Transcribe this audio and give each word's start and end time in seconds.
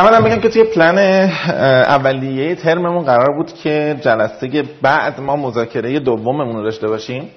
اولا 0.00 0.20
بگم 0.20 0.40
که 0.40 0.48
توی 0.48 0.64
پلن 0.64 0.98
اولیه 0.98 2.54
ترممون 2.54 3.04
قرار 3.04 3.36
بود 3.36 3.52
که 3.52 3.96
جلسه 4.00 4.64
بعد 4.82 5.20
ما 5.20 5.36
مذاکره 5.36 5.98
دوممون 5.98 6.56
رو 6.56 6.62
داشته 6.62 6.88
باشیم. 6.88 7.30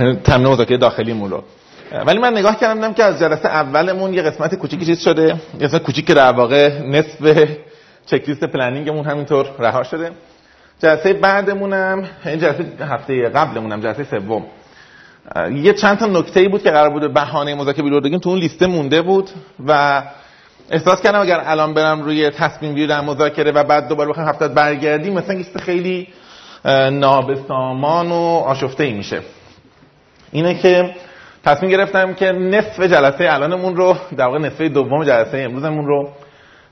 یعنی 0.00 0.16
تمرین 0.16 0.46
مذاکره 0.46 0.76
داخلیمون 0.76 1.30
رو. 1.30 1.42
ولی 2.06 2.18
من 2.18 2.32
نگاه 2.32 2.60
کردم 2.60 2.92
که 2.94 3.04
از 3.04 3.18
جلسه 3.18 3.48
اولمون 3.48 4.14
یه 4.14 4.22
قسمت 4.22 4.54
کوچیکی 4.54 4.86
چیز 4.86 5.00
شده. 5.00 5.26
یه 5.60 5.66
قسمت 5.66 5.82
کوچیک 5.82 6.06
که 6.06 6.14
در 6.14 6.32
واقع 6.32 6.82
نصف 6.82 7.48
چک 8.06 8.28
لیست 8.28 8.44
پلنینگمون 8.44 9.04
همینطور 9.04 9.46
رها 9.58 9.82
شده. 9.82 10.10
جلسه 10.82 11.12
بعدمونم 11.12 12.04
این 12.26 12.38
جلسه 12.38 12.64
هفته 12.80 13.28
قبلمونم 13.28 13.80
جلسه 13.80 14.04
سوم. 14.04 14.44
یه 15.54 15.72
چند 15.72 15.98
تا 15.98 16.06
نکته 16.06 16.40
ای 16.40 16.48
بود 16.48 16.62
که 16.62 16.70
قرار 16.70 16.90
بود 16.90 17.14
بهانه 17.14 17.54
مذاکره 17.54 17.82
بیرون 17.82 18.00
بگیم. 18.00 18.18
تو 18.18 18.30
اون 18.30 18.38
لیست 18.38 18.62
مونده 18.62 19.02
بود 19.02 19.30
و 19.66 20.02
احساس 20.70 21.02
کردم 21.02 21.20
اگر 21.20 21.42
الان 21.44 21.74
برم 21.74 22.02
روی 22.02 22.30
تصمیم 22.30 22.74
گیری 22.74 22.86
در 22.86 23.00
مذاکره 23.00 23.52
و 23.52 23.64
بعد 23.64 23.88
دوباره 23.88 24.10
بخوام 24.10 24.28
هفته 24.28 24.48
برگردیم 24.48 25.12
مثلا 25.12 25.34
لیست 25.36 25.58
خیلی 25.58 26.08
نابسامان 26.90 28.12
و 28.12 28.42
آشفته 28.46 28.84
ای 28.84 28.92
میشه. 28.92 29.20
اینه 30.32 30.54
که 30.54 30.90
تصمیم 31.44 31.70
گرفتم 31.70 32.14
که 32.14 32.32
نصف 32.32 32.80
جلسه 32.80 33.32
الانمون 33.32 33.76
رو 33.76 33.96
در 34.16 34.24
واقع 34.24 34.38
نصف 34.38 34.60
دوم 34.60 35.04
جلسه 35.04 35.38
امروزمون 35.38 35.86
رو 35.86 36.08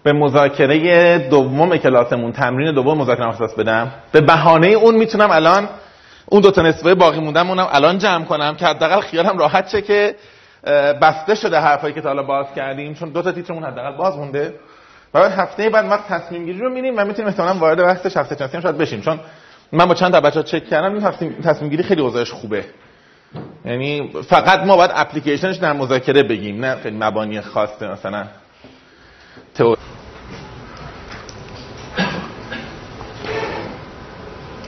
به 0.03 0.12
مذاکره 0.12 1.19
دوم 1.19 1.77
کلاسمون 1.77 2.33
تمرین 2.33 2.75
دوم 2.75 2.98
مذاکره 2.98 3.28
اختصاص 3.28 3.55
بدم. 3.55 3.92
به 4.12 4.20
بهانه 4.20 4.67
اون 4.67 4.95
می‌تونم 4.95 5.30
الان 5.30 5.69
اون 6.27 6.41
دو 6.41 6.51
تا 6.51 6.62
نصفه 6.62 6.95
باقی 6.95 7.20
موندمونم 7.20 7.69
الان 7.73 7.98
جمع 7.98 8.25
کنم 8.25 8.55
که 8.56 8.67
حداقل 8.67 9.01
خیالم 9.01 9.39
راحت 9.39 9.69
شه 9.69 9.83
که 9.83 10.14
بسته 11.03 11.34
شده 11.34 11.59
حرفایی 11.59 11.95
که 11.95 12.01
تا 12.01 12.09
حالا 12.09 12.23
باز 12.23 12.47
کردیم 12.56 12.95
چون 12.95 13.09
دو 13.09 13.23
تا 13.23 13.33
تیترمون 13.33 13.64
حداقل 13.64 13.97
باز 13.97 14.17
مونده. 14.17 14.55
و 15.14 15.20
بعد 15.20 15.33
هفته 15.33 15.70
بعد 15.70 15.84
وقت 15.84 16.09
تصمیم 16.09 16.45
گیری 16.45 16.59
رو 16.59 16.70
میریم 16.70 16.95
و 16.97 17.05
می‌تونیم 17.05 17.28
احتمالاً 17.28 17.59
وارد 17.59 17.83
بحث 17.83 18.06
شخص 18.06 18.33
شناسی 18.39 18.62
شاید 18.62 18.79
بشیم. 18.79 19.01
چون 19.01 19.20
من 19.73 19.84
با 19.86 19.95
چند 19.95 20.12
تا 20.12 20.20
بچا 20.20 20.42
چک 20.42 20.69
کردم 20.69 20.92
این 20.95 21.42
تصمیم 21.42 21.70
گیری 21.70 21.83
خیلی 21.83 22.01
اوضاعش 22.01 22.31
خوبه. 22.31 22.64
یعنی 23.64 24.12
فقط 24.29 24.61
ما 24.61 24.77
باید 24.77 24.91
اپلیکیشنش 24.95 25.56
در 25.56 25.73
مذاکره 25.73 26.23
بگیم 26.23 26.64
نه 26.64 26.77
خیلی 26.77 26.97
مبانی 26.97 27.41
خاصه 27.41 27.89
مثلا. 27.89 28.25
تو 29.55 29.77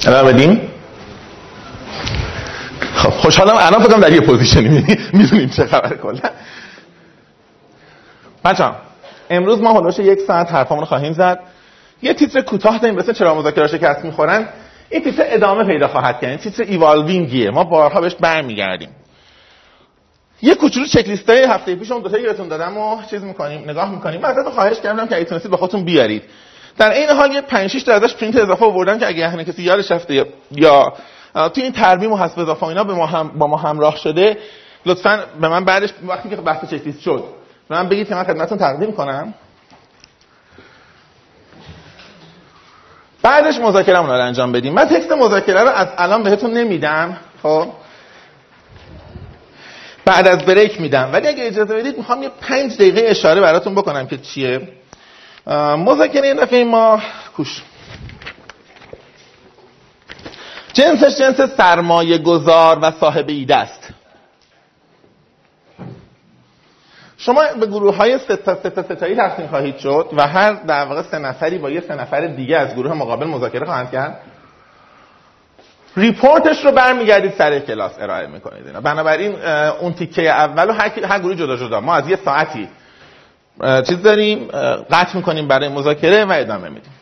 الان 0.06 0.32
بدیم 0.32 0.70
خب 2.80 3.10
خوشحالم 3.10 3.56
الان 3.56 3.82
فکرم 3.82 4.00
در 4.00 4.12
یه 4.12 4.20
position 4.20 4.71
ی. 4.71 4.84
می‌دونیم 5.12 5.48
چه 5.48 5.66
خبر 5.66 5.96
کلا. 5.96 6.30
بچه‌ها 8.44 8.76
امروز 9.30 9.60
ما 9.60 9.72
هلوش 9.72 9.98
یک 9.98 10.18
ساعت 10.26 10.52
حرفامون 10.52 10.84
خواهیم 10.84 11.12
زد. 11.12 11.40
یه 12.02 12.14
تیتر 12.14 12.40
کوتاه 12.40 12.78
داریم 12.78 12.96
مثل 12.96 13.12
چرا 13.12 13.34
مذاکره 13.34 13.66
شکست 13.66 14.04
می‌خورن. 14.04 14.48
این 14.90 15.02
تیتر 15.02 15.24
ادامه 15.26 15.64
پیدا 15.64 15.88
خواهد 15.88 16.20
کرد. 16.20 16.30
این 16.30 16.38
تیتر 16.38 16.62
evolving 16.62 17.26
یه. 17.26 17.50
ما 17.50 17.64
بارها 17.64 18.00
بهش 18.00 18.14
برمیگردیم. 18.14 18.88
یه 20.42 20.54
کوچولو 20.54 20.86
چک 20.86 21.08
لیست 21.08 21.30
های 21.30 21.44
هفته 21.44 21.74
پیش 21.74 21.90
اون 21.90 22.02
دو 22.02 22.08
تا 22.08 22.18
یادتون 22.18 22.48
دادم 22.48 22.78
و 22.78 23.02
چیز 23.10 23.22
می‌کنیم 23.22 23.70
نگاه 23.70 23.90
می‌کنیم. 23.90 24.20
بعد 24.20 24.38
ازتون 24.38 24.52
خواهش 24.52 24.80
کردم 24.80 25.06
که 25.06 25.16
اگه 25.16 25.24
تونستید 25.24 25.50
با 25.50 25.56
خودتون 25.56 25.84
بیارید. 25.84 26.22
در 26.78 26.90
این 26.92 27.10
حال 27.10 27.32
یه 27.32 27.40
5 27.40 27.70
6 27.70 27.82
تا 27.82 27.92
ازش 27.92 28.14
پرینت 28.14 28.36
اضافه 28.36 28.64
آوردم 28.64 28.98
که 28.98 29.06
اگه 29.06 29.28
هنوز 29.28 29.46
کسی 29.46 29.62
یادش 29.62 29.90
رفته 29.90 30.26
یا 30.50 30.92
تو 31.34 31.60
این 31.60 31.72
ترمیم 31.72 32.12
و 32.12 32.16
حسب 32.16 32.38
اضافه 32.38 32.66
اینا 32.66 32.84
به 32.84 32.94
ما 32.94 33.06
هم 33.06 33.28
با 33.28 33.46
ما 33.46 33.56
همراه 33.56 33.96
شده. 33.96 34.38
لطفا 34.86 35.24
به 35.40 35.48
من 35.48 35.64
بعدش 35.64 35.90
وقتی 36.06 36.28
که 36.28 36.36
بحث 36.36 36.64
چک 36.64 36.86
لیست 36.86 37.00
شد 37.00 37.24
به 37.68 37.74
من 37.74 37.88
بگید 37.88 38.08
که 38.08 38.14
من 38.14 38.24
خدمتتون 38.24 38.58
تقدیم 38.58 38.92
کنم. 38.92 39.34
بعدش 43.22 43.58
مذاکره 43.58 43.98
رو 43.98 44.10
انجام 44.10 44.52
بدیم. 44.52 44.72
من 44.72 44.84
تکست 44.84 45.12
مذاکره 45.12 45.62
رو 45.62 45.68
از 45.68 45.88
الان 45.98 46.22
بهتون 46.22 46.52
نمیدم 46.52 47.16
خب؟ 47.42 47.68
بعد 50.04 50.28
از 50.28 50.38
بریک 50.38 50.80
میدم. 50.80 51.10
ولی 51.12 51.28
اگه 51.28 51.46
اجازه 51.46 51.74
بدید 51.74 51.98
می‌خوام 51.98 52.22
یه 52.22 52.28
پنج 52.40 52.74
دقیقه 52.74 53.02
اشاره 53.06 53.40
براتون 53.40 53.74
بکنم 53.74 54.06
که 54.06 54.18
چیه. 54.18 54.68
مذاکره 55.76 56.26
این 56.28 56.36
دفعه 56.36 56.64
ما 56.64 57.00
کوش. 57.36 57.62
جنسش 60.72 61.18
جنس 61.18 61.40
سرمایه 61.40 62.18
گذار 62.18 62.78
و 62.82 62.90
صاحب 62.90 63.28
ایده 63.28 63.56
است. 63.56 63.88
شما 67.16 67.42
به 67.60 67.66
گروه 67.66 67.96
های 67.96 68.18
ستا 68.18 68.54
ستا 68.54 68.82
ستایی 68.82 69.16
تقسیم 69.16 69.46
خواهید 69.46 69.78
شد 69.78 70.08
و 70.16 70.26
هر 70.26 70.52
در 70.52 70.84
واقع 70.84 71.02
سه 71.02 71.18
نفری 71.18 71.58
با 71.58 71.70
یه 71.70 71.80
سه 71.80 71.94
نفر 71.94 72.26
دیگه 72.26 72.56
از 72.56 72.74
گروه 72.74 72.92
مقابل 72.92 73.26
مذاکره 73.26 73.66
خواهند 73.66 73.90
کرد. 73.90 74.20
ریپورتش 75.96 76.64
رو 76.64 76.72
برمیگردید 76.72 77.34
سر 77.38 77.58
کلاس 77.58 77.92
ارائه 77.98 78.26
می‌کنید 78.26 78.66
اینا. 78.66 78.80
بنابراین 78.80 79.34
اون 79.80 79.92
تیکه 79.92 80.30
اول 80.30 80.70
و 80.70 80.72
هر, 80.72 81.04
هر 81.04 81.18
گروه 81.18 81.34
جدا 81.34 81.56
جدا. 81.56 81.80
ما 81.80 81.94
از 81.94 82.08
یه 82.08 82.16
ساعتی 82.24 82.68
چیز 83.86 84.02
داریم 84.02 84.48
قطع 84.90 85.16
می‌کنیم 85.16 85.48
برای 85.48 85.68
مذاکره 85.68 86.24
و 86.24 86.32
ادامه 86.32 86.68
میدیم. 86.68 86.92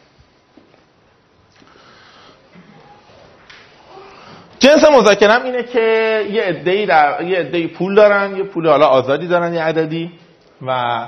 جنس 4.58 4.84
مذاکرم 4.84 5.44
اینه 5.44 5.62
که 5.62 5.80
یه 6.32 6.42
عده‌ای 6.42 6.86
در 6.86 7.22
یه 7.22 7.38
عده‌ای 7.38 7.66
پول 7.66 7.94
دارن 7.94 8.36
یه 8.36 8.42
پول 8.42 8.68
حالا 8.68 8.86
آزادی 8.86 9.26
دارن 9.26 9.54
یه 9.54 9.62
عددی. 9.62 10.12
و 10.66 10.98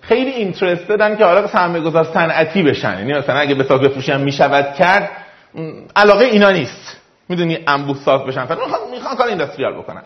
خیلی 0.00 0.30
اینترستدن 0.30 1.16
که 1.16 1.24
حالا 1.24 1.46
سرمایه 1.46 1.84
گذار 1.84 2.04
صنعتی 2.04 2.62
بشن. 2.62 2.98
یعنی 2.98 3.12
مثلا 3.12 3.38
اگه 3.38 3.54
به 3.54 3.64
ساز 3.64 3.80
بفروشی 3.80 4.12
هم 4.12 4.20
می‌شود 4.20 4.74
کرد 4.74 5.10
علاقه 5.96 6.24
اینا 6.24 6.50
نیست. 6.50 6.96
می‌دونی 7.28 7.58
انبوه 7.66 7.96
ساز 8.04 8.20
بشن. 8.20 8.46
فقط 8.46 8.58
می‌خوان 8.90 9.16
کار 9.16 9.28
اینداستریال 9.28 9.72
بکنن. 9.72 10.02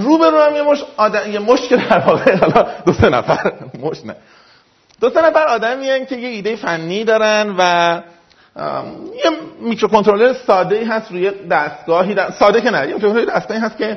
رو 0.00 0.18
به 0.18 0.30
رو 0.30 0.38
هم 0.38 0.56
یه 0.56 0.62
مش 0.62 0.84
آدم 0.96 1.32
یه 1.32 1.38
مش 1.38 1.68
که 1.68 1.76
در 1.76 1.98
واقع 1.98 2.36
حالا 2.36 2.66
دو 2.86 2.92
سه 2.92 3.08
نفر 3.08 3.52
مش 3.78 4.04
نه. 4.04 4.16
دو 5.00 5.10
سه 5.10 5.22
نفر 5.22 5.44
آدمی 5.44 6.06
که 6.06 6.16
یه 6.16 6.28
ایده 6.28 6.56
فنی 6.56 7.04
دارن 7.04 7.54
و 7.58 8.00
یه 9.24 9.30
میکروکنترلر 9.60 10.32
ساده 10.32 10.76
ای 10.76 10.84
هست 10.84 11.12
روی 11.12 11.30
دستگاهی 11.50 12.14
در... 12.14 12.30
ساده 12.30 12.60
که 12.60 12.70
نه 12.70 12.88
یه 12.88 12.94
میکروکنترلر 12.94 13.34
دستگاهی 13.34 13.60
هست 13.60 13.78
که 13.78 13.96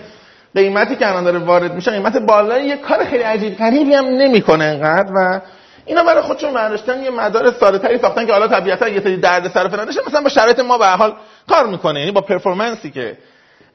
قیمتی 0.56 0.96
که 0.96 1.08
الان 1.08 1.24
داره 1.24 1.40
وارد 1.40 1.74
میشه 1.74 1.92
قیمت 1.92 2.18
بالایی 2.18 2.68
یه 2.68 2.78
کار 2.78 3.06
خیلی 3.06 3.24
عجیب 3.24 3.58
غریبی 3.58 3.94
هم 3.94 4.06
نمی‌کنه 4.06 4.64
انقدر 4.66 5.12
و 5.16 5.42
اینا 5.86 6.04
برای 6.04 6.22
خودشون 6.22 6.54
برداشتن 6.54 7.04
یه 7.04 7.10
مدار 7.10 7.52
ساده 7.52 7.78
تری 7.78 7.98
ساختن 7.98 8.26
که 8.26 8.32
حالا 8.32 8.48
طبیعتا 8.48 8.88
یه 8.88 9.02
سری 9.02 9.18
درد 9.18 9.48
سر 9.48 9.68
فلان 9.68 9.88
مثلا 10.08 10.22
با 10.22 10.30
شرایط 10.30 10.60
ما 10.60 10.78
به 10.78 10.88
حال 10.88 11.14
کار 11.50 11.68
می‌کنه 11.68 12.00
یعنی 12.00 12.12
با 12.12 12.22
performance 12.22 12.86
ی 12.86 12.92
که 12.92 13.18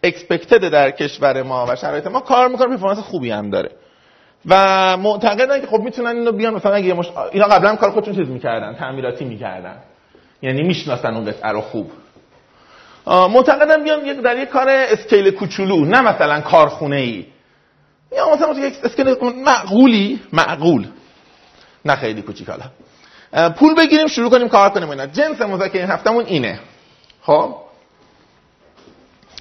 expected 0.03 0.69
در 0.69 0.91
کشور 0.91 1.43
ما 1.43 1.66
و 1.69 1.77
شرایط 1.77 2.06
ما 2.06 2.21
کار 2.21 2.49
می‌کنه 2.49 2.69
performance 2.69 2.99
خوبی 2.99 3.31
هم 3.31 3.51
داره. 3.51 3.71
و 4.49 4.97
معتقدن 4.97 5.61
که 5.61 5.66
خب 5.66 5.81
می‌تونن 5.81 6.16
اینو 6.16 6.33
بیان 6.33 6.55
مثلا 6.55 6.75
اگه 6.75 6.95
مش... 6.95 7.11
اینا 7.33 7.47
قبلا 7.47 7.77
کار 7.77 7.91
خودشون 7.91 8.15
چیز 8.15 8.28
می‌کردن 8.28 8.75
تعمیراتی 8.75 9.25
می‌کردن. 9.25 9.77
یعنی 10.44 10.62
می‌شناسن 10.62 11.15
اون 11.15 11.25
قطعه 11.25 11.50
رو 11.50 11.60
خوب. 11.60 11.91
معتقدن 13.06 13.84
بیان 13.84 14.06
یک 14.06 14.21
در 14.21 14.38
یک 14.38 14.49
کار 14.49 14.69
scale 14.69 15.31
کوچولو 15.31 15.84
نه 15.84 16.00
مثلا 16.00 16.41
کارخونه 16.41 16.97
ای 16.97 17.27
یا 18.16 18.34
مثلا 18.34 18.66
یک 18.66 18.75
scale 18.84 19.15
معقولی 19.44 20.21
معقول. 20.33 20.87
نه 21.84 21.97
خیلی 21.97 22.22
کوچیک 22.22 22.49
حالا. 22.49 22.65
پول 23.50 23.75
بگیریم 23.75 24.06
شروع 24.06 24.31
کنیم 24.31 24.49
کار 24.49 24.71
کنیم 24.71 24.91
اینا. 24.91 25.06
جنس 25.06 25.41
مذاکره 25.41 25.87
هفتمون 25.87 26.25
اینه. 26.25 26.60
خب؟ 27.22 27.56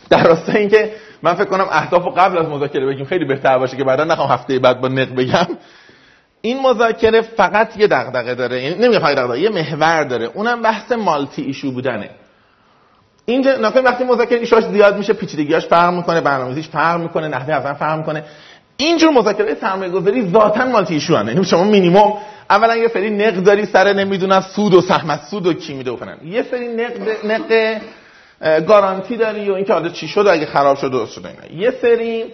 در 0.09 0.23
راستای 0.23 0.57
اینکه 0.57 0.95
من 1.21 1.33
فکر 1.33 1.45
کنم 1.45 1.67
اهداف 1.71 2.17
قبل 2.17 2.37
از 2.37 2.45
مذاکره 2.45 2.85
بگیم 2.85 3.05
خیلی 3.05 3.25
بهتر 3.25 3.57
باشه 3.57 3.77
که 3.77 3.83
بعدا 3.83 4.03
نخوام 4.03 4.29
هفته 4.29 4.59
بعد 4.59 4.81
با 4.81 4.87
نق 4.87 5.15
بگم. 5.15 5.47
این 6.45 6.61
مذاکره 6.61 7.21
فقط 7.21 7.77
یه 7.77 7.87
دغدغه 7.87 8.35
داره 8.35 8.63
یعنی 8.63 8.99
فقط 8.99 9.17
دغدغه 9.17 9.39
یه 9.39 9.49
محور 9.49 10.03
داره. 10.03 10.25
اونم 10.33 10.61
بحث 10.61 10.91
مالتی 10.91 11.41
ایشو 11.41 11.71
بودنه. 11.71 12.09
اینجا 13.25 13.55
نکته 13.55 13.81
وقتی 13.81 14.03
مذاکره 14.03 14.39
ایشوش 14.39 14.63
زیاد 14.63 14.97
میشه 14.97 15.13
پیچیدگیاش 15.13 15.65
فرق 15.65 15.93
می‌کنه 15.93 16.21
برنامه‌ریزیش 16.21 16.67
فرق 16.67 16.99
می‌کنه 16.99 17.27
نحوه 17.27 17.55
اصلا 17.55 17.73
فرق 17.73 17.97
می‌کنه. 17.97 18.23
اینجور 18.77 19.11
مذاکره 19.11 19.55
سرمایه 19.61 19.91
گذاری 19.91 20.31
ذاتا 20.31 20.65
مالتی 20.65 20.93
ایشو 20.93 21.15
هنه 21.15 21.31
یعنی 21.31 21.45
شما 21.45 21.63
مینیمم 21.63 22.13
اولا 22.49 22.75
یه 22.75 22.87
سری 22.87 23.09
نقد 23.09 23.43
داری 23.43 23.65
سر 23.65 23.93
نمی‌دونم 23.93 24.41
سود 24.55 24.73
و 24.73 24.81
سهم 24.81 25.19
سود 25.29 25.47
و 25.47 25.53
کی 25.53 25.73
میده 25.73 25.91
و 25.91 25.95
فلان 25.95 26.17
یه 26.25 26.45
سری 26.51 26.67
نقد 26.67 27.25
نقد 27.25 27.81
گارانتی 28.67 29.17
داری 29.17 29.49
و 29.49 29.53
اینکه 29.53 29.73
حالا 29.73 29.89
چی 29.89 30.07
شد 30.07 30.27
اگه 30.27 30.45
خراب 30.45 30.77
شد 30.77 30.91
درست 30.91 31.13
شد 31.13 31.25
اینا. 31.25 31.61
یه 31.61 31.73
سری 31.81 32.25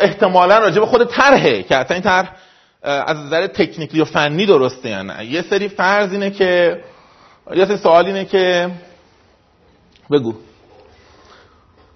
احتمالا 0.00 0.58
راجع 0.58 0.80
به 0.80 0.86
خود 0.86 1.04
طرحه 1.04 1.62
که 1.62 1.76
اصلا 1.76 1.94
این 1.94 2.02
طرح 2.02 2.30
از 2.84 3.16
نظر 3.16 3.46
تکنیکی 3.46 4.00
و 4.00 4.04
فنی 4.04 4.46
درسته 4.46 4.88
یا 4.88 5.02
نه؟ 5.02 5.24
یه 5.24 5.42
سری 5.42 5.68
فرض 5.68 6.12
اینه 6.12 6.30
که 6.30 6.80
یه 7.54 7.64
سری 7.64 7.76
سوال 7.76 8.06
اینه 8.06 8.24
که 8.24 8.70
بگو. 10.10 10.34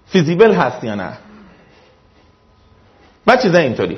فیزیبل 0.05 0.51
هست 0.51 0.83
یا 0.83 0.95
نه؟ 0.95 1.17
بعد 3.25 3.41
چیزا 3.41 3.57
اینطوری. 3.57 3.97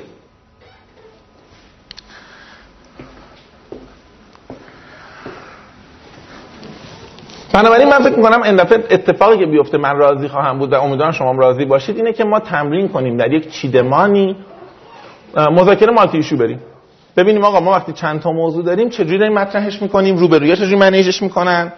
بنابراین 7.52 7.88
من 7.88 7.98
فکر 7.98 8.16
می‌کنم 8.16 8.42
این 8.42 8.56
دفعه 8.56 8.84
اتفاقی 8.90 9.38
که 9.38 9.46
بیفته 9.46 9.78
من 9.78 9.96
راضی 9.96 10.28
خواهم 10.28 10.58
بود 10.58 10.72
و 10.72 10.80
امیدوارم 10.80 11.12
شما 11.12 11.32
راضی 11.32 11.64
باشید 11.64 11.96
اینه 11.96 12.12
که 12.12 12.24
ما 12.24 12.40
تمرین 12.40 12.88
کنیم 12.88 13.16
در 13.16 13.32
یک 13.32 13.52
چیدمانی 13.52 14.36
مذاکره 15.36 15.92
مالتی 15.92 16.16
ایشو 16.16 16.36
بریم. 16.36 16.60
ببینیم 17.16 17.44
آقا 17.44 17.60
ما 17.60 17.70
وقتی 17.70 17.92
چند 17.92 18.20
تا 18.20 18.32
موضوع 18.32 18.64
داریم 18.64 18.88
چجوری 18.88 19.18
داریم 19.18 19.34
مطرحش 19.34 19.82
می‌کنیم؟ 19.82 20.16
روبرویا 20.16 20.56
چجوری 20.56 20.76
منیجش 20.76 21.22
می‌کنن؟ 21.22 21.72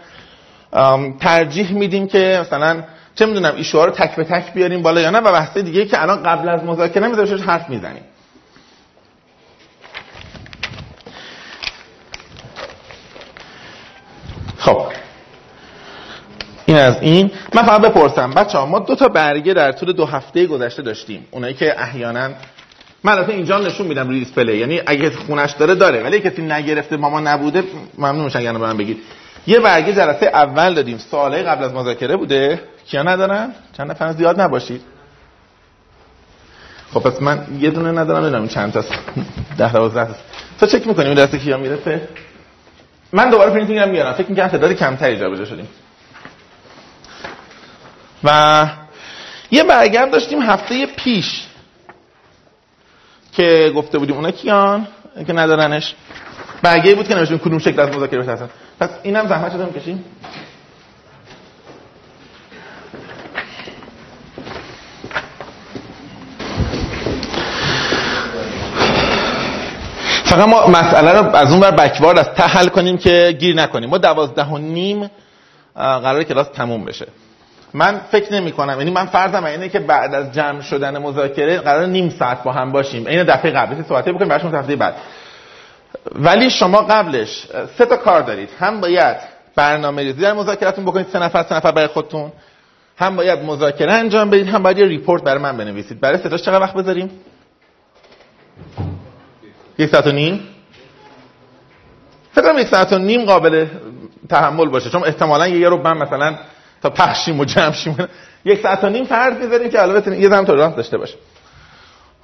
ترجیح 1.20 1.72
میدیم 1.72 2.06
که 2.06 2.38
مثلا 2.40 2.82
چه 3.14 3.26
می‌دونم 3.26 3.54
ایشوها 3.56 3.84
رو 3.84 3.90
تک 3.90 4.16
به 4.16 4.24
تک 4.24 4.52
بیاریم 4.52 4.82
بالا 4.82 5.00
یا 5.00 5.10
نه 5.10 5.18
و 5.18 5.32
بحث 5.32 5.56
دیگه 5.56 5.86
که 5.86 6.02
الان 6.02 6.22
قبل 6.22 6.48
از 6.48 6.64
مذاکره 6.64 7.08
می‌ذاریم 7.08 7.44
حرف 7.50 7.70
می‌زنیم. 7.70 8.02
خب. 14.58 14.82
این 16.66 16.76
از 16.76 16.96
این. 17.00 17.30
من 17.54 17.62
فقط 17.62 17.80
بپرسم. 17.80 18.30
بچه 18.30 18.58
ها 18.58 18.66
ما 18.66 18.78
دو 18.78 18.94
تا 18.94 19.08
برگه 19.08 19.54
در 19.54 19.72
طول 19.72 19.92
دو 19.92 20.06
هفته 20.06 20.46
گذشته 20.46 20.82
داشتیم. 20.82 21.26
اونایی 21.30 21.54
که 21.54 21.82
احیانا 21.82 22.30
من 23.04 23.12
البته 23.12 23.32
اینجا 23.32 23.58
نشون 23.58 23.86
میدم 23.86 24.08
روی 24.08 24.18
دیسپلی 24.18 24.56
یعنی 24.56 24.80
اگه 24.86 25.10
خونش 25.10 25.52
داره 25.52 25.74
داره. 25.74 26.02
ولی 26.02 26.20
کسی 26.20 26.42
نگرفته 26.42 26.96
ماما 26.96 27.20
نبوده 27.20 27.64
ممنون 27.98 28.24
میشن 28.24 28.40
یعنی 28.42 28.58
به 28.58 28.64
من 28.64 28.76
بگید. 28.76 28.98
یه 29.46 29.60
برگه 29.60 29.92
جلسه 29.92 30.26
اول 30.26 30.74
دادیم. 30.74 30.98
سواله 30.98 31.42
قبل 31.42 31.64
از 31.64 31.72
مذاکره 31.74 32.16
بوده. 32.16 32.60
کیا 32.86 33.02
ندارن؟ 33.02 33.54
چند 33.76 33.90
نفر 33.90 34.12
زیاد 34.12 34.40
نباشید. 34.40 34.82
خب 36.94 37.00
پس 37.00 37.22
من 37.22 37.46
یه 37.60 37.70
دونه 37.70 38.00
ندارم. 38.00 38.22
نمی‌دونم 38.22 38.48
چند 38.48 38.72
تا 38.72 38.84
10 39.58 39.72
12 39.72 40.14
تا 40.60 40.66
چک 40.66 40.86
می‌کنیم 40.86 41.14
دست 41.14 41.38
کیا 41.38 41.56
می‌رسه؟ 41.56 42.08
من 43.12 43.30
دوباره 43.30 43.50
printing 43.50 43.78
هم 43.78 43.88
میارم. 43.88 44.12
فکر 44.12 44.30
می‌کنم 44.30 44.48
تعداد 44.48 44.72
کمتری 44.72 45.18
جابجا 45.18 45.44
شدیم. 45.44 45.68
و 48.24 48.66
یه 49.50 49.64
برگه 49.64 50.10
داشتیم 50.10 50.42
هفته 50.42 50.86
پیش. 50.86 51.46
که 53.36 53.72
گفته 53.76 53.98
بودیم 53.98 54.16
اونا 54.16 54.30
کیان؟ 54.30 54.86
که 55.26 55.32
ندارنش. 55.32 55.94
برگه 56.62 56.94
بود 56.94 57.08
که 57.08 57.14
نمیشون 57.14 57.38
کدوم 57.38 57.58
شکل 57.58 57.80
از 57.80 57.88
مذاکره 57.88 58.20
بترسن. 58.22 58.48
پس 58.80 58.88
اینم 59.02 59.28
زحمت 59.28 59.52
شده 59.52 59.64
می‌کشیم 59.64 60.04
فقط 70.24 70.48
ما 70.48 70.66
مسئله 70.66 71.12
رو 71.12 71.36
از 71.36 71.50
اون 71.52 71.60
بر 71.60 71.70
بکوارد 71.70 72.18
از 72.18 72.28
ته 72.28 72.68
کنیم 72.68 72.98
که 72.98 73.36
گیر 73.40 73.56
نکنیم. 73.56 73.90
ما 73.90 73.98
دوازده 73.98 74.44
و 74.44 74.58
نیم 74.58 75.10
قرار 75.74 76.22
کلاس 76.22 76.46
تموم 76.48 76.84
بشه. 76.84 77.06
من 77.74 78.00
فکر 78.10 78.34
نمی 78.34 78.52
کنم. 78.52 78.78
یعنی 78.78 78.90
من 78.90 79.06
فرضم 79.06 79.44
اینه 79.44 79.68
که 79.68 79.78
بعد 79.78 80.14
از 80.14 80.32
جمع 80.32 80.60
شدن 80.60 80.98
مذاکره 80.98 81.58
قرار 81.58 81.86
نیم 81.86 82.10
ساعت 82.10 82.42
با 82.42 82.52
هم 82.52 82.72
باشیم. 82.72 83.06
این 83.06 83.22
دفعه 83.22 83.50
قبل. 83.50 83.82
صحبت 83.82 84.08
بکنیم 84.08 84.28
بعدش 84.28 84.44
هفته 84.44 84.76
بعد. 84.76 84.94
ولی 86.14 86.50
شما 86.50 86.78
قبلش 86.78 87.46
سه 87.78 87.86
تا 87.86 87.96
کار 87.96 88.20
دارید. 88.22 88.48
هم 88.58 88.80
باید 88.80 89.16
برنامه 89.56 90.02
ریزی 90.02 90.20
در 90.20 90.32
مذاکرتون 90.32 90.84
بکنید 90.84 91.06
سه 91.12 91.18
نفر 91.18 91.42
سه 91.42 91.54
نفر 91.54 91.72
برای 91.72 91.88
خودتون. 91.88 92.32
هم 92.98 93.16
باید 93.16 93.38
مذاکره 93.38 93.92
انجام 93.92 94.30
بدید 94.30 94.48
هم 94.48 94.62
باید 94.62 94.78
یه 94.78 94.86
ریپورت 94.86 95.22
برای 95.22 95.42
من 95.42 95.56
بنویسید. 95.56 96.00
برای 96.00 96.18
سه 96.18 96.38
چقدر 96.38 96.60
وقت 96.60 96.74
بذاریم؟ 96.74 97.10
یک 99.78 99.90
ساعت 99.90 100.06
و 100.06 100.12
نیم. 100.12 100.40
فکر 102.32 102.54
یک 102.58 102.66
ساعت 102.66 102.92
و 102.92 102.98
نیم 102.98 103.24
قابل 103.24 103.66
تحمل 104.28 104.68
باشه. 104.68 104.90
چون 104.90 105.04
احتمالا 105.04 105.48
یه 105.48 105.68
رو 105.68 105.82
من 105.82 105.96
مثلا 105.98 106.34
تا 106.84 106.90
پخشیم 106.90 107.40
و 107.40 107.44
جمع 107.44 107.72
شیم 107.72 108.08
یک 108.44 108.62
ساعت 108.62 108.84
و 108.84 108.88
نیم 108.88 109.04
فرض 109.04 109.36
می‌ذاریم 109.36 109.70
که 109.70 109.82
البته 109.82 110.20
یه 110.20 110.28
زمان 110.28 110.46
راست 110.46 110.76
داشته 110.76 110.98
باشه. 110.98 111.14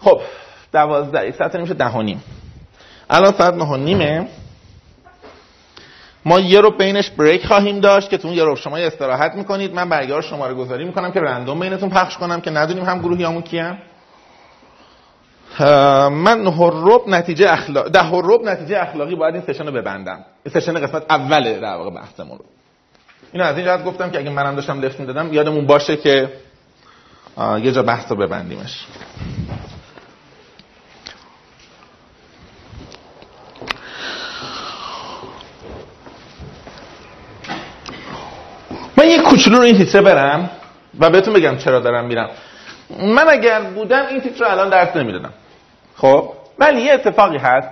خب 0.00 0.20
دوازده 0.72 1.28
یک 1.28 1.34
ساعت 1.34 1.54
و 1.54 1.58
نیم 1.58 1.62
میشه 1.62 1.74
ده 1.74 1.90
و 1.90 2.02
نیم. 2.02 2.24
الان 3.10 3.32
ساعت 3.32 3.54
نه 3.54 3.64
و 3.64 3.76
نیمه. 3.76 4.28
ما 6.24 6.40
یه 6.40 6.60
رو 6.60 6.70
بینش 6.70 7.10
بریک 7.10 7.46
خواهیم 7.46 7.80
داشت 7.80 8.10
که 8.10 8.18
تو 8.18 8.28
یه 8.28 8.44
رو 8.44 8.56
شما 8.56 8.76
استراحت 8.76 9.34
می‌کنید. 9.34 9.74
من 9.74 9.88
برگار 9.88 10.22
شماره 10.22 10.54
گذاری 10.54 10.84
می‌کنم 10.84 11.12
که 11.12 11.20
رندوم 11.20 11.60
بینتون 11.60 11.90
پخش 11.90 12.16
کنم 12.16 12.40
که 12.40 12.50
ندونیم 12.50 12.84
هم 12.84 12.98
گروهی 12.98 13.24
همون 13.24 13.42
کیم 13.42 13.78
من 16.10 16.42
نه 16.42 16.70
رب 16.72 17.08
نتیجه 17.08 17.52
اخلاق 17.52 17.88
ده 17.88 18.10
رب 18.12 18.42
نتیجه 18.42 18.82
اخلاقی 18.82 19.14
باید 19.14 19.34
این 19.34 19.44
سشن 19.46 19.66
رو 19.66 19.72
ببندم. 19.72 20.24
این 20.44 20.60
سشن 20.60 20.86
قسمت 20.86 21.12
اوله 21.12 21.58
در 21.58 21.74
واقع 21.74 21.90
بحثمون 21.90 22.38
رو. 22.38 22.44
اینو 23.32 23.44
از 23.44 23.56
این 23.56 23.66
جهت 23.66 23.84
گفتم 23.84 24.10
که 24.10 24.18
اگه 24.18 24.30
منم 24.30 24.54
داشتم 24.54 24.80
لفت 24.80 25.00
می‌دادم 25.00 25.32
یادمون 25.32 25.66
باشه 25.66 25.96
که 25.96 26.32
یه 27.62 27.72
جا 27.72 27.82
بحث 27.82 28.10
رو 28.10 28.16
ببندیمش. 28.16 28.86
من 38.96 39.08
یه 39.08 39.22
کوچولو 39.22 39.56
رو 39.56 39.62
این 39.62 39.78
تیتره 39.78 40.02
برم 40.02 40.50
و 41.00 41.10
بهتون 41.10 41.34
بگم 41.34 41.56
چرا 41.56 41.80
دارم 41.80 42.04
میرم. 42.04 42.30
من 43.00 43.28
اگر 43.28 43.60
بودم 43.62 44.06
این 44.06 44.20
تیتر 44.20 44.44
رو 44.44 44.50
الان 44.50 44.68
درس 44.68 44.96
نمی‌دادم. 44.96 45.32
خب؟ 45.96 46.32
ولی 46.58 46.80
یه 46.80 46.92
اتفاقی 46.92 47.38
هست. 47.38 47.68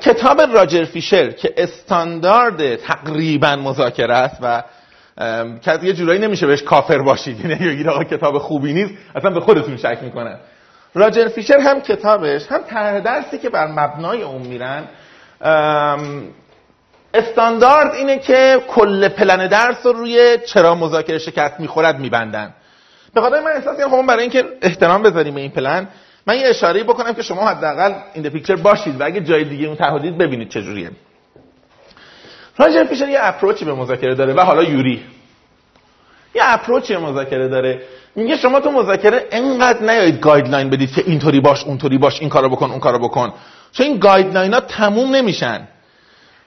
کتاب 0.00 0.40
راجر 0.40 0.84
فیشر 0.84 1.30
که 1.30 1.54
استاندارد 1.56 2.76
تقریبا 2.76 3.56
مذاکره 3.56 4.14
است 4.14 4.38
و 4.42 4.62
یه 5.82 5.92
جورایی 5.92 6.20
نمیشه 6.20 6.46
بهش 6.46 6.62
کافر 6.62 6.98
باشید. 6.98 7.44
یعنی 7.44 7.88
آقا 7.88 8.04
کتاب 8.04 8.38
خوبی 8.38 8.72
نیست 8.72 8.94
اصلا 9.14 9.30
به 9.30 9.40
خودتون 9.40 9.76
شک 9.76 9.98
می‌کنه 10.02 10.36
راجر 10.94 11.28
فیشر 11.28 11.58
هم 11.58 11.80
کتابش 11.80 12.46
هم 12.46 12.62
طرح 12.62 13.00
درسی 13.00 13.38
که 13.38 13.50
بر 13.50 13.66
مبنای 13.66 14.22
اون 14.22 14.42
میرن 14.42 14.84
استاندارد 17.14 17.94
اینه 17.94 18.18
که 18.18 18.62
کل 18.68 19.08
پلن 19.08 19.46
درس 19.46 19.86
رو 19.86 19.92
روی 19.92 20.38
چرا 20.46 20.74
مذاکره 20.74 21.18
شکست 21.18 21.60
می‌خورد 21.60 21.98
میبندن. 21.98 22.54
به 23.14 23.20
خاطر 23.20 23.40
من 23.40 23.50
احساس 23.50 23.80
کنم 23.80 24.06
برای 24.06 24.22
اینکه 24.22 24.44
احترام 24.62 25.02
بذاریم 25.02 25.34
به 25.34 25.40
این 25.40 25.50
پلن 25.50 25.88
من 26.28 26.36
یه 26.36 26.48
اشاره 26.48 26.84
بکنم 26.84 27.14
که 27.14 27.22
شما 27.22 27.48
حداقل 27.48 27.92
این 28.14 28.28
پیکچر 28.28 28.56
باشید 28.56 29.00
و 29.00 29.04
اگه 29.04 29.20
جای 29.20 29.44
دیگه 29.44 29.66
اون 29.66 29.76
تهدید 29.76 30.18
ببینید 30.18 30.48
چجوریه. 30.48 30.90
راجر 32.56 32.84
فیشر 32.84 33.08
یه 33.08 33.18
approach 33.22 33.59
ی 33.59 33.64
به 33.64 33.74
مذاکره 33.74 34.14
داره 34.14 34.34
و 34.34 34.40
حالا 34.40 34.62
یوری. 34.62 35.02
یه 36.34 36.42
approach 36.44 36.88
ی 36.88 36.94
به 36.94 37.00
مذاکره 37.00 37.48
داره. 37.48 37.82
میگه 38.16 38.36
شما 38.36 38.60
تو 38.60 38.70
مذاکره 38.70 39.26
انقدر 39.30 39.82
نیایید 39.82 40.20
guideline 40.20 40.70
بدید 40.70 40.94
که 40.94 41.02
اینطوری 41.06 41.40
باش 41.40 41.64
اونطوری 41.64 41.98
باش 41.98 42.20
این 42.20 42.28
کارو 42.28 42.48
بکن 42.48 42.70
اون 42.70 42.80
کارو 42.80 42.98
بکن. 42.98 43.32
چون 43.72 43.86
این 43.86 43.98
guideline 43.98 44.54
ها 44.54 44.60
تموم 44.60 45.14
نمیشن. 45.14 45.68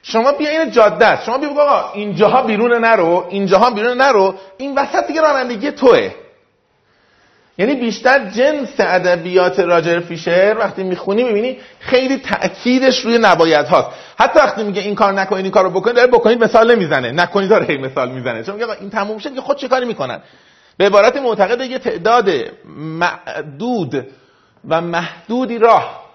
شما 0.04 0.32
بیا 0.32 0.50
این 0.50 0.72
جاده 0.72 1.06
است. 1.06 1.26
شما 1.26 1.38
بیا 1.38 1.50
آقا 1.50 1.92
اینجاها 1.94 2.42
بیرون 2.42 2.86
نرو 2.86 3.26
اینجاها 3.30 3.70
بیرون 3.70 4.02
نرو. 4.02 4.36
این 4.58 4.76
وسط 4.76 5.08
دیگه 5.08 5.22
رانندگی 5.22 5.72
توئه. 5.72 6.12
یعنی 7.58 7.76
بیشتر 7.76 8.30
جنس 8.30 8.70
ادبیات 8.80 9.60
راجر 9.60 10.00
فیشر 10.00 10.56
وقتی 10.60 10.84
می‌خونی 10.84 11.24
می‌بینی 11.24 11.58
خیلی 11.80 12.18
تاکیدش 12.18 13.00
روی 13.00 13.18
نباید 13.18 13.66
هاست 13.66 13.88
حتی 14.20 14.40
وقتی 14.40 14.64
میگه 14.64 14.82
این 14.82 14.96
کار 14.96 15.14
نکنید 15.14 15.46
این 15.46 15.52
کارو 15.52 15.70
بکنید 15.70 15.96
داره 15.96 16.08
بکنید 16.08 16.44
مثال 16.44 16.76
نمی‌زنه. 16.76 17.12
نکنید 17.12 17.50
داره 17.50 17.78
مثال 17.78 18.12
می‌زنه. 18.12 18.44
چون 18.44 18.56
میگه 18.56 18.68
این 18.80 18.90
تموم 18.90 19.18
شد 19.18 19.36
که 19.36 19.42
خود 19.42 19.58
چه 19.58 19.68
کاری 19.68 19.86
می‌کنن؟ 19.86 20.22
به 20.78 20.86
عبارت 20.86 21.18
معتقد 21.18 21.62
یه 21.62 21.80
تعداد 21.80 22.30
معدود 22.78 24.08
و 24.68 24.82
محدودی 24.82 25.58
راه 25.58 26.12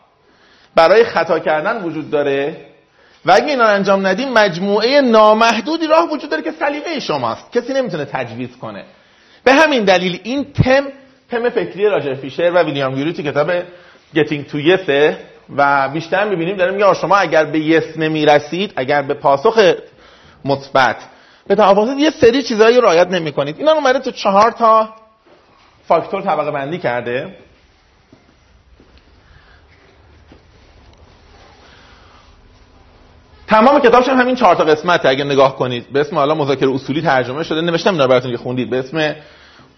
برای 0.75 1.05
خطا 1.05 1.39
کردن 1.39 1.83
وجود 1.83 2.11
داره 2.11 2.57
و 3.27 3.33
اگه 3.33 3.47
اینا 3.47 3.65
انجام 3.65 4.07
ندیم 4.07 4.33
مجموعه 4.33 5.01
نامحدودی 5.01 5.87
راه 5.87 6.13
وجود 6.13 6.31
داره 6.31 6.43
که 6.43 6.53
سلیقه 6.53 7.01
شماست. 7.01 7.53
کسی 7.53 7.73
نمی‌تونه 7.73 8.05
تجویز 8.05 8.57
کنه. 8.57 8.85
به 9.45 9.53
همین 9.53 9.85
دلیل 9.85 10.21
این 10.23 10.53
تم 10.53 10.85
تم 11.31 11.51
فکری 11.51 11.87
راجر 11.87 12.15
فیشر 12.15 12.53
و 12.55 12.59
ویلیام 12.59 13.13
تو 13.13 13.23
کتاب 13.23 13.51
Getting 14.15 14.51
to 14.51 14.57
Yes 14.57 14.91
و 15.57 15.89
بیشتر 15.89 16.29
می‌بینیم 16.29 16.57
داره 16.57 16.73
میگه 16.73 16.95
شما 16.95 17.17
اگر 17.17 17.45
به 17.45 17.59
یس 17.59 17.97
نمی‌رسید 17.97 18.73
اگر 18.77 19.03
به 19.03 19.15
پاسخ 19.15 19.75
مثبت 20.45 20.97
به 21.47 21.55
تعاوض 21.55 21.99
یه 21.99 22.11
سری 22.11 22.43
چیزایی 22.43 22.81
رعایت 22.81 23.09
نمی‌کنید. 23.09 23.59
اینا 23.59 23.73
اومده 23.73 23.99
تو 23.99 24.11
چهار 24.11 24.51
تا 24.51 24.89
فاکتور 25.89 26.23
طبقه 26.23 26.51
بندی 26.51 26.79
کرده. 26.79 27.37
تمام 33.49 33.81
کتابش 33.81 34.09
هم 34.09 34.21
همین 34.21 34.35
چهار 34.35 34.55
تا 34.55 34.65
قسمت 34.65 35.07
اگه 35.07 35.25
نگاه 35.25 35.57
کنید 35.57 35.93
به 35.93 36.01
اسم 36.01 36.17
حالا 36.17 36.35
مذاکره 36.35 36.75
اصولی 36.75 37.03
ترجمه 37.03 37.43
شده. 37.43 37.61
نوشتم 37.61 37.93
اینا 37.93 38.07
براتون 38.07 38.31
که 38.31 38.37
خوندید. 38.37 38.71
به 38.71 38.79
اسم 38.79 39.15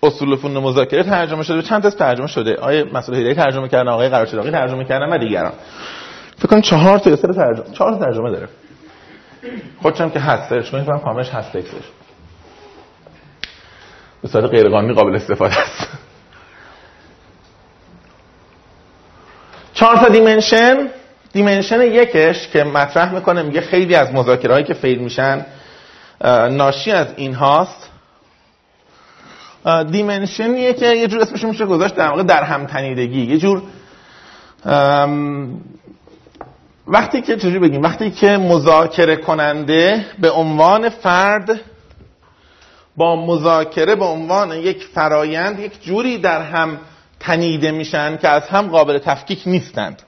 اصول 0.03 0.37
فنون 0.37 0.63
مذاکره 0.63 1.03
ترجمه 1.03 1.43
شده. 1.43 1.63
چند 1.63 1.83
تا 1.83 1.91
ترجمه 1.91 2.27
شده؟ 2.27 2.57
آیه 2.57 2.85
مسئول 2.93 3.19
هدایت 3.19 3.37
ترجمه 3.37 3.69
کردن 3.69 3.89
آقای 3.89 4.09
قرارچراغی 4.09 4.51
ترجمه 4.51 4.85
کردن 4.85 5.13
و 5.13 5.19
دیگران. 5.19 5.53
فکر 6.39 6.49
کنم 6.49 6.61
چهار 6.61 6.99
تا 6.99 7.17
سر 7.17 7.33
ترجمه 7.33 7.65
چهار 7.73 7.99
ترجمه 7.99 8.31
داره. 8.31 8.49
خودشم 9.83 10.11
که 10.11 10.21
هست 10.21 10.49
سرچ 10.49 10.71
کنید 10.71 10.87
کاملش 10.87 11.31
هست 11.31 11.53
تکسش 11.53 11.85
به 14.23 14.29
صورت 14.29 14.45
غیرقانونی 14.45 14.95
قابل 14.95 15.17
استفاده 15.17 15.61
است. 15.61 15.89
چهار 19.75 19.97
تا 19.97 20.09
دیمنشن. 20.09 20.89
دیمنشن 21.33 21.83
یکش 21.83 22.49
که 22.49 22.65
مطرح 22.65 23.15
می‌کنه 23.15 23.43
میگه 23.43 23.61
خیلی 23.61 23.95
از 23.95 24.13
مذاکره 24.13 24.53
هایی 24.53 24.65
که 24.65 24.75
فیل 24.75 24.99
میشن 24.99 25.47
ناشی 26.51 26.93
از 26.93 27.07
این 27.17 27.35
هاست. 27.35 27.91
دیمنشنیه 29.65 30.73
که 30.73 30.87
یه 30.87 31.09
جور 31.09 31.21
اسمش 31.21 31.45
میشه 31.45 31.67
گذاشت 31.67 31.95
در 31.95 32.09
واقع 32.09 32.23
در 32.23 32.43
هم 32.43 32.67
تنیدگی. 32.67 33.27
یه 33.27 33.39
جور 33.39 33.63
وقتی 36.87 37.23
که 37.23 37.37
چجوری 37.37 37.59
بگیم؟ 37.59 37.83
وقتی 37.83 38.11
که 38.11 38.37
مذاکره 38.37 39.17
کننده 39.17 40.07
به 40.19 40.31
عنوان 40.31 40.89
فرد 40.89 41.61
با 42.97 43.27
مذاکره 43.27 43.95
به 43.95 44.05
عنوان 44.05 44.53
یک 44.53 44.85
فرایند 44.85 45.61
یک 45.61 45.83
جوری 45.83 46.19
در 46.19 46.43
هم 46.43 46.81
تنیده 47.21 47.71
میشن 47.71 48.17
که 48.17 48.29
از 48.29 48.43
هم 48.43 48.69
قابل 48.69 48.99
تفکیک 48.99 49.43
نیستند. 49.47 50.03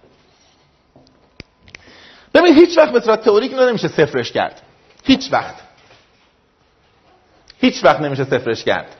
ببین 2.35 2.55
هیچ 2.55 2.79
وقت 2.79 2.93
به 2.93 3.01
صورت 3.01 3.25
تئوریک 3.25 3.53
نمیشه 3.53 3.89
صفرش 3.89 4.33
کرد. 4.33 4.63
هیچ 5.05 5.33
وقت. 5.33 5.55
هیچ 7.61 7.85
وقت 7.85 8.01
نمیشه 8.01 8.25
صفرش 8.25 8.65
کرد. 8.65 8.97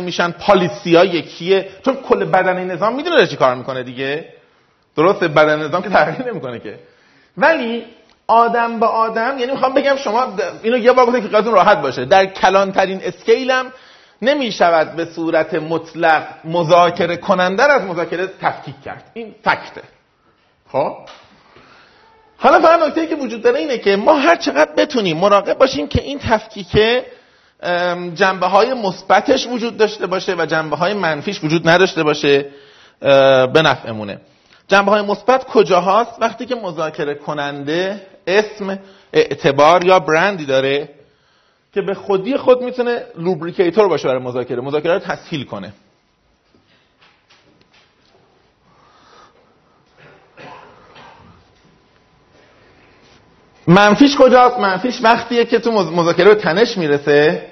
میشن 0.00 0.30
پالیسی 0.30 0.96
ها 0.96 1.04
یکیه 1.04 1.68
چون 1.84 1.96
کل 1.96 2.24
بدن 2.24 2.64
نظام 2.64 2.94
می‌دونه 2.96 3.26
چی 3.26 3.36
کار 3.36 3.54
می‌کنه 3.54 3.82
دیگه. 3.82 4.28
درست 4.96 5.24
بدن 5.24 5.62
نظام 5.62 5.82
که 5.82 5.88
تغییر 5.88 6.28
نمی‌کنه 6.30 6.58
که. 6.58 6.78
ولی 7.36 7.84
آدم 8.26 8.80
به 8.80 8.86
آدم 8.86 9.38
یعنی 9.38 9.52
می‌خوام 9.52 9.74
بگم 9.74 9.96
شما 9.96 10.36
اینو 10.62 10.78
یه 10.78 10.92
بار 10.92 11.20
که 11.20 11.28
خیالتون 11.28 11.52
راحت 11.52 11.82
باشه. 11.82 12.04
در 12.04 12.26
کلانترین 12.26 13.00
اسکیلم 13.04 13.72
نمی 14.22 14.52
شود 14.52 14.96
به 14.96 15.04
صورت 15.04 15.54
مطلق 15.54 16.22
مذاکره 16.44 17.16
کننده 17.16 17.72
از 17.72 17.82
مذاکره 17.82 18.26
تفکیک 18.40 18.74
کرد. 18.84 19.10
این 19.14 19.34
فکته. 19.44 19.82
خب؟ 20.72 20.96
حالا 22.38 22.60
فقط 22.60 22.82
نکته 22.82 23.06
که 23.06 23.14
وجود 23.14 23.42
داره 23.42 23.58
اینه 23.58 23.78
که 23.78 23.96
ما 23.96 24.14
هر 24.14 24.36
چقدر 24.36 24.72
بتونیم 24.76 25.16
مراقب 25.16 25.58
باشیم 25.58 25.88
که 25.88 26.02
این 26.02 26.18
تفکیکه 26.18 27.04
جنبه 28.14 28.46
های 28.46 28.74
مثبتش 28.74 29.46
وجود 29.46 29.76
داشته 29.76 30.06
باشه 30.06 30.34
و 30.38 30.46
جنبه 30.46 30.76
های 30.76 30.94
منفیش 30.94 31.44
وجود 31.44 31.68
نداشته 31.68 32.02
باشه 32.02 32.46
به 33.52 33.62
نفعمونه. 33.64 34.20
جنبه 34.68 34.90
های 34.90 35.02
مثبت 35.02 35.44
کجا 35.44 35.80
هاست 35.80 36.12
وقتی 36.20 36.46
که 36.46 36.54
مذاکره 36.54 37.14
کننده 37.14 38.06
اسم 38.26 38.78
اعتبار 39.12 39.84
یا 39.84 39.98
برندی 39.98 40.46
داره 40.46 40.88
که 41.74 41.82
به 41.82 41.94
خودی 41.94 42.36
خود 42.36 42.62
می‌تونه 42.62 43.02
لوبریکیتور 43.18 43.88
باشه 43.88 44.08
برای 44.08 44.22
مذاکره 44.22 44.60
مذاکره 44.60 44.92
رو 44.92 44.98
تسهیل 44.98 45.44
کنه. 45.44 45.72
منفیش 53.66 54.16
کجاست؟ 54.16 54.58
منفیش 54.58 55.00
وقتیه 55.02 55.44
که 55.44 55.58
تو 55.58 55.72
مذاکره 55.72 56.34
تنش 56.34 56.78
می‌رسه 56.78 57.46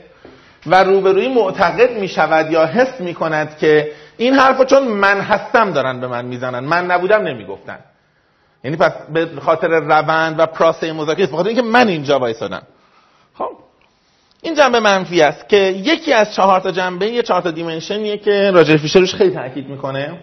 و 0.66 0.84
روبروی 0.84 1.28
معتقد 1.28 1.90
می‌شود 1.90 2.50
یا 2.50 2.66
حس 2.66 3.00
می‌کند 3.00 3.58
که 3.58 3.92
این 4.16 4.34
حرفو 4.34 4.64
چون 4.64 4.88
من 4.88 5.20
هستم 5.20 5.72
دارن 5.72 6.00
به 6.00 6.06
من 6.06 6.24
می‌زنن. 6.24 6.60
من 6.60 6.86
نبودم 6.86 7.22
نمی‌گفتن. 7.22 7.78
یعنی 8.64 8.76
پس 8.76 8.92
به 9.12 9.40
خاطر 9.40 9.68
روند 9.68 10.34
و 10.38 10.46
پراسه 10.46 10.92
مذاکره 10.92 11.26
به 11.26 11.36
خاطر 11.36 11.48
اینکه 11.48 11.62
من 11.62 11.88
اینجا 11.88 12.18
وایسادم. 12.18 12.62
خب 13.34 13.50
این 14.42 14.54
جنبه 14.54 14.80
منفی 14.80 15.22
است 15.22 15.48
که 15.48 15.56
یکی 15.56 16.12
از 16.12 16.34
چهار 16.34 16.60
تا 16.60 16.70
جنبه 16.70 17.06
یه 17.06 17.22
چهار 17.22 17.42
تا 17.42 17.50
دیمنشنیه 17.50 18.18
که 18.18 18.50
راجر 18.50 18.76
فیشر 18.76 19.00
روش 19.00 19.14
خیلی 19.14 19.34
تاکید 19.34 19.68
می‌کنه. 19.68 20.18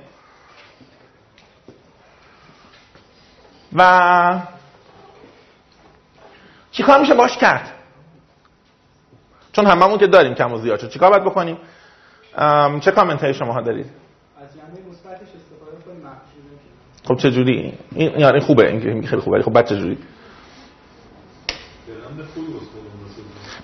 و 3.74 4.40
چیکار 6.72 7.00
میشه؟ 7.00 7.14
باش 7.14 7.38
کرد. 7.38 7.72
چون 9.52 9.66
هممون 9.66 9.98
که 9.98 10.08
داریم 10.08 10.34
کم 10.34 10.54
و 10.54 10.58
زیاد. 10.58 10.80
شد 10.80 10.90
چیکار 10.90 11.10
باید 11.10 11.24
بکنیم؟ 11.24 11.58
چه 12.80 12.92
کامنت 12.92 13.24
های 13.24 13.34
شما 13.34 13.54
ها 13.54 13.62
دارید؟ 13.62 13.86
از 13.86 14.48
جنبه 14.56 14.90
مثبتش 14.90 15.28
استفاده 15.36 15.84
کنیم 15.86 16.12
خب 17.08 17.16
چه 17.18 17.32
جوری 17.32 17.78
این 17.96 18.20
یعنی 18.20 18.40
خوبه. 18.40 18.68
این 18.68 19.08
خیلی 19.08 19.22
خوبه. 19.22 19.42
خب 19.42 19.54
بعد 19.54 19.68
چه 19.70 19.76
جوری 19.78 19.98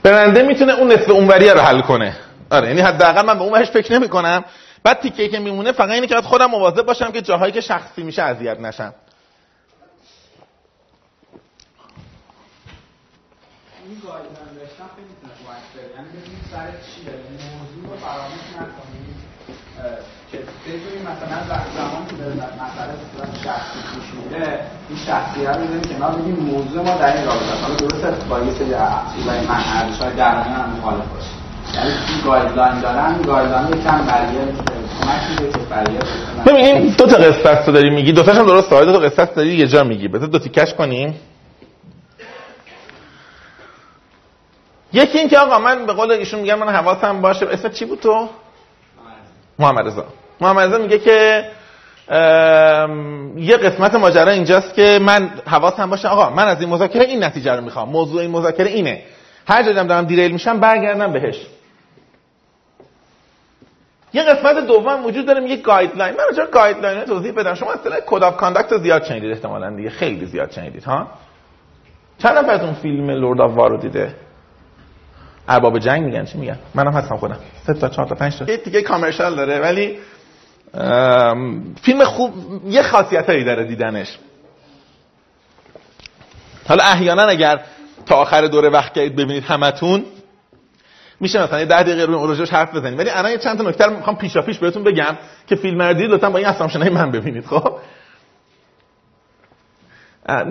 برنده 0.03 0.43
می‌تونه 0.43 0.73
اون 0.73 0.91
نصف 0.91 1.09
اونوریه 1.09 1.53
رو 1.53 1.59
حل 1.59 1.81
کنه. 1.81 2.17
آره 2.51 2.67
یعنی 2.67 2.81
حداقل 2.81 3.25
من 3.25 3.37
به 3.37 3.43
اون 3.43 3.53
بهش 3.53 3.71
فکر 3.71 3.93
نمی 3.93 4.09
کنم 4.09 4.45
بعد 4.83 4.99
تیکه 4.99 5.29
که 5.29 5.39
میمونه 5.39 5.71
فقط 5.71 5.89
اینه 5.89 6.07
که 6.07 6.21
خودم 6.21 6.45
مواظب 6.45 6.85
باشم 6.85 7.11
که 7.11 7.21
جاهایی 7.21 7.51
که 7.51 7.61
شخصی 7.61 8.03
میشه 8.03 8.23
اذیت 8.23 8.59
نشم. 8.59 8.93
بدونیم 20.67 21.03
مثلا 21.11 21.37
زمان 21.75 22.05
که 22.09 22.15
به 22.15 22.25
مسئله 22.63 22.93
صورت 23.11 23.31
شخصی 23.43 23.79
پیش 23.89 24.07
این 24.89 24.99
شخصیت 25.05 25.55
رو 25.57 25.63
بزنیم 25.63 25.81
کنار 25.81 26.11
بگیم 26.11 26.35
موضوع 26.35 26.83
ما 26.83 26.97
در 26.97 27.17
این 27.17 27.25
رابطه 27.25 27.53
حالا 27.61 27.75
درست 27.75 28.25
با 28.29 28.39
یه 28.39 28.51
سری 28.51 28.75
چیزای 29.15 29.39
من 29.47 29.63
ارزش 29.75 30.01
های 30.01 30.15
درونی 30.15 30.53
هم 30.53 30.69
مخالف 30.77 31.05
باشه. 31.13 31.33
یعنی 31.75 31.89
این 31.89 32.21
گایدلاین 32.25 32.79
دارن؟ 32.79 33.21
گایدلاین 33.21 33.67
یکم 33.67 34.05
برای 34.05 34.37
کمک 35.01 35.51
که 35.51 35.59
برای 36.43 36.61
این 36.61 36.89
دو 36.89 37.05
تا 37.05 37.17
قصه 37.17 37.65
تو 37.65 37.71
داری 37.71 37.89
میگی. 37.89 38.11
دو 38.11 38.23
تاشم 38.23 38.45
درست 38.45 38.69
دو 38.69 38.91
تا 38.91 38.99
قصه 38.99 39.25
داری 39.25 39.55
یه 39.55 39.67
جا 39.67 39.83
میگی. 39.83 40.07
بذار 40.07 40.27
دو 40.27 40.39
تیکش 40.39 40.73
کنیم. 40.73 41.19
یکی 44.93 45.17
این 45.17 45.29
که 45.29 45.39
آقا 45.39 45.59
من 45.59 45.85
به 45.85 45.93
قول 45.93 46.11
ایشون 46.11 46.39
میگم 46.39 46.59
من 46.59 46.69
حواسم 46.69 47.21
باشه 47.21 47.47
اسم 47.51 47.69
چی 47.69 47.85
بود 47.85 47.99
تو؟ 47.99 48.29
محمد 49.59 49.87
رضا 49.87 50.05
محمد 50.41 50.81
میگه 50.81 50.99
که 50.99 51.45
یه 53.35 53.57
قسمت 53.57 53.95
ماجرا 53.95 54.31
اینجاست 54.31 54.73
که 54.73 54.99
من 55.01 55.29
حواسم 55.47 55.89
باشه. 55.89 56.07
آقا 56.07 56.29
من 56.29 56.47
از 56.47 56.61
این 56.61 56.69
مذاکره 56.69 57.05
این 57.05 57.23
نتیجه 57.23 57.53
رو 57.53 57.63
می‌خوام. 57.63 57.89
موضوع 57.89 58.21
این 58.21 58.31
مذاکره 58.31 58.69
اینه. 58.69 59.03
هر 59.47 59.63
جا 59.63 59.83
دارم 59.83 60.05
derail 60.05 60.31
میشم 60.31 60.59
برگردم 60.59 61.13
بهش. 61.13 61.47
یه 64.13 64.23
قسمت 64.23 64.67
دوم 64.67 65.05
وجود 65.05 65.25
داره 65.25 65.39
میگه 65.39 65.55
guideline 65.55 66.15
من 66.15 66.23
راجع 66.29 66.51
guideline 66.51 67.05
توضیح 67.05 67.31
بدم. 67.31 67.53
شما 67.53 67.71
اصلا 67.71 67.95
code 68.05 68.23
of 68.23 68.37
conduct 68.37 68.77
زیاد 68.77 69.03
شنیدید 69.03 69.31
احتمالاً 69.31 69.69
دیگه. 69.69 69.89
خیلی 69.89 70.25
زیاد 70.25 70.51
شنیدید 70.51 70.83
ها؟ 70.83 71.07
چند 72.17 72.37
نفر 72.37 72.51
از 72.51 72.61
اون 72.61 72.73
فیلم 72.73 73.09
Lord 73.09 73.41
of 73.41 73.51
War 73.51 73.67
رو 73.67 73.77
دیده؟ 73.77 74.15
ارباب 75.47 75.79
جنگ 75.79 76.03
میگن 76.03 76.25
چی 76.25 76.37
میگن؟ 76.37 76.59
منم 76.75 76.91
هستم 76.91 77.17
خودم. 77.17 77.39
سه 77.67 77.73
تا 77.73 77.89
چهار 77.89 78.07
تا 78.07 78.15
پنج 78.15 78.37
تا. 78.37 78.45
یه 78.45 78.57
دیگه 78.57 78.81
کامرشال 78.81 79.35
داره 79.35 79.59
ولی 79.59 79.97
فیلم 81.81 82.03
خوب 82.03 82.33
یه 82.65 82.81
خاصیت 82.81 83.29
هایی 83.29 83.43
داره 83.43 83.63
دیدنش. 83.63 84.17
حالا 86.67 86.83
احیانا 86.83 87.23
اگر 87.23 87.59
تا 88.05 88.15
آخر 88.15 88.47
دوره 88.47 88.69
وقت 88.69 88.93
کردید 88.93 89.15
ببینید 89.15 89.43
همتون 89.43 90.05
میشه 91.19 91.43
مثلا 91.43 91.59
یه 91.59 91.65
ده 91.65 91.83
دقیقه 91.83 92.05
روی 92.05 92.27
راجعش 92.27 92.49
حرف 92.49 92.75
بزنیم 92.75 92.97
ولی 92.97 93.09
الان 93.09 93.31
یه 93.31 93.37
چند 93.37 93.57
تا 93.57 93.63
نکته 93.63 93.85
رو 93.85 93.97
می‌خوام 93.97 94.15
پیشا 94.15 94.41
پیش 94.41 94.59
بهتون 94.59 94.83
بگم 94.83 95.17
که 95.47 95.55
فیلم 95.55 95.81
رو 95.81 95.97
لطفا 95.97 96.29
با 96.29 96.37
این 96.37 96.47
اسامشنای 96.47 96.89
من 96.89 97.11
ببینید 97.11 97.45
خب؟ 97.45 97.77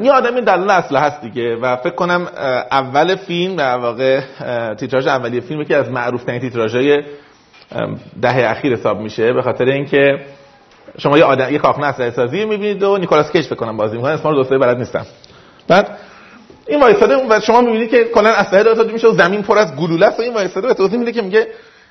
یه 0.02 0.12
آدمی 0.12 0.40
دلال 0.40 0.70
اصله 0.70 0.98
هست 0.98 1.20
دیگه 1.20 1.56
و 1.56 1.76
فکر 1.76 1.94
کنم 1.94 2.28
اول 2.70 3.16
فیلم 3.16 3.56
در 3.56 3.78
واقع 3.78 4.20
تیتراژ 4.74 5.06
اولیه 5.06 5.40
فیلم 5.40 5.64
که 5.64 5.76
از 5.76 5.90
معروف 5.90 6.24
ترین 6.24 6.40
تیتراژهای 6.40 7.02
دهه 8.22 8.50
اخیر 8.50 8.72
حساب 8.72 9.00
میشه 9.00 9.32
به 9.32 9.42
خاطر 9.42 9.64
اینکه 9.64 10.24
شما 10.98 11.18
یه 11.18 11.24
آدم 11.24 11.52
یه 11.52 11.58
کارخونه 11.58 11.86
اسلحه 11.86 12.10
سازی 12.10 12.44
می‌بینید 12.44 12.82
و 12.82 12.98
نیکولاس 12.98 13.32
کیج 13.32 13.46
فکر 13.46 13.54
کنم 13.54 13.76
بازی 13.76 13.96
می‌کنه. 13.96 14.12
اسم 14.12 14.28
رو 14.28 14.34
دوسته 14.34 14.58
بلد 14.58 14.76
نیستم. 14.76 15.06
بعد 15.68 15.98
این 16.66 16.80
وایساده 16.80 17.16
و 17.30 17.40
شما 17.40 17.60
می‌بینید 17.60 17.90
که 17.90 18.04
کلا 18.04 18.30
اسلحه 18.30 18.62
داره 18.62 18.92
میشه 18.92 19.08
و 19.08 19.12
زمین 19.12 19.42
پر 19.42 19.58
از 19.58 19.76
گلوله 19.76 20.06
است 20.06 20.18
و 20.18 20.22
این 20.22 20.34
وایساده 20.34 20.74
توضیح 20.74 20.98
میده 20.98 21.12
که 21.12 21.22
میگه 21.22 21.46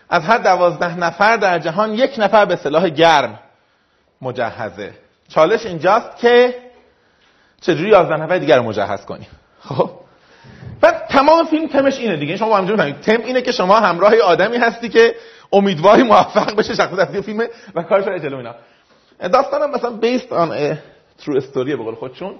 از 0.09 0.23
هر 0.23 0.37
دوازده 0.37 0.99
نفر 0.99 1.37
در 1.37 1.59
جهان 1.59 1.93
یک 1.93 2.11
نفر 2.17 2.45
به 2.45 2.55
سلاح 2.55 2.89
گرم 2.89 3.39
مجهزه. 4.21 4.91
چالش 5.29 5.65
اینجاست 5.65 6.17
که 6.17 6.55
چجوری 7.61 7.89
11 7.89 8.15
نفر 8.15 8.37
دیگر 8.37 8.57
رو 8.57 8.63
مجهز 8.63 9.05
کنی 9.05 9.27
خب. 9.61 9.89
بعد 10.81 11.07
تمام 11.09 11.45
فیلم 11.45 11.67
تمش 11.67 11.99
اینه 11.99 12.17
دیگه. 12.17 12.37
شما 12.37 12.57
همینجوری 12.57 12.77
فهمید 12.77 12.99
تم 12.99 13.21
اینه 13.25 13.41
که 13.41 13.51
شما 13.51 13.79
همراه 13.79 14.15
آدمی 14.17 14.57
هستی 14.57 14.89
که 14.89 15.15
امیدواری 15.53 16.03
موفق 16.03 16.55
بشه 16.55 16.75
شخصیت 16.75 16.99
اصلی 16.99 17.21
فیلم 17.21 17.47
و 17.75 17.83
کارش 17.83 18.07
رو 18.07 18.19
جلو 18.19 18.37
اینا 18.37 18.55
داستانم 19.33 19.71
مثلا 19.71 19.99
on 20.29 20.51
a 20.51 20.77
true 21.23 21.41
story 21.41 21.55
به 21.55 21.75
قول 21.75 21.95
خودشون. 21.95 22.35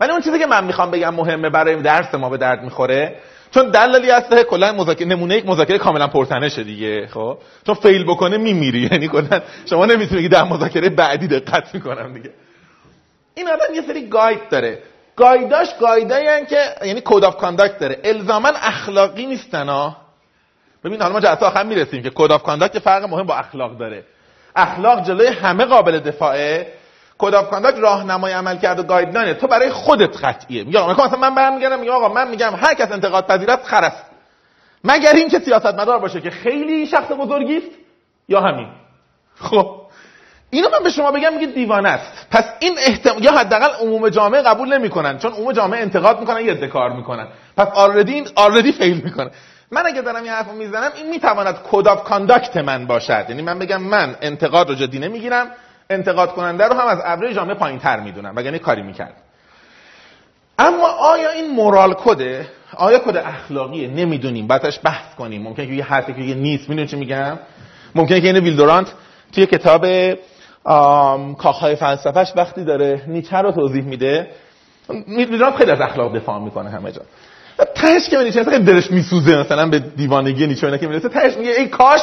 ولی 0.00 0.12
اون 0.12 0.20
چیزی 0.20 0.38
که 0.38 0.46
من 0.46 0.64
می‌خوام 0.64 0.90
بگم 0.90 1.14
مهمه 1.14 1.50
برای 1.50 1.82
درس 1.82 2.14
ما 2.14 2.28
به 2.28 2.36
درد 2.36 2.62
می‌خوره 2.62 3.16
چون 3.50 3.70
دلالی 3.70 4.10
اسلحه 4.10 4.44
کلا 4.44 4.72
مذاکره 4.72 5.08
نمونه 5.08 5.36
یک 5.36 5.46
مذاکره 5.46 5.78
کاملا 5.78 6.06
پرتنشه 6.06 6.64
دیگه 6.64 7.06
خب. 7.06 7.38
چون 7.66 7.74
fail 7.74 8.04
بکنه 8.04 8.36
میمیری. 8.36 8.88
یعنی 8.92 9.08
کلا 9.08 9.40
شما 9.66 9.86
نمی‌تونی 9.86 10.22
که 10.22 10.28
در 10.28 10.44
مذاکره 10.44 10.88
بعدی 10.88 11.26
دقت 11.26 11.74
می‌کنم 11.74 12.12
دیگه. 12.12 12.30
این 13.38 13.48
آدم 13.48 13.74
یه 13.74 13.82
سری 13.82 14.08
guide 14.08 14.48
داره. 14.48 14.82
guide 15.16 15.52
هاش 15.52 15.74
guide 15.80 16.21
هایی 16.21 16.46
که 16.46 16.60
یعنی 16.84 17.02
code 17.04 17.24
of 17.24 17.36
conduct 17.36 17.78
داره. 17.78 18.00
الزاما 18.04 18.48
اخلاقی 18.48 19.26
نیستن 19.26 19.68
ها 19.68 19.96
ببین 20.84 21.02
حالا 21.02 21.12
ما 21.12 21.20
جلسه 21.20 21.46
آخر 21.46 21.64
می‌رسیم 21.64 22.02
که 22.02 22.10
code 22.14 22.32
of 22.32 22.42
conduct 22.42 22.78
فرق 22.78 23.04
مهم 23.04 23.26
با 23.26 23.34
اخلاق 23.34 23.78
داره. 23.78 24.04
اخلاق 24.56 25.04
جلوی 25.04 25.26
همه 25.26 25.64
قابل 25.64 25.98
دفاعه. 25.98 26.72
code 27.18 27.34
of 27.34 27.50
conduct 27.50 27.78
راهنمای 27.78 28.32
عمل 28.32 28.58
کرده 28.58 28.82
و 28.82 28.86
guideline 28.86 29.29
ه 29.29 29.34
تو 29.34 29.46
برای 29.46 29.70
خودت 29.70 30.24
قطعیه. 30.24 30.64
میگم 30.64 30.90
مثلا 30.90 31.18
من 31.18 31.34
برمیگردم 31.34 31.80
میگم 31.80 31.92
آقا 31.92 32.08
من 32.08 32.28
میگم 32.30 32.54
هر 32.56 32.74
کس 32.74 32.92
انتقاد 32.92 33.26
پذیرت 33.26 33.64
خرست 33.64 34.04
مگر 34.84 35.12
اینکه 35.12 35.38
سیاستمدار 35.38 35.98
باشه 35.98 36.20
که 36.20 36.30
خیلی 36.30 36.86
شخص 36.86 37.12
بزرگی 37.12 37.56
است 37.56 37.70
یا 38.28 38.40
همین؟ 38.40 38.68
خب. 39.34 39.87
اینو 40.50 40.68
من 40.68 40.84
به 40.84 40.90
شما 40.90 41.10
بگم 41.10 41.34
میگه 41.34 41.46
دیوانه 41.46 41.88
است. 41.88 42.26
پس 42.30 42.44
این 42.60 42.74
احتمال 42.86 43.24
یا 43.24 43.32
حداقل 43.32 43.68
عموم 43.80 44.08
جامعه 44.08 44.42
قبول 44.42 44.78
نمی‌کنن 44.78 45.18
چون 45.18 45.32
عموم 45.32 45.52
جامعه 45.52 45.80
انتقاد 45.80 46.20
می‌کنن 46.20 46.44
یه 46.44 46.54
کار 46.54 46.92
می‌کنن. 46.92 47.26
پس 47.56 47.66
already 47.74 48.12
این 48.12 48.72
fail 48.72 49.00
می‌کنه. 49.04 49.30
من 49.70 49.86
اگه 49.86 50.02
دارم 50.02 50.24
یه 50.24 50.32
حرفو 50.32 50.52
می‌زنم 50.52 50.90
این 50.96 51.10
می‌تواند 51.10 51.58
code 51.70 51.88
of 51.88 52.04
conduct 52.04 52.56
من 52.56 52.86
باشد. 52.86 53.26
یعنی 53.28 53.42
من 53.42 53.58
بگم 53.58 53.82
من 53.82 54.16
انتقاد 54.20 54.68
رو 54.68 54.74
جدی 54.74 54.98
نمی‌گیرم 54.98 55.46
انتقاد 55.90 56.32
کننده 56.32 56.64
رو 56.64 56.74
هم 56.74 56.86
از 56.86 56.98
average 57.04 57.34
جامعه 57.34 57.54
پایین 57.54 57.78
تر 57.78 58.00
می‌دونم 58.00 58.32
وگرنه 58.36 58.58
کاری 58.58 58.82
می‌کرد. 58.82 59.14
اما 60.58 60.86
آیا 60.86 61.30
این 61.30 61.50
مورال 61.50 61.94
کده 61.94 62.48
آیا 62.76 62.98
کد 62.98 63.16
اخلاقیه؟ 63.16 63.88
نمی‌دونیم. 63.88 64.46
بعدش 64.46 64.80
بحث 64.84 65.14
کنیم. 65.14 65.42
ممکنه 65.42 65.66
که 65.66 65.72
یه 65.72 65.84
حرفی 65.84 66.12
که 66.12 66.34
نیست. 66.34 66.68
می‌دونی 66.68 66.88
چی 66.88 66.96
میگم؟ 66.96 67.38
ممکنه 67.94 68.20
که 68.20 68.26
این 68.26 68.36
ویلدورانت 68.36 68.92
توی 69.32 69.46
کتاب 69.46 69.86
کاخهای 71.38 71.76
فلسفهش 71.76 72.32
وقتی 72.36 72.64
داره 72.64 73.02
نیچه 73.06 73.36
رو 73.36 73.52
توضیح 73.52 73.84
میده 73.84 74.30
ویلدورانت 75.08 75.56
خیلی 75.56 75.70
از 75.70 75.80
اخلاق 75.80 76.16
دفاع 76.16 76.38
می‌کنه 76.38 76.70
همه 76.70 76.92
جا. 76.92 77.02
تهش 77.74 78.08
که 78.08 78.18
نیچه 78.18 78.44
خیلی 78.44 78.64
دلش 78.64 78.90
میسوزه 78.90 79.36
مثلا 79.36 79.68
به 79.68 79.78
دیوانگی 79.78 80.46
نیچه 80.46 80.66
اینا 80.66 80.78
که 80.78 80.86
می‌رسه 80.86 81.08
تهش 81.08 81.36
میگه 81.36 81.50
ای 81.50 81.68
کاش 81.68 82.00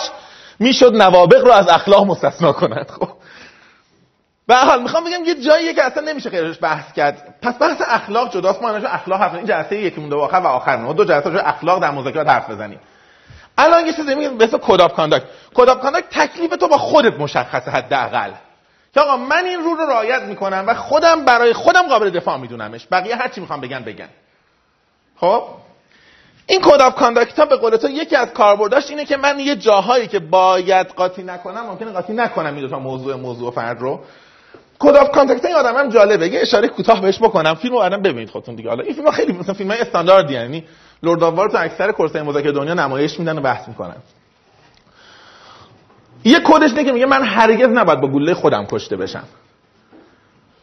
می‌شد 0.59 0.95
نوابق 0.95 1.45
رو 1.45 1.51
از 1.51 1.69
اخلاق 1.69 2.05
مستثنا 2.05 2.51
کنند 2.53 2.91
خب. 2.99 3.09
به 4.47 4.55
حال 4.55 4.81
می‌خوام 4.81 5.03
بگم 5.03 5.25
یه 5.25 5.35
جاییه 5.35 5.73
که 5.73 5.83
اصلا 5.83 6.03
نمیشه 6.03 6.29
خیلیش 6.29 6.57
بحث 6.61 6.93
کرد. 6.93 7.35
پس 7.41 7.53
بحث 7.61 7.81
اخلاق 7.87 8.33
جداست 8.33 8.61
ما 8.61 8.69
اخلاق 8.69 9.21
حرف 9.21 9.33
این 9.33 9.45
جلسه 9.45 9.77
یکی 9.77 10.01
مونده 10.01 10.15
آخر 10.15 10.37
و 10.37 10.47
آخر 10.47 10.75
ما 10.75 10.93
دو 10.93 11.05
جلسه 11.05 11.47
اخلاق 11.47 11.81
در 11.81 11.91
مذاکرات 11.91 12.27
حرف 12.27 12.49
بزنیم. 12.49 12.79
الان 13.57 13.85
یه 13.85 13.93
چیزی 13.93 14.15
میگه 14.15 14.29
به 14.29 14.43
اسم 14.43 14.57
code 14.57 14.81
of 14.81 14.93
conduct. 14.93 15.25
code 15.53 15.79
conduct 15.79 16.09
تکلیف 16.09 16.55
تو 16.55 16.67
با 16.67 16.77
خودت 16.77 17.19
مشخصه 17.19 17.71
حداقل. 17.71 18.31
که 18.95 19.01
آقا 19.01 19.17
من 19.17 19.45
این 19.45 19.59
رو 19.59 19.75
رو 19.75 19.85
رعایت 19.89 20.21
می‌کنم 20.21 20.63
و 20.67 20.73
خودم 20.73 21.25
برای 21.25 21.53
خودم 21.53 21.81
قابل 21.81 22.09
دفاع 22.09 22.37
میدونمش. 22.37 22.87
بقیه 22.91 23.15
هر 23.15 23.27
چی 23.27 23.41
می‌خوام 23.41 23.61
بگن 23.61 23.79
بگن. 23.79 24.09
خب؟ 25.17 25.43
این 26.47 26.61
code 26.61 26.81
of 26.81 26.95
conduct 26.95 27.49
به 27.49 27.55
قول 27.55 27.75
تو 27.75 27.89
یکی 27.89 28.15
از 28.15 28.27
کاربرداش 28.27 28.89
اینه 28.89 29.05
که 29.05 29.17
من 29.17 29.39
یه 29.39 29.55
جاهایی 29.55 30.07
که 30.07 30.19
باید 30.19 30.87
قاطی 30.87 31.23
نکنم 31.23 31.65
ممکنه 31.65 31.91
قاطی 31.91 32.13
نکنم 32.13 32.55
این 32.55 32.69
تا 32.69 32.79
موضوع 32.79 33.15
موضوع 33.15 33.51
فرد 33.51 33.81
رو. 33.81 33.99
code 34.79 34.95
of 34.95 35.11
conduct 35.11 35.45
این 35.45 35.55
آدم 35.55 35.75
هم 35.75 35.89
جالبه. 35.89 36.27
یه 36.27 36.41
اشاره 36.41 36.67
کوتاه 36.67 37.01
بهش 37.01 37.19
بکنم. 37.19 37.55
فیلمو 37.55 37.77
الان 37.77 38.01
ببینید 38.01 38.29
خودتون 38.29 38.55
دیگه. 38.55 38.69
حالا 38.69 38.83
این 38.83 38.93
فیلم 38.93 39.11
خیلی 39.11 39.33
مثلا 39.33 39.53
فیلم 39.53 39.71
استانداردی 39.71 40.33
یعنی 40.33 40.63
Lord 41.03 41.23
of 41.23 41.51
تو 41.51 41.57
اکثر 41.57 41.91
course 41.91 42.17
ای 42.17 42.21
مذاکره 42.21 42.51
دنیا 42.51 42.73
نمایش 42.73 43.19
میدن 43.19 43.37
و 43.37 43.41
بحث 43.41 43.67
می‌کنن. 43.67 43.95
یه 46.25 46.39
کدش 46.43 46.69
اینه 46.69 46.83
که 46.83 46.91
میگه 46.91 47.05
من 47.05 47.23
هرگز 47.23 47.67
نباید 47.67 48.01
با 48.01 48.07
گلوله 48.07 48.33
خودم 48.33 48.65
کشته 48.65 48.97
بشم. 48.97 49.23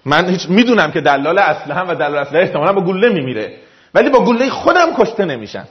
من 0.05 0.29
هیچ 0.29 0.49
می‌دونم 0.49 0.93
که 0.93 1.01
دلال 1.01 1.39
هم 1.39 1.89
و 1.89 1.95
دلال 1.95 2.17
اسلحه 2.17 2.43
احتمالاً 2.43 2.73
با 2.73 2.85
گلوله 2.85 3.09
میمیره. 3.09 3.57
ولی 3.95 4.11
با 4.11 4.25
گلوله 4.25 4.51
خودم 4.51 4.95
کشته 4.99 5.25
نمیشم. 5.25 5.69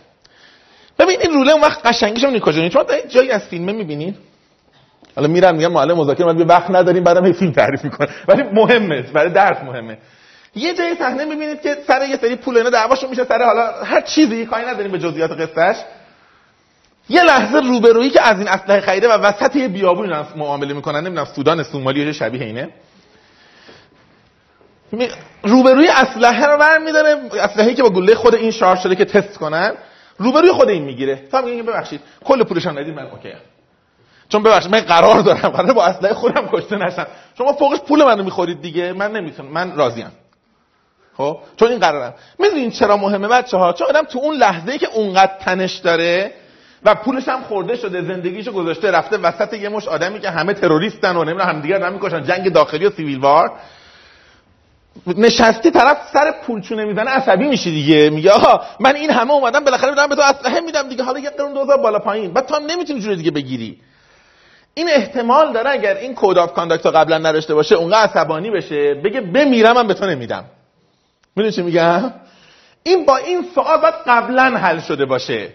ببین 1.00 1.22
این 1.22 1.32
rule 1.32 1.48
ه 1.48 1.52
اون 1.52 1.62
وقت 1.62 1.86
قشنگیش 1.86 2.24
هم 2.24 2.40
کجا؟ 2.40 2.70
چون 2.70 2.86
جایی 3.10 3.32
از 3.32 3.48
فیلم 3.48 3.76
می‌بینید. 3.76 4.18
حالا 5.16 5.28
میرن 5.28 5.56
میگن 5.56 5.68
معلم 5.68 5.98
مذاکره 5.98 6.26
من 6.26 6.42
وقت 6.42 6.72
نداریم 6.72 7.04
بعدم 7.04 7.26
هی 7.26 7.34
فیلم 7.34 7.52
تعریف 7.52 7.84
می‌کنه 7.84 8.08
ولی 8.28 8.44
مهمه 8.44 9.02
برای 9.02 9.30
درس 9.30 9.58
مهمه. 9.64 9.98
یه 10.56 10.74
جای 10.74 10.96
صحنه 10.96 11.26
می‌بینید 11.26 11.62
که 11.62 11.78
سر 11.88 12.08
یه 12.10 12.18
سری 12.18 12.36
پول 12.36 12.58
اینا 12.58 12.70
دعواشون 12.70 13.10
میشه 13.10 13.24
سر 13.26 13.44
حالا 13.44 13.84
هر 13.84 14.02
چیزی 14.02 14.46
کاری 14.46 14.66
نداریم 14.66 14.92
به 14.92 15.00
جزئیات 15.00 15.32
قصهش 15.32 15.78
یه 17.12 17.24
لحظه 17.24 17.60
روبرویی 17.60 18.10
که 18.10 18.22
از 18.22 18.40
این 18.40 18.48
اسلحه 18.48 18.82
خریده 18.82 19.08
و 19.08 19.12
وسط 19.12 19.56
یه 19.56 19.68
بیابون 19.68 20.26
معامله 20.36 20.74
می‌کنن 20.74 21.00
نمی‌دونم 21.00 21.26
سودان 21.36 21.64
سومالی 21.64 22.06
یا 22.06 22.14
شبیه 22.14 22.42
اینه. 22.42 22.70
روبروی 25.44 25.88
اسلحه 25.88 26.46
رو 26.46 26.58
برمیداره 26.58 27.16
اسلحه‌ای 27.40 27.76
که 27.76 27.84
با 27.84 27.90
گله 27.90 28.16
خود 28.16 28.36
این 28.36 28.52
شارژ 28.52 28.80
شده 28.80 28.96
که 28.96 29.06
تست 29.06 29.38
کنن 29.38 29.72
روبروی 30.18 30.52
خود 30.52 30.70
این 30.70 30.84
می‌گیره. 30.84 31.16
تا 31.32 31.42
میگه 31.42 31.64
ببخشید 31.64 32.02
کل 32.24 32.44
پولش 32.44 32.66
هم 32.68 32.80
ندید 32.80 32.96
من 32.96 33.06
OK 33.06 33.34
چون 34.30 34.44
ببخشید 34.44 34.72
من 34.72 34.80
قرار 34.80 35.22
دارم 35.22 35.50
قرار 35.50 35.74
با 35.74 35.86
اسلحه 35.86 36.14
خودم 36.14 36.48
کشته 36.52 36.76
نشم. 36.76 37.08
شما 37.38 37.54
فوقش 37.54 37.80
پول 37.80 38.04
منو 38.04 38.24
می‌خورید 38.24 38.62
دیگه 38.62 38.94
من 38.94 39.12
نمی‌تونم 39.12 39.52
من 39.52 39.76
راضیم 39.76 40.12
خب؟ 41.18 41.38
چون 41.58 41.70
این 41.70 41.80
قرارم. 41.80 42.14
می‌دونین 42.40 42.72
چرا 42.72 42.98
مهمه 42.98 43.28
بچه 43.28 43.58
ها 43.58 43.74
چون 43.74 43.88
آدم 43.88 44.04
تو 44.04 44.20
اون 44.20 44.36
لحظه 44.36 44.72
ای 44.72 44.78
که 44.78 44.88
اونقدر 44.94 45.32
تنش 45.40 45.76
داره 45.76 46.34
و 46.86 46.96
پولش 46.96 47.28
هم 47.28 47.42
خورده 47.42 47.76
شده 47.76 48.02
زندگیشو 48.02 48.52
گذاشته 48.52 48.92
رفته 48.92 49.18
وسط 49.18 49.54
یه 49.54 49.70
مشت 49.70 49.88
آدمی 49.88 50.20
که 50.20 50.30
همه 50.30 50.54
تروریستن 50.54 51.16
و 51.16 51.24
نمی‌دونم 51.24 51.50
همدیگه 51.50 51.78
دارن 51.78 51.94
می‌کشن. 51.94 52.24
جنگ 52.24 52.54
داخلی 52.54 52.86
و 52.86 52.90
civil 52.90 53.20
war. 53.20 53.52
نشستی 55.08 55.72
طرف 55.72 55.98
سر 56.14 56.32
پول 56.32 56.52
چونه 56.52 56.86
می‌زنه 56.86 57.12
عصبی 57.12 57.48
میشی 57.48 57.72
دیگه. 57.72 58.10
میگه 58.10 58.32
آها 58.32 58.62
من 58.80 58.96
این 58.96 59.10
همه 59.10 59.32
اومدم 59.32 59.64
بالاخره 59.64 59.92
بدم 59.92 60.08
به 60.08 60.16
تو 60.16 60.22
اسلحه 60.22 60.60
میدم 60.60 60.90
دیگه. 60.90 61.04
حالا 61.04 61.20
یه 61.20 61.30
قرون 61.30 61.54
2000 61.54 61.78
بالا 61.78 62.00
پایین. 62.00 62.34
بعد 62.34 62.46
تو 62.46 62.56
هم 62.56 62.66
نمی‌تونی 62.66 63.00
جوری 63.00 63.16
دیگه 63.16 63.32
بگیری. 63.32 63.80
این 64.74 64.90
احتمال 64.90 65.54
داره 65.54 65.70
اگر 65.70 65.96
این 65.96 66.14
code 66.16 66.38
of 66.38 66.54
conduct 66.54 66.86
قبلا 66.86 67.18
نداشته 67.18 67.54
باشه 67.56 67.76
اونقدر 67.76 68.04
عصبانی 68.04 68.52
بشه. 68.52 68.94
بگه 68.94 69.22
بمیرم 69.22 69.76
من 69.76 69.88
به 69.88 69.94
تو 69.94 70.06
نمیدم. 70.06 70.46
می‌دونی 71.36 71.56
چی 71.56 71.62
میگم؟ 71.62 72.14
این 72.84 73.06
با 73.06 73.18
این 73.18 73.46
سوال 73.56 73.82
باید 73.82 73.94
قبلا 74.08 74.44
حل 74.44 74.80
شده 74.80 75.06
باشه. 75.06 75.50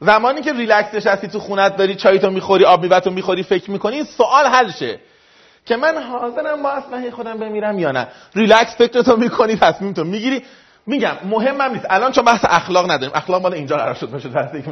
زمانی 0.00 0.42
که 0.42 0.52
ریلکس 0.52 0.94
نشستی 0.94 1.28
تو 1.28 1.38
خونت 1.38 1.76
داری 1.76 1.94
چای 1.94 2.18
تو 2.18 2.30
می‌خوری 2.30 2.64
آب 2.64 2.82
میوه‌تو 2.82 3.10
می‌خوری 3.10 3.42
فکر 3.42 3.70
می‌کنی 3.70 4.04
سوال 4.04 4.46
حل 4.46 4.70
شه. 4.70 5.00
که 5.66 5.76
من 5.76 6.02
حاضرم 6.02 6.62
با 6.62 6.70
اسلحه 6.70 7.10
خودم 7.10 7.38
بمیرم 7.38 7.78
یا 7.78 7.90
نه. 7.90 8.08
ریلکس 8.34 8.76
فکرتو 8.76 9.16
می‌کنی 9.16 9.56
تصمیم 9.56 9.92
تو 9.92 10.04
می‌گیری. 10.04 10.42
میگم 10.86 11.16
مهمم 11.24 11.72
نیست. 11.72 11.86
الان 11.90 12.12
چون 12.12 12.24
بحث 12.24 12.44
اخلاق 12.48 12.90
نداریم. 12.90 13.10
اخلاق 13.14 13.42
مال 13.42 13.54
اینجا 13.54 13.76
قرار 13.76 13.94
شد 13.94 14.10
درسته 14.10 14.62
که 14.62 14.70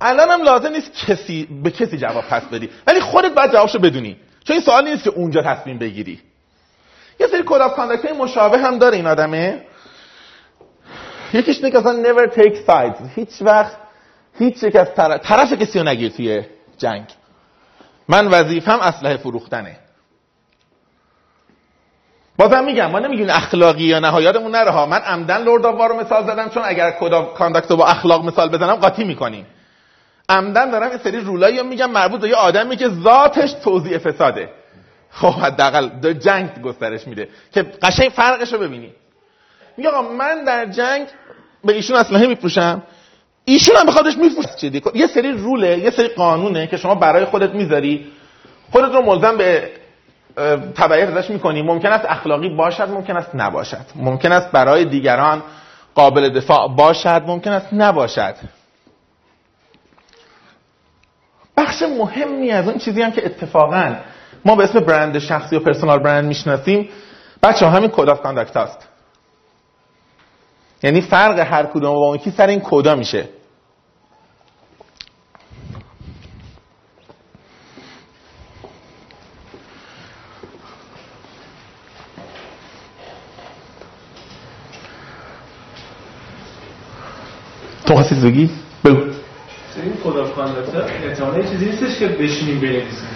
الان 0.00 0.30
هم 0.30 0.42
لازم 0.42 0.68
نیست 0.68 0.92
کسی 1.06 1.48
به 1.62 1.70
کسی 1.70 1.98
جواب 1.98 2.24
پس 2.24 2.42
بدی. 2.42 2.70
ولی 2.86 3.00
خودت 3.00 3.34
باید 3.34 3.52
جوابشو 3.52 3.78
بدونی. 3.78 4.16
چون 4.44 4.54
این 4.54 4.64
سوال 4.64 4.88
نیست 4.88 5.04
که 5.04 5.10
اونجا 5.10 5.42
تصمیم 5.42 5.78
بگیری. 5.78 6.20
یه 7.20 7.26
سری 7.26 7.42
code 7.46 7.60
of 7.60 8.04
مشابه 8.04 8.58
هم 8.58 8.78
داره 8.78 8.96
این 8.96 9.06
آدمه. 9.06 9.64
یکیش 11.32 11.56
اینه 11.56 11.70
که 11.70 11.78
اصلا 11.78 12.02
never 12.02 12.30
take 12.34 12.56
sides. 12.68 13.02
هیچ 13.14 13.28
وقت 13.40 13.76
هیچ 14.38 14.62
یک 14.62 14.76
از 14.76 14.94
طرف, 14.94 15.20
طرف 15.20 15.52
کسی 15.52 15.78
رو 15.78 15.84
نگیر 15.88 16.12
توی 16.12 16.42
جنگ. 16.78 17.04
من 18.08 18.26
وظیفم 18.26 18.78
اسلحه 18.80 19.16
فروختنه. 19.16 19.76
بازم 22.38 22.64
میگم 22.64 22.90
ما 22.90 22.98
نمیگیم 22.98 23.30
اخلاقی 23.30 23.84
یا 23.84 23.98
نه 23.98 24.22
یادمون 24.22 24.50
نره 24.50 24.70
ها. 24.70 24.86
من 24.86 24.98
عمدن 24.98 25.42
Lord 25.42 25.66
رو 25.66 26.00
مثال 26.00 26.26
زدم 26.26 26.48
چون 26.48 26.62
اگر 26.66 26.90
code 26.90 27.34
conduct 27.34 27.72
با 27.72 27.86
اخلاق 27.86 28.24
مثال 28.24 28.48
بزنم 28.48 28.74
قاطی 28.74 29.04
می‌کنیم. 29.04 29.46
عمدن 30.28 30.70
دارم 30.70 30.92
یه 30.92 30.98
سری 30.98 31.20
رولایی 31.20 31.62
میگم 31.62 31.90
مربوط 31.90 32.20
به 32.20 32.28
یه 32.28 32.34
آدمی 32.34 32.76
که 32.76 32.88
ذاتش 32.88 33.52
توضیح 33.52 33.98
فساده. 33.98 34.50
خب 35.10 35.32
حداقل 35.32 36.12
جنگ 36.12 36.62
گسترش 36.62 37.06
میده. 37.06 37.28
که 37.52 37.62
قشنگ 37.62 38.08
فرقش 38.08 38.52
رو 38.52 38.58
ببینی. 38.58 38.92
آقا 39.88 40.02
من 40.02 40.44
در 40.44 40.66
جنگ 40.66 41.06
به 41.64 41.72
ایشون 41.72 41.96
اسلحه 41.96 42.26
میپوشم 42.26 42.82
ایشون 43.48 43.76
هم 43.76 43.86
بخوادش 43.86 44.18
میفروشه. 44.18 44.82
یه 44.94 45.06
سری 45.06 45.32
روله 45.32 45.78
یه 45.78 45.90
سری 45.90 46.08
قانونه 46.08 46.66
که 46.66 46.76
شما 46.76 46.94
برای 46.94 47.24
خودت 47.24 47.50
می‌ذاری 47.50 48.06
خودت 48.72 48.94
رو 48.94 49.02
ملزم 49.02 49.36
به 49.36 49.70
تبعیت 50.74 51.08
ازش 51.08 51.30
می‌کنی. 51.30 51.62
ممکن 51.62 51.88
است 51.88 52.04
اخلاقی 52.08 52.48
باشد 52.48 52.88
ممکن 52.88 53.16
است 53.16 53.30
نباشد. 53.34 53.86
ممکن 53.96 54.32
است 54.32 54.50
برای 54.50 54.84
دیگران 54.84 55.42
قابل 55.94 56.28
دفاع 56.28 56.68
باشد 56.68 57.22
ممکن 57.26 57.52
است 57.52 57.68
نباشد. 57.72 58.34
بخش 61.56 61.82
مهمی 61.82 62.50
از 62.50 62.68
اون 62.68 62.78
چیزی 62.78 63.02
هم 63.02 63.10
که 63.10 63.26
اتفاقا 63.26 63.94
ما 64.44 64.56
به 64.56 64.64
اسم 64.64 64.80
برند 64.80 65.18
شخصی 65.18 65.56
و 65.56 65.60
personal 65.60 65.98
brand 65.98 66.24
می‌شناسیم. 66.24 66.88
بچه 67.42 67.66
همین 67.66 67.90
code 67.90 68.08
of 68.08 68.20
conduct 68.20 68.56
هست 68.56 68.85
یعنی 70.82 71.00
فرق 71.00 71.38
هر 71.38 71.66
کدوم 71.66 71.94
با 71.94 72.06
اون 72.06 72.18
سر 72.36 72.46
این 72.46 72.60
کدا 72.60 72.94
میشه 72.94 73.28
تو 87.86 87.94
خواستی 87.94 88.14
بگی؟ 88.14 88.65
of 90.06 90.34
conduct 90.34 90.74
احتمالاً 91.04 91.42
چیزی 91.42 91.64
نیستش 91.64 91.98
که 91.98 92.08
بشینیم 92.08 92.60
بنویسیم 92.60 93.08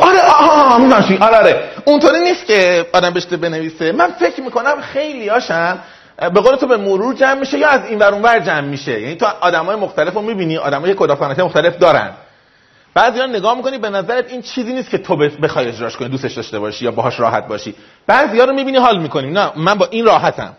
آره 0.00 0.20
آها 0.20 0.78
می‌دونم 0.78 1.22
آره 1.22 1.36
آره. 1.36 1.70
اونطوری 1.84 2.20
نیست 2.20 2.46
که 2.46 2.86
آدم 2.92 3.10
بشینه 3.10 3.36
بنویسه. 3.36 3.92
من 3.92 4.10
فکر 4.10 4.40
می‌کنم 4.40 4.80
خیلی 4.80 5.28
هاشم 5.28 5.78
به 6.18 6.40
قول 6.40 6.56
تو 6.56 6.66
به 6.66 6.76
مرور 6.76 7.14
جمع 7.14 7.34
میشه 7.40 7.58
یا 7.58 7.68
از 7.68 7.80
این 7.84 7.98
ور 7.98 8.14
اونور 8.14 8.38
جمع 8.38 8.60
میشه. 8.60 9.00
یعنی 9.00 9.14
تو 9.14 9.26
آدمای 9.40 9.76
مختلف 9.76 10.14
رو 10.14 10.22
می‌بینی 10.22 10.56
آدمای 10.56 10.94
کد 10.98 11.40
مختلف 11.40 11.78
دارن. 11.78 12.10
بعضی 12.94 13.20
نگاه 13.20 13.56
می‌کنی 13.56 13.78
به 13.78 13.90
نظرت 13.90 14.30
این 14.30 14.42
چیزی 14.42 14.72
نیست 14.72 14.90
که 14.90 14.98
تو 14.98 15.16
بخوای 15.16 15.68
اجراش 15.68 15.96
کنی 15.96 16.08
دوستش 16.08 16.34
داشته 16.34 16.58
باشی 16.58 16.84
یا 16.84 16.90
باهاش 16.90 17.20
راحت 17.20 17.46
باشی. 17.48 17.74
بعضی 18.06 18.38
رو 18.38 18.52
می‌بینی 18.52 18.78
حال 18.78 18.98
می‌کنی. 18.98 19.30
نه 19.30 19.50
من 19.56 19.74
با 19.74 19.88
این 19.90 20.04
راحتم. 20.04 20.56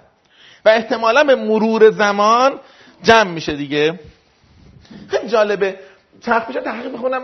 و 0.65 0.69
احتمالا 0.69 1.23
به 1.23 1.35
مرور 1.35 1.91
زمان 1.91 2.51
جمع 3.03 3.31
میشه 3.31 3.53
دیگه. 3.53 3.99
خیلی 5.07 5.29
جالبه. 5.29 5.75
چرخ 6.25 6.43
تحقیق 6.65 6.93
بخونم 6.93 7.21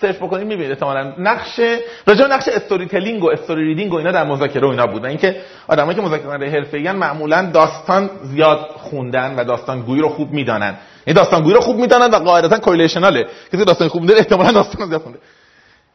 search 0.00 0.16
بکنید 0.16 0.46
می‌بینید 0.46 0.70
احتمالاً. 0.70 1.12
نقش 1.18 1.60
راجع 2.06 2.26
نقش 2.26 2.48
storytelling 2.48 3.24
و 3.24 3.30
story 3.30 3.64
reading 3.64 3.92
و 3.92 3.96
اینا 3.96 4.12
در 4.12 4.24
مذاکره 4.24 4.66
و 4.66 4.70
اینا 4.70 4.86
بود. 4.86 5.06
اینکه 5.06 5.36
آدمایی 5.68 5.96
که 5.96 6.02
مذاکره 6.02 6.50
حرفه‌ای 6.50 6.92
معمولا 6.92 7.50
داستان 7.54 8.10
زیاد 8.22 8.58
خوندن 8.58 9.34
و 9.36 9.44
داستان 9.44 9.80
گویی 9.80 10.02
رو 10.02 10.08
خوب 10.08 10.32
می‌دانن. 10.32 10.74
این 11.06 11.16
داستان 11.16 11.42
گویی 11.42 11.54
رو 11.54 11.60
خوب 11.60 11.76
می‌دانن 11.76 12.10
و 12.10 12.18
قاعدتا 12.18 12.58
correlational 12.58 13.21
ه 13.21 13.26
کسی 13.52 13.64
داستان 13.64 13.88
خوب 13.88 14.02
می‌دونه 14.02 14.20
احتمالاً 14.20 14.52
داستان 14.52 14.88
زیاد 14.88 15.02
خونده 15.02 15.18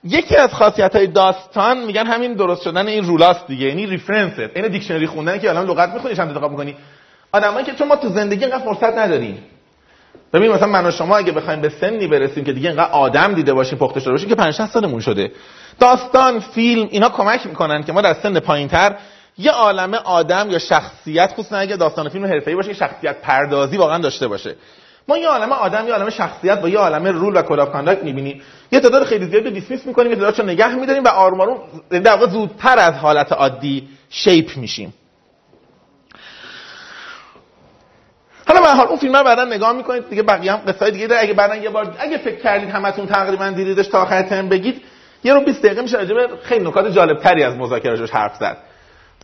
یکی 0.03 0.35
از 0.35 0.53
خاصیت 0.53 0.95
های 0.95 1.07
داستان 1.07 1.85
میگن 1.85 2.05
همین 2.05 2.33
درست 2.33 2.61
شدن 2.61 2.87
این 2.87 3.03
rule 3.03 3.28
هاست 3.28 3.47
دیگه. 3.47 3.65
یعنی 3.65 3.85
reference 3.85 4.33
این 4.55 4.67
دیکشنری 4.67 5.07
خوندن 5.07 5.39
که 5.39 5.49
الان 5.49 5.65
لغت 5.65 5.89
می‌خونی 5.89 6.15
چند 6.15 6.31
دقیقه 6.31 6.47
می‌کنی. 6.47 6.75
آدمایی 7.31 7.65
که 7.65 7.73
چون 7.73 7.87
ما 7.87 7.95
تو 7.95 8.09
زندگی 8.09 8.45
اینقدر 8.45 8.63
فرصت 8.63 8.97
نداریم. 8.97 9.43
ببین 10.33 10.51
مثلا 10.51 10.67
من 10.67 10.85
و 10.85 10.91
شما 10.91 11.17
اگه 11.17 11.31
بخوایم 11.31 11.61
به 11.61 11.69
سنی 11.69 12.07
برسیم 12.07 12.43
که 12.43 12.53
دیگه 12.53 12.69
اینقدر 12.69 12.91
آدم 12.91 13.33
دیده 13.33 13.53
باشیم 13.53 13.77
پخته 13.77 13.99
شده 13.99 14.11
باشیم 14.11 14.29
که 14.29 14.35
5 14.35 14.53
سالمون 14.53 14.99
شده. 14.99 15.31
داستان 15.79 16.39
فیلم 16.39 16.87
اینا 16.91 17.09
کمک 17.09 17.47
می‌کنن 17.47 17.83
که 17.83 17.93
ما 17.93 18.01
در 18.01 18.13
سن 18.13 18.39
پایینتر 18.39 18.95
یه 19.37 19.51
عالمه 19.51 19.97
آدم 19.97 20.47
یا 20.49 20.59
شخصیت 20.59 21.33
خصوصا 21.33 21.57
اگه 21.57 21.75
داستان 21.75 22.09
فیلم 22.09 22.25
حرفه‌ای 22.25 22.55
باشه 22.55 22.73
شخصیت 22.73 23.21
پردازی 23.21 23.77
واقعا 23.77 23.97
داشته 23.97 24.27
باشه. 24.27 24.55
ما 25.07 25.17
یه 25.17 25.27
عالمه 25.27 25.55
آدم 25.55 25.87
یه 25.87 25.93
عالمه 25.93 26.09
شخصیت 26.09 26.61
با 26.61 26.69
یه 26.69 26.77
عالمه 26.77 27.11
رول 27.11 27.37
و 27.37 27.41
کد 27.41 27.59
اف 27.59 28.03
می‌بینیم. 28.03 28.41
یه 28.71 28.79
تعداد 28.79 29.03
خیلی 29.03 29.25
زیادی 29.25 29.51
دیسمیس 29.51 29.85
می‌کنیم 29.85 30.09
یه 30.09 30.15
تعدادشو 30.15 30.43
نگه 30.43 30.75
می‌داریم 30.75 31.03
و 31.03 31.07
آروم 31.07 31.41
آروم 31.41 31.57
در 31.89 32.11
واقع 32.11 32.27
زودتر 32.27 32.79
از 32.79 32.93
حالت 32.93 33.31
عادی 33.31 33.87
شیپ 34.09 34.57
میشیم. 34.57 34.93
به 38.67 38.73
حال 38.73 38.87
اون 38.87 38.97
فیلم 38.97 39.15
رو 39.15 39.23
بعدا 39.23 39.43
نگاه 39.43 39.73
می‌کنید 39.73 40.09
دیگه 40.09 40.23
بقیه 40.23 40.51
هم 40.51 40.61
قصه 40.67 40.91
دیگه 40.91 41.07
داره. 41.07 41.21
اگه 41.21 41.33
بعدا 41.33 41.55
یه 41.55 41.69
بار 41.69 41.95
اگه 41.99 42.17
فکر 42.17 42.41
کردید 42.41 42.69
همتون 42.69 43.05
تقریبا 43.05 43.49
دیدیدش 43.49 43.87
تا 43.87 44.01
آخر 44.01 44.21
ترم 44.21 44.49
بگید 44.49 44.81
یه 45.23 45.33
رو 45.33 45.45
20 45.45 45.61
دقیقه 45.65 45.81
میشه 45.81 45.97
راجع 45.97 46.15
خیلی 46.43 46.65
نکات 46.65 46.87
جالب 46.87 47.19
تری 47.19 47.43
از 47.43 47.55
مذاکره 47.55 48.07
حرف 48.07 48.35
زد. 48.35 48.57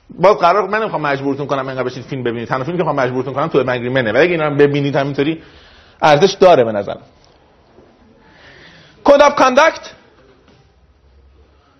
باز 0.10 0.38
قرار 0.38 0.68
من 0.70 0.80
نمی‌خوام 0.80 1.02
مجبورتون 1.02 1.48
کنم 1.48 1.68
اینقدر 1.68 1.84
بشید 1.84 2.04
فیلم 2.04 2.24
ببینید. 2.24 2.48
تنها 2.48 2.64
فیلمی 2.64 2.78
که 2.78 2.84
می‌خوام 2.84 3.06
مجبورتون 3.06 3.34
کنم 3.34 3.48
تو 3.48 3.64
منه 3.64 4.12
ولی 4.12 4.22
اگه 4.22 4.32
اینا 4.32 4.48
رو 4.48 4.56
ببینید 4.56 4.96
همینطوری 4.96 5.44
ارزش 6.02 6.32
داره 6.32 6.64
به 6.64 6.72
نظرم. 6.72 7.02
code 9.04 9.22
of 9.22 9.36
conduct 9.36 9.92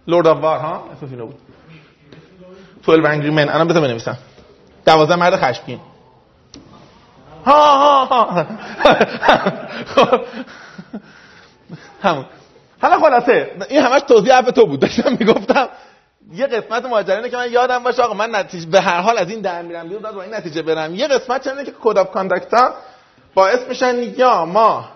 Lord 0.08 0.28
of 0.28 0.38
War 0.38 0.60
ها؟ 0.60 0.90
اسم 0.98 1.08
فیلم 1.08 1.26
بود. 1.26 1.36
12 2.84 3.10
Angry 3.10 3.30
Men 3.30 3.50
الان 3.50 3.68
بذار 3.68 3.82
بنویسم. 3.82 4.18
12 4.86 5.16
مرد 5.16 5.36
خشمگین. 5.36 5.80
ها 7.46 8.06
ها 8.06 8.06
ها. 8.06 8.46
همون. 12.04 12.26
حالا 12.82 13.00
خلاصه 13.00 13.52
این 13.70 13.82
همش 13.82 14.02
توضیح 14.02 14.34
عفو 14.34 14.52
تو 14.52 14.66
بود. 14.66 14.80
داشتم 14.80 15.18
می‌گفتم. 15.20 15.68
یه 16.32 16.48
قسمت 16.48 16.86
ماجرا 16.86 17.28
که 17.28 17.38
من 17.38 17.52
یادم 17.52 17.84
باشه 17.84 18.02
آقا 18.02 18.14
من 18.14 18.36
نتیجه 18.36 18.70
به 18.70 18.82
هر 18.82 19.02
حال 19.02 19.18
از 19.18 19.30
این 19.30 19.42
در 19.42 19.62
میرم 19.62 19.88
بیرون 19.88 20.12
با 20.12 20.22
این 20.22 20.34
نتیجه 20.34 20.62
برم. 20.62 20.96
یه 20.96 21.08
قسمت 21.08 21.44
چنده 21.44 21.64
که 21.64 21.74
code 21.82 21.98
of 21.98 22.74
باعث 23.36 23.60
میشن 23.70 24.04
یا 24.18 24.46
ما 24.46 24.90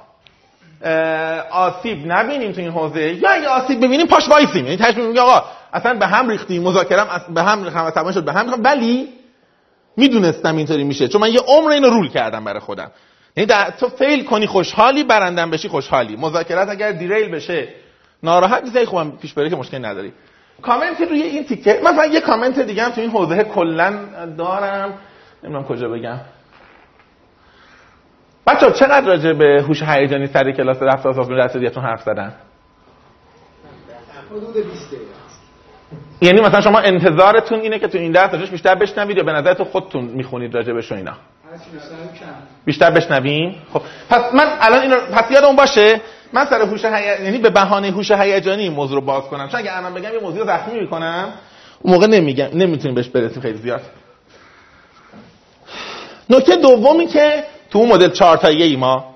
آسیب 1.52 2.12
نبینیم 2.12 2.52
تو 2.52 2.62
این 2.62 2.72
حوزه 2.72 3.14
یا 3.14 3.30
اگه 3.30 3.48
آسیب 3.48 3.80
ببینیم 3.80 4.08
پاش 4.08 4.30
وایسیم. 4.30 4.66
یعنی 4.66 4.78
تهش 4.78 4.98
میگه 4.98 5.22
آقا 5.22 5.46
اصلا 5.74 5.94
به 5.94 6.08
هم 6.08 6.30
ریختیم 6.30 6.64
مذاکرم 6.64 7.22
به 7.30 7.44
هم 7.44 7.64
ریختم 7.64 8.12
شد 8.12 8.24
به 8.24 8.34
هم 8.34 8.62
ولی 8.64 9.10
می‌دونستم 9.98 10.58
اینطوری 10.58 10.84
میشه. 10.84 11.08
چون 11.08 11.22
من 11.22 11.32
یه 11.32 11.40
عمر 11.48 11.72
اینو 11.72 11.90
rule 11.90 12.10
کردم 12.10 12.44
برای 12.44 12.60
خودم. 12.60 12.92
یعنی 13.38 13.52
تو 13.80 13.90
fail 13.90 14.26
کنی 14.26 14.48
خوشحالی 14.48 15.04
برندم 15.04 15.52
بشی 15.52 15.68
خوشحالی. 15.68 16.16
مذاکرات 16.16 16.70
اگر 16.70 16.92
derail 16.92 17.32
بشه 17.32 17.68
ناراحت 18.24 18.64
میشی 18.64 18.86
خوبم 18.86 19.12
پیش 19.12 19.34
بره 19.34 19.50
که 19.50 19.56
مشکلی 19.56 19.80
نداری. 19.80 20.14
کامنت 20.62 21.02
روی 21.02 21.22
این 21.22 21.46
تیکه 21.46 21.82
مثلا 21.84 22.06
یه 22.06 22.22
کامنت 22.22 22.60
دیگه 22.60 22.84
هم 22.84 22.92
تو 22.92 23.02
این 23.02 23.10
حوزه 23.10 23.44
کلا 23.44 24.00
دارم. 24.38 24.94
نمی‌دونم 25.44 25.66
کجا 25.66 25.90
بگم. 25.90 26.20
بچه 28.48 28.72
چقدر 28.72 29.08
راجع 29.08 29.34
به 29.34 29.64
هوش 29.68 29.84
هیجانی 29.84 30.28
سر 30.28 30.52
کلاس 30.52 30.78
رفتار 30.82 31.14
سازمان 31.14 31.38
رسیدیتون 31.38 31.84
حرف 31.84 32.04
زدن؟ 32.04 32.34
حدود 34.32 34.54
20 34.54 34.94
یعنی 36.22 36.42
مثلا 36.42 36.62
شما 36.62 36.80
انتظارتون 36.80 37.60
اینه 37.60 37.80
که 37.80 37.88
تو 37.88 37.98
این 37.98 38.12
درس 38.12 38.34
راجعش 38.34 38.50
بیشتر 38.50 38.76
بشنوید 38.76 39.18
یا 39.18 39.24
به 39.24 39.32
نظر 39.32 39.54
تو 39.54 39.66
خودتون 39.66 40.04
می‌خونید 40.04 40.56
راجع 40.56 40.74
بهش 40.74 40.92
اینا؟ 40.92 41.14
بیشتر 42.66 42.92
بشنویم 42.92 43.56
خب 43.74 43.82
پس 44.10 44.34
من 44.34 44.46
الان 44.62 44.82
اینو 44.82 44.96
پس 44.96 45.32
یادم 45.32 45.56
باشه 45.56 46.02
من 46.34 46.46
سر 46.46 46.62
هوش 46.62 46.86
هی... 46.86 47.24
یعنی 47.24 47.38
به 47.38 47.50
بهانه 47.50 47.92
هوش 47.92 48.12
هیجانی 48.12 48.70
موضوع 48.70 48.96
رو 48.96 49.06
باز 49.06 49.24
کنم. 49.24 49.50
چون 49.50 49.60
اگه 49.60 49.78
الان 49.78 49.94
بگم 49.94 50.14
یه 50.14 50.20
موضوع 50.20 50.46
زخمی 50.46 50.80
می‌کنم 50.80 51.34
اون 51.82 51.94
موقع 51.94 52.08
نمیگم 52.08 52.48
نمی‌تونیم 52.54 52.96
بهش 52.96 53.08
برسیم 53.08 53.42
خیلی 53.42 53.58
زیاد. 53.58 53.82
نکته 56.30 56.56
دومی 56.56 57.08
که 57.08 57.44
تو 57.72 57.80
اون 57.80 57.90
مدل 57.90 58.10
4 58.10 58.46
ای 58.46 58.76
ما 58.76 59.16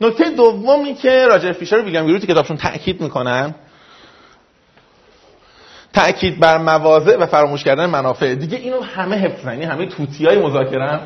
نکته 0.00 0.30
دومی 0.30 0.94
که 0.94 1.26
راجر 1.26 1.52
فیشر 1.52 1.78
و 1.78 1.82
ویلیام 1.82 2.06
گروتی 2.06 2.26
کتابشون 2.26 2.56
تاکید 2.56 3.00
می‌کنن 3.00 3.54
تاکید 5.96 6.40
بر 6.40 6.58
مواضع 6.58 7.16
و 7.16 7.26
فراموش 7.26 7.64
کردن 7.64 7.86
منافع. 7.86 8.34
دیگه 8.34 8.58
اینو 8.58 8.80
همه 8.80 9.16
حفظن 9.16 9.52
یعنی 9.52 9.64
همه 9.64 9.86
توتی 9.86 10.26
های 10.26 10.38
مذاکره 10.38 11.00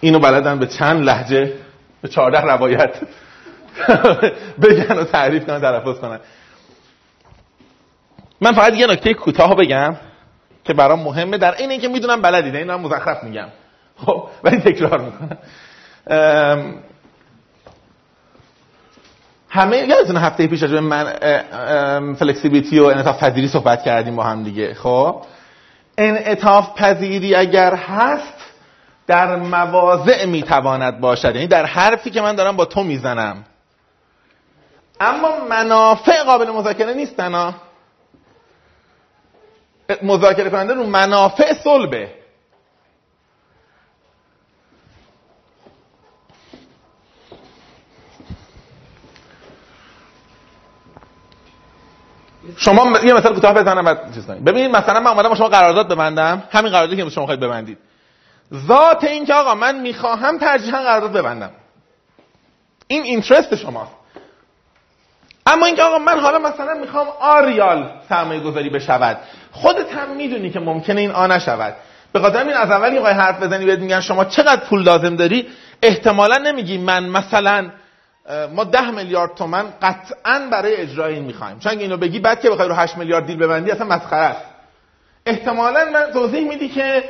اینو 0.00 0.18
بلدن 0.18 0.58
به 0.58 0.66
چند 0.66 1.04
لحجه 1.04 1.52
به 2.02 2.08
14 2.08 2.40
روایت 2.40 2.94
بگن 4.62 4.98
و 4.98 5.04
تعریف 5.04 5.46
کنن 5.46 5.60
تلفظ 5.60 5.98
کنن. 5.98 6.20
من 8.40 8.52
فقط 8.52 8.74
یه 8.74 8.86
نکته 8.86 9.14
کوتاه 9.14 9.56
بگم 9.56 9.96
که 10.64 10.74
برام 10.74 11.02
مهمه. 11.02 11.38
در 11.38 11.54
این 11.58 11.70
اینکه 11.70 11.88
می‌دونم 11.88 12.22
بلدید 12.22 12.56
اینو 12.56 12.72
هم 12.72 12.80
مزخرف 12.80 13.24
میگم. 13.24 13.48
خب 13.96 14.28
ولی 14.44 14.56
تکرار 14.56 15.00
می‌کنم. 15.00 15.38
همه 19.54 19.76
یادتونه 19.76 20.20
هفته 20.20 20.46
پیش 20.46 20.62
راجع 20.62 20.80
من 20.80 22.14
فلکسیبیلیتی 22.14 22.78
و 22.78 22.84
انعطاف 22.84 23.24
پذیری 23.24 23.48
صحبت 23.48 23.82
کردیم 23.82 24.16
با 24.16 24.22
هم 24.22 24.42
دیگه. 24.42 24.74
خب؟ 24.74 25.22
انعطاف 25.98 26.74
پذیری 26.74 27.34
اگر 27.34 27.74
هست 27.74 28.34
در 29.06 29.36
مواضع 29.36 30.26
می‌تواند 30.26 31.00
باشد. 31.00 31.34
یعنی 31.34 31.46
در 31.46 31.66
حرفی 31.66 32.10
که 32.10 32.20
من 32.20 32.34
دارم 32.34 32.56
با 32.56 32.64
تو 32.64 32.82
می‌زنم. 32.82 33.44
اما 35.00 35.28
منافع 35.50 36.22
قابل 36.22 36.50
مذاکره 36.50 36.94
نیستن 36.94 37.54
مذاکره 40.02 40.50
کننده 40.50 40.74
رو 40.74 40.86
منافع 40.86 41.52
صلبه. 41.52 42.21
شما 52.56 52.98
یه 53.04 53.14
مثال 53.14 53.34
کوتاه 53.34 53.54
بزنم 53.54 53.84
بعد 53.84 54.14
چیز 54.14 54.26
کنید 54.26 54.44
ببینید 54.44 54.76
مثلا 54.76 55.00
من 55.00 55.10
اومدم 55.10 55.34
شما 55.34 55.48
قرارداد 55.48 55.88
ببندم. 55.88 56.42
همین 56.50 56.72
قراردادی 56.72 57.02
که 57.02 57.10
شما 57.10 57.24
خواهید 57.24 57.40
ببندید. 57.40 57.78
ذات 58.66 59.04
این 59.04 59.26
که 59.26 59.34
آقا 59.34 59.54
من 59.54 59.80
می‌خواهم 59.80 60.38
ترجیحا 60.38 60.82
قرارداد 60.82 61.12
ببندم. 61.12 61.50
این 62.86 63.02
اینترست 63.02 63.54
شماست. 63.54 63.92
اما 65.46 65.66
اینکه 65.66 65.82
آقا 65.82 65.98
من 65.98 66.20
حالا 66.20 66.38
مثلا 66.38 66.74
می‌خوام 66.74 67.06
آریال 67.20 67.90
سرمایه 68.08 68.40
گذاری 68.40 68.70
بشود. 68.70 69.18
خودت 69.52 69.92
هم 69.92 70.16
می‌دونی 70.16 70.50
که 70.50 70.60
ممکنه 70.60 71.00
این 71.00 71.10
آ 71.10 71.26
نشود. 71.26 71.74
به 72.12 72.20
خاطر 72.20 72.38
این 72.38 72.56
از 72.56 72.70
اول 72.70 72.92
یه 72.92 73.02
حرف 73.02 73.42
بزنی 73.42 73.64
بهت 73.64 73.78
میگن 73.78 74.00
شما 74.00 74.24
چقدر 74.24 74.64
پول 74.64 74.82
لازم 74.82 75.16
داری 75.16 75.46
احتمالا 75.82 76.38
نمیگی 76.38 76.78
من 76.78 77.08
مثلا 77.08 77.70
ما 78.54 78.64
ده 78.64 78.90
میلیارد 78.90 79.34
تومن 79.34 79.64
قطعا 79.82 80.48
برای 80.52 80.76
اجرای 80.76 81.14
این 81.14 81.24
می‌خوایم. 81.24 81.58
چون 81.58 81.78
اینو 81.78 81.96
بگی 81.96 82.18
بعد 82.18 82.40
که 82.40 82.50
بخوای 82.50 82.68
رو 82.68 82.74
8 82.74 82.98
میلیارد 82.98 83.26
دیل 83.26 83.36
ببندی 83.36 83.70
اصلا 83.70 83.86
مسخره 83.86 84.20
است. 84.20 84.44
احتمالا 85.26 85.84
من 85.92 86.12
توضیح 86.12 86.48
میدی 86.48 86.68
که 86.68 87.04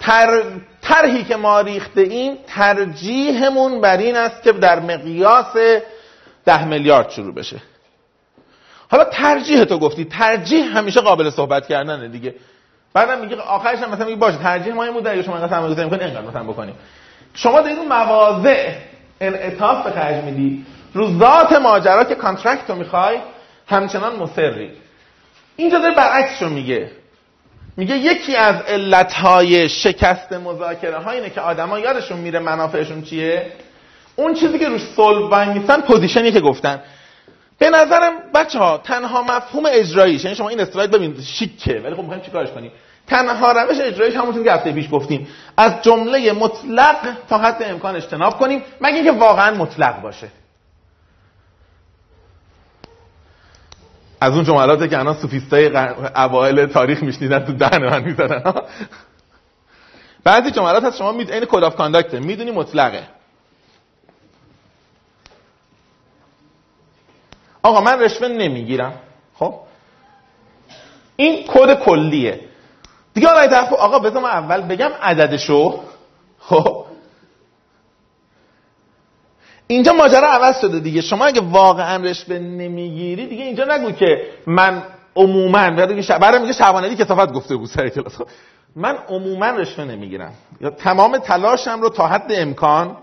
تر 0.00 0.42
طرحی 0.82 1.24
که 1.24 1.36
ما 1.36 1.60
ریخته 1.60 2.00
این 2.00 2.38
ترجیحمون 2.46 3.80
بر 3.80 3.96
این 3.96 4.16
است 4.16 4.42
که 4.42 4.52
در 4.52 4.80
مقیاس 4.80 5.56
ده 6.44 6.64
میلیارد 6.64 7.10
شروع 7.10 7.34
بشه. 7.34 7.56
حالا 8.90 9.04
ترجیح 9.04 9.64
تو 9.64 9.78
گفتی. 9.78 10.04
ترجیح 10.04 10.78
همیشه 10.78 11.00
قابل 11.00 11.30
صحبت 11.30 11.66
کردنه 11.66 12.08
دیگه. 12.08 12.34
بعدم 12.94 13.20
میگه 13.20 13.36
آخرش 13.36 13.78
هم 13.78 13.90
مثلا 13.90 14.04
میگه 14.04 14.18
باشه 14.18 14.38
ترجیح 14.38 14.74
ما 14.74 14.84
این 14.84 14.92
بود 14.92 15.22
شما 15.22 15.36
اینقدر 15.36 15.50
سرمایه 15.50 15.72
گذاری 15.72 15.90
می‌کنید 15.90 16.02
اینقدر 16.02 16.28
مثلا 16.28 16.44
بکنید 16.44 16.74
شما 17.34 17.60
دارید 17.60 17.78
اون 17.78 17.88
مواضع 17.88 18.72
انعطاف 19.20 19.84
به 19.84 19.90
خرج 19.90 20.24
میدی. 20.24 20.66
رو 20.94 21.18
ذات 21.18 21.52
ماجرا 21.52 22.04
که 22.04 22.14
contract 22.14 22.70
رو 22.70 22.74
می‌خوای 22.74 23.18
همچنان 23.66 24.16
مصری. 24.16 24.70
اینجا 25.56 25.78
داره 25.78 25.94
برعکس 25.94 26.42
میگه. 26.42 26.90
میگه 27.76 27.96
یکی 27.98 28.36
از 28.36 28.62
علتهای 28.62 29.68
شکست 29.68 30.32
مذاکره 30.32 30.96
ها 30.96 31.10
اینه 31.10 31.30
که 31.30 31.40
آدما 31.40 31.78
یادشون 31.78 32.18
میره 32.18 32.38
منافعشون 32.38 33.02
چیه؟ 33.02 33.46
اون 34.16 34.34
چیزی 34.34 34.58
که 34.58 34.68
روش 34.68 34.82
صلح 34.96 35.28
وای 35.28 35.60
پوزیشنی 35.60 36.32
که 36.32 36.40
گفتن. 36.40 36.82
به 37.58 37.70
نظرم 37.70 38.12
بچه 38.34 38.58
ها 38.58 38.78
تنها 38.78 39.22
مفهوم 39.22 39.64
اجراییش 39.68 40.24
یعنی 40.24 40.36
شما 40.36 40.48
این 40.48 40.60
اسلاید 40.60 40.90
ببینید 40.90 41.20
شیکه. 41.20 41.80
ولی 41.80 41.94
خب 41.94 42.00
می‌خوایم 42.00 42.22
چیکارش 42.22 42.50
کنیم؟ 42.50 42.70
تنها 43.08 43.52
روش 43.52 43.80
اجراییش 43.80 44.16
همونطور 44.16 44.44
که 44.44 44.52
هفته 44.52 44.72
پیش 44.72 44.88
گفتیم. 44.92 45.28
از 45.56 45.82
جمله 45.82 46.32
مطلق 46.32 46.96
تا 47.28 47.38
حد 47.38 47.62
امکان 47.62 47.96
اجتناب 47.96 48.38
کنیم 48.38 48.62
مگه 48.80 48.94
اینکه 48.94 49.12
واقعا 49.12 49.54
مطلق 49.54 50.00
باشه. 50.00 50.28
از 54.20 54.34
اون 54.34 54.44
جملاتی 54.44 54.88
که 54.88 54.98
الان 54.98 55.14
سوفیستای 55.14 55.76
اوایل 56.16 56.66
تاریخ 56.66 57.02
میشنیدن 57.02 57.38
تو 57.38 57.52
دهن 57.52 57.84
من 57.86 58.02
می‌ذارن 58.02 58.42
بعضی 60.24 60.50
جملات 60.50 60.84
هست 60.84 60.98
شما 60.98 61.12
می‌دونی 61.12 61.38
این 61.38 61.46
code 61.50 61.64
of 61.64 61.76
conduct 61.76 62.14
می‌دونی 62.14 62.50
مطلقه. 62.50 63.02
آقا 67.62 67.80
من 67.80 68.00
رشوه 68.00 68.28
نمی‌گیرم. 68.28 68.92
خب؟ 69.34 69.54
این 71.16 71.44
کد 71.46 71.74
کلیه. 71.74 72.47
دیگه 73.18 73.28
آقای 73.30 73.48
طرف 73.48 73.72
آقا 73.72 73.98
بذار 73.98 74.22
من 74.22 74.30
اول 74.30 74.60
بگم 74.60 74.90
عددشو. 75.02 75.80
خب. 76.38 76.84
اینجا 79.66 79.92
ماجرا 79.92 80.28
عوض 80.28 80.60
شده 80.60 80.78
دیگه. 80.80 81.00
شما 81.00 81.24
اگه 81.24 81.40
واقعا 81.40 81.96
رشوه 82.04 82.38
نمی‌گیری 82.38 83.26
دیگه 83.26 83.44
اینجا 83.44 83.64
نگو 83.64 83.90
که 83.90 84.22
من 84.46 84.82
عموما 85.16 85.70
برای 85.70 86.38
میگه 86.38 86.52
شعبانلی 86.52 86.96
کتابت 86.96 87.32
گفته 87.32 87.56
بود 87.56 87.68
سر 87.68 87.88
کلاس. 87.88 88.16
خب، 88.16 88.26
من 88.76 88.96
عموما 89.08 89.46
رشوه 89.46 89.84
نمی‌گیرم. 89.84 90.32
یا 90.60 90.70
تمام 90.70 91.18
تلاشم 91.18 91.80
رو 91.80 91.88
تا 91.88 92.06
حد 92.06 92.26
امکان 92.30 92.96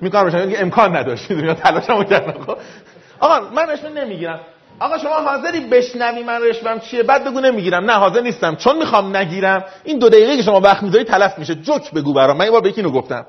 می‌کنم 0.00 0.26
رشوه 0.26 0.54
امکان 0.58 0.96
نداشتید 0.96 1.38
یا 1.38 1.54
تلاشمو 1.54 2.04
کردم. 2.04 2.44
خب. 2.44 2.56
آقا 3.20 3.40
من 3.50 3.70
رشوه 3.70 3.90
نمی‌گیرم. 3.90 4.40
آقا 4.80 4.98
شما 4.98 5.14
حاضری 5.14 5.60
بشنوی 5.60 6.22
من 6.22 6.42
رشوهم 6.42 6.80
چیه؟ 6.80 7.02
بعد 7.02 7.24
بگو 7.24 7.40
نمی‌گیرم. 7.40 7.84
نه 7.84 7.92
حاضر 7.92 8.20
نیستم. 8.20 8.56
چون 8.56 8.78
می‌خوام 8.78 9.16
نگیرم 9.16 9.64
این 9.84 9.98
دو 9.98 10.08
دقیقه 10.08 10.36
که 10.36 10.42
شما 10.42 10.60
وقت 10.60 10.82
می‌ذاری 10.82 11.04
تلف 11.04 11.38
میشه. 11.38 11.54
جوک 11.54 11.90
بگو 11.90 12.12
برام. 12.12 12.36
من 12.36 12.44
یه 12.44 12.50
بار 12.50 12.60
به 12.60 12.82
گفتم. 12.82 13.26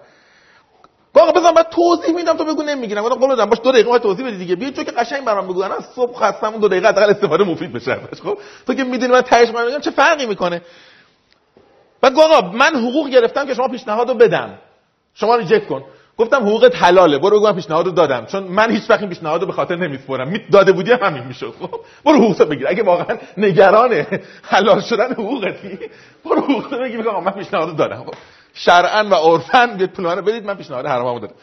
آقا 1.13 1.31
بزن 1.31 1.51
بعد 1.51 1.69
توضیح 1.69 2.15
میدم 2.15 2.37
تو 2.37 2.45
بگو 2.45 2.63
نمی‌گیرم. 2.63 3.05
آقا 3.05 3.15
قول 3.15 3.45
باش 3.45 3.59
دو 3.63 3.71
دقیقه 3.71 3.89
باید 3.89 4.01
توضیح 4.01 4.27
بدی 4.27 4.37
دیگه. 4.37 4.55
بیا 4.55 4.71
که 4.71 4.91
قشنگ 4.91 5.25
برام 5.25 5.47
بگو. 5.47 5.61
انا 5.61 5.75
صبح 5.95 6.17
خستم 6.17 6.47
اون 6.47 6.59
دو 6.59 6.67
دقیقه 6.67 6.87
حداقل 6.87 7.09
استفاده 7.09 7.43
مفید 7.43 7.73
بشه 7.73 7.97
خب؟ 8.23 8.37
تو 8.67 8.73
که 8.73 8.83
می‌دونی 8.83 9.11
من 9.13 9.21
تهش 9.21 9.49
من 9.49 9.65
میگم 9.65 9.79
چه 9.79 9.91
فرقی 9.91 10.25
می‌کنه؟ 10.25 10.61
بعد 12.01 12.19
آقا 12.19 12.47
من 12.47 12.75
حقوق 12.75 13.09
گرفتم 13.09 13.45
که 13.47 13.53
شما 13.53 13.67
پیشنهادو 13.67 14.13
بدم. 14.13 14.59
شما 15.13 15.35
ریجکت 15.35 15.67
کن. 15.67 15.83
گفتم 16.21 16.37
حقوقت 16.37 16.75
حلاله 16.75 17.17
برو 17.17 17.37
بگو 17.37 17.47
من 17.47 17.55
پیشنهاد 17.55 17.95
دادم. 17.95 18.25
چون 18.25 18.43
من 18.43 18.71
هیچ 18.71 18.89
وقت 18.89 18.99
این 18.99 19.09
پیشنهاد 19.09 19.47
به 19.47 19.53
خاطر 19.53 19.75
نمیسپرم 19.75 20.27
می 20.27 20.39
داده 20.51 20.71
بودی 20.71 20.91
همین 20.91 21.23
می‌شد. 21.23 21.53
خب 21.59 21.79
برو 22.05 22.17
حقوقت 22.17 22.41
بگیر. 22.41 22.67
اگه 22.67 22.83
واقعا 22.83 23.17
نگران 23.37 24.05
حلال 24.43 24.81
شدن 24.81 25.11
حقوقتی 25.11 25.79
برو 26.25 26.41
حقوقت 26.41 26.79
بگیر. 26.79 27.09
آقا 27.09 27.19
من 27.19 27.31
پیشنهاد 27.31 27.75
دادم. 27.75 28.03
خب 28.03 28.13
شرعا 28.53 29.03
و 29.03 29.13
عرفا 29.13 29.67
به 29.77 29.87
فلان 29.87 30.21
بدید. 30.21 30.45
من 30.45 30.55
پیشنهاد 30.55 30.85
حراممو 30.85 31.19
دادم. 31.19 31.33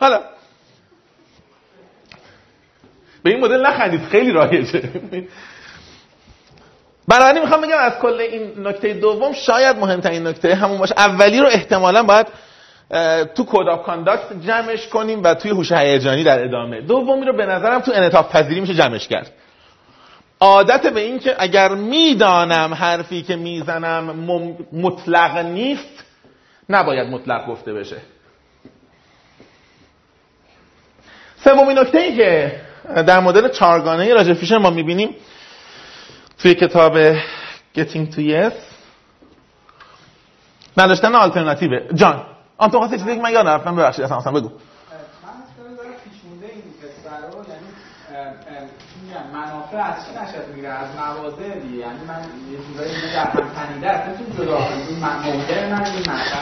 حالا 0.00 0.20
به 3.22 3.30
این 3.30 3.40
مدل 3.40 3.66
نخندید. 3.66 4.04
خیلی 4.04 4.32
رایجه. 4.32 4.82
بنابراین 7.08 7.42
می‌خوام 7.42 7.60
بگم 7.60 7.78
از 7.78 7.92
کل 7.92 8.20
این 8.20 8.66
نکته 8.66 8.92
دوم 8.92 9.32
شاید 9.32 9.76
مهمترین 9.76 10.26
نکته 10.26 10.54
همون 10.54 10.78
باشه. 10.78 10.94
اولی 10.96 11.40
رو 11.40 11.46
احتمالا 11.46 12.02
باید 12.02 12.26
تو 13.34 13.44
code 13.46 13.68
of 13.68 13.82
conduct 13.82 14.32
جمعش 14.46 14.88
کنیم 14.88 15.22
و 15.22 15.34
توی 15.34 15.50
هوش 15.50 15.72
هیجانی 15.72 16.24
در 16.24 16.44
ادامه. 16.44 16.80
دومی 16.80 17.26
رو 17.26 17.36
به 17.36 17.46
نظرم 17.46 17.80
تو 17.80 17.92
انعطاف 17.94 18.36
پذیری 18.36 18.60
میشه 18.60 18.74
جمعش 18.74 19.08
کرد. 19.08 19.32
عادت 20.40 20.86
به 20.86 21.00
این 21.00 21.18
که 21.18 21.36
اگر 21.38 21.68
می‌دانم 21.68 22.74
حرفی 22.74 23.22
که 23.22 23.36
می‌زنم 23.36 24.04
مطلق 24.72 25.36
نیست 25.36 26.04
نباید 26.68 27.08
مطلق 27.08 27.46
گفته 27.46 27.72
بشه. 27.72 27.96
سومین 31.44 31.78
نکته 31.78 31.98
ای 31.98 32.16
که 32.16 32.60
در 33.06 33.20
مدل 33.20 33.48
چارگانه 33.48 34.14
راجع 34.14 34.34
فیشر 34.34 34.58
ما 34.58 34.70
می‌بینیم 34.70 35.14
توی 36.38 36.54
کتاب 36.54 37.14
Getting 37.76 38.14
to 38.14 38.18
Yes 38.18 38.54
نداشتن 40.76 41.14
آلترناتیوه. 41.14 41.80
جان. 41.94 42.26
آن 42.62 42.70
تو 42.70 42.78
خواستی 42.78 42.98
چیزی 42.98 43.16
که 43.16 43.22
من 43.22 43.32
یاد 43.32 43.46
رفتم 43.46 43.76
ببخشید 43.76 44.04
اصلا 44.04 44.16
اصلا 44.16 44.32
بگو. 44.32 44.48
من 44.48 44.54
یعنی 47.48 49.32
منافع 49.34 49.76
از 49.76 49.94
چی 49.94 50.12
نشد 50.12 50.48
می‌گیره؟ 50.48 50.68
از 50.68 50.88
مواضع 50.96 51.42
یعنی 51.42 52.04
من 52.08 52.20
یه 52.52 52.58
جورایی 52.68 52.92
در 53.14 53.24
هم 53.24 53.48
تنیده 53.56 53.88
است. 53.90 54.20
جدا 54.38 54.56
کنید 54.56 55.02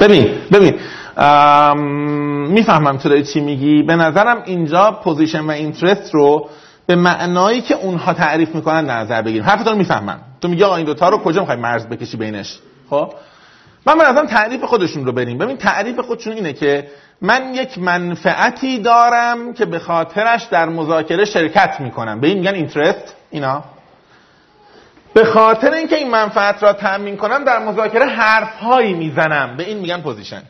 ببین 0.00 0.38
ببین. 0.52 0.80
می‌فهمم 2.52 2.96
تو 2.96 3.09
داری 3.09 3.22
چی 3.24 3.40
میگی. 3.40 3.83
به 3.83 3.96
نظرم 3.96 4.42
اینجا 4.44 5.00
position 5.04 5.40
و 5.40 5.50
interest 5.50 6.14
رو 6.14 6.48
به 6.87 6.96
معنایی 6.96 7.61
که 7.61 7.74
اونها 7.74 8.12
تعریف 8.12 8.54
می‌کنن 8.54 8.90
نظر 8.90 9.22
بگیریم. 9.22 9.44
حرف 9.44 9.66
رو 9.66 9.74
می‌فهمم. 9.74 10.20
تو 10.40 10.48
میگی 10.48 10.64
آقا 10.64 10.76
این 10.76 10.87
دوتا 10.87 11.09
رو 11.09 11.18
کجا 11.18 11.40
می‌خوای 11.40 11.59
مرز 11.59 11.87
بکشی 11.87 12.16
بینش؟ 12.16 12.59
خب؟ 12.90 13.12
من 13.86 13.98
به 13.98 14.04
نظرم 14.04 14.26
تعریف 14.26 14.64
خودشون 14.64 15.06
رو 15.06 15.12
بریم. 15.12 15.38
ببین 15.38 15.56
تعریف 15.56 16.00
خودشون 16.00 16.32
اینه 16.32 16.52
که 16.52 16.88
من 17.20 17.54
یک 17.54 17.78
منفعتی 17.78 18.78
دارم 18.78 19.54
که 19.54 19.64
به 19.64 19.78
خاطرش 19.78 20.42
در 20.42 20.68
مذاکره 20.68 21.24
شرکت 21.24 21.80
می‌کنم. 21.80 22.20
به 22.20 22.26
این 22.26 22.38
میگن 22.38 22.54
interest 22.54 23.16
اینا. 23.30 23.64
به 25.14 25.24
خاطر 25.24 25.72
اینکه 25.72 25.96
این 25.96 26.10
منفعت 26.10 26.62
را 26.62 26.72
تأمین 26.72 27.16
کنم 27.16 27.44
در 27.44 27.58
مذاکره 27.58 28.06
حرف 28.06 28.56
هایی 28.56 28.94
می‌زنم. 28.94 29.56
به 29.56 29.68
این 29.68 29.78
میگن 29.78 30.00
position 30.00 30.42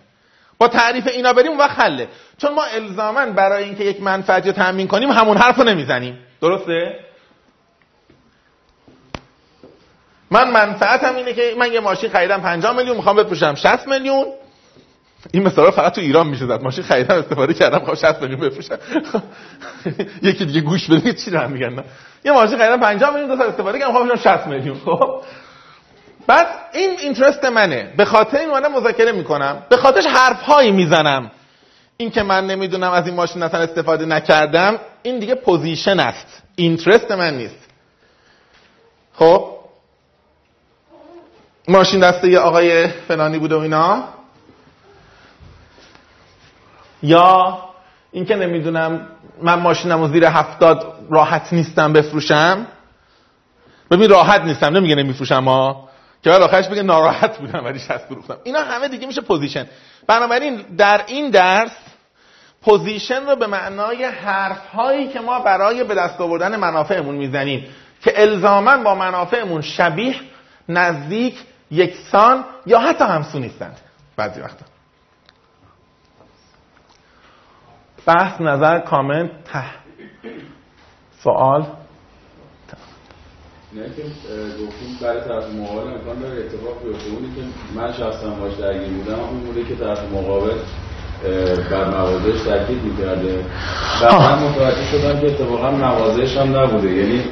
با 0.58 0.68
تعریف 0.68 1.06
اینا 1.06 1.32
بریم 1.32 1.58
و 1.58 1.68
خله. 1.68 2.08
چون 2.38 2.54
ما 2.54 2.62
الزاما 2.64 3.26
برای 3.26 3.64
اینکه 3.64 3.84
یک 3.84 4.02
منفعت 4.02 4.46
رو 4.46 4.52
تأمین 4.52 4.86
کنیم 4.88 5.10
همون 5.10 5.36
حرف 5.36 5.56
رو 5.56 5.64
نمی‌زنیم. 5.64 6.18
درسته؟ 6.42 6.98
من 10.30 10.50
منفعتم 10.50 11.16
اینه 11.16 11.32
که 11.32 11.54
من 11.58 11.72
یه 11.72 11.80
ماشین 11.80 12.10
خریدم 12.10 12.40
50 12.40 12.76
میلیون 12.76 12.96
می‌خوام 12.96 13.16
بفروشم 13.16 13.54
60 13.54 13.88
میلیون. 13.88 14.26
این 15.32 15.42
مثلا 15.42 15.70
فقط 15.70 15.94
تو 15.94 16.00
ایران 16.00 16.26
میشه 16.26 16.46
زد. 16.46 16.62
ماشین 16.62 16.84
خریدم 16.84 17.14
استفاده 17.14 17.54
کردم 17.54 17.78
خب 17.78 17.94
60 17.94 18.22
میلیون 18.22 18.40
بفروشم. 18.40 18.78
یکی 20.22 20.44
دیگه 20.44 20.60
گوش 20.60 20.90
بده 20.90 21.12
چی 21.12 21.30
دارم 21.30 21.50
میگن؟ 21.50 21.84
یه 22.24 22.32
ماشین 22.32 22.58
خریدم 22.58 22.80
50 22.80 23.14
میلیون 23.14 23.36
دو 23.36 23.42
استفاده 23.42 23.78
کردم 23.78 23.92
خب 23.92 24.16
60 24.16 24.46
میلیون. 24.46 24.78
خب؟ 24.84 25.22
بعد 26.26 26.46
این 26.72 26.98
interest 26.98 27.44
منه. 27.44 27.92
به 27.96 28.04
خاطر 28.04 28.38
این 28.38 28.50
من 28.50 28.72
مذاکره 28.72 29.12
می‌کنم. 29.12 29.62
به 29.68 29.76
خاطرش 29.76 30.06
حرف 30.06 30.42
هایی 30.42 30.70
می‌زنم. 30.70 31.30
این 31.96 32.10
که 32.10 32.22
من 32.22 32.46
نمی‌دونم 32.46 32.90
از 32.90 33.06
این 33.06 33.16
ماشین 33.16 33.44
مثلا 33.44 33.60
استفاده 33.60 34.06
نکردم 34.06 34.78
این 35.02 35.18
دیگه 35.18 35.34
position 35.34 36.00
است. 36.00 36.42
interest 36.56 37.10
من 37.10 37.36
نیست. 37.36 37.68
خب؟ 39.14 39.59
ماشین 41.70 42.00
دست 42.00 42.38
آقای 42.38 42.88
فلانی 42.88 43.38
بوده 43.38 43.54
و 43.54 43.59
اینا؟ 43.59 44.04
یا 47.02 47.59
اینکه 48.12 48.37
نمی‌دونم 48.37 49.06
من 49.42 49.54
ماشینم 49.54 50.02
و 50.02 50.09
زیر 50.09 50.24
هفتاد 50.24 50.94
راحت 51.11 51.52
نیستم 51.52 51.92
بفروشم؟ 51.92 52.66
ببین 53.90 54.11
راحت 54.11 54.40
نیستم 54.40 54.66
نمیگه 54.66 54.94
نمیفروشم 54.94 55.44
ها. 55.44 55.88
که 56.22 56.30
بعد 56.30 56.42
آخرش 56.42 56.68
بگه 56.68 56.83
ناراحت 56.83 57.38
بودم 57.38 57.64
ولی 57.64 57.78
60 57.78 57.96
فروختم 57.96 58.37
اینا 58.44 58.61
همه 58.61 58.88
دیگه 58.88 59.06
میشه 59.06 59.20
position. 59.20 59.66
بنابراین 60.06 60.56
در 60.56 61.04
این 61.06 61.30
درس 61.30 61.76
position 62.62 63.26
رو 63.26 63.37
به 63.37 63.46
معنای 63.46 64.04
حرف 64.04 64.66
هایی 64.66 65.09
که 65.09 65.20
ما 65.20 65.40
برای 65.40 65.85
به 65.85 65.94
دست 65.94 66.20
آوردن 66.20 66.56
منافعمون 66.56 67.14
می‌زنیم 67.14 67.66
که 68.02 68.22
الزاما 68.22 68.76
با 68.76 68.94
منافعمون 68.94 69.61
شبیه 69.61 70.14
نزدیک 70.68 71.35
یکسان 71.70 72.44
یا 72.66 72.78
حتی 72.78 73.04
همسو 73.04 73.38
نیستند 73.38 73.80
بعضی 74.16 74.40
وقتا. 74.40 74.64
بحث 78.06 78.40
نظر 78.40 78.78
کامنت 78.78 79.30
ته. 79.44 79.64
سوال. 81.22 81.66
نه 83.72 83.85
که 83.96 84.02
گفتیم 84.66 84.98
برای 85.02 85.20
طرف 85.20 85.54
مقابل 85.54 85.92
امکان 85.92 86.18
داره 86.20 86.40
اتفاق 86.40 86.83
بیفته. 86.85 87.11
اونی 87.11 87.35
که 87.35 87.42
من 87.74 87.92
شخصا 87.92 88.30
باش 88.30 88.54
درگیر 88.54 88.88
بودم 88.88 89.20
اون 89.20 89.40
بوده 89.40 89.64
که 89.64 89.76
طرف 89.76 90.12
مقابل 90.12 90.59
بر 91.70 91.90
موازهش 91.90 92.42
تاکید 92.42 92.83
می‌کرده. 92.83 93.44
و 94.02 94.18
من 94.18 94.42
متوجه 94.42 94.85
شدم 94.85 95.20
که 95.20 95.26
اتفاقا 95.26 95.70
موازهش 95.70 96.37
هم 96.37 96.56
نبوده. 96.56 96.90
یعنی 96.90 97.24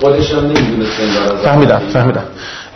خودش 0.00 0.34
هم 0.34 0.46
نمی‌دونست 0.46 1.00
فهمیدم 1.44 1.78
فهمیدم. 1.78 2.24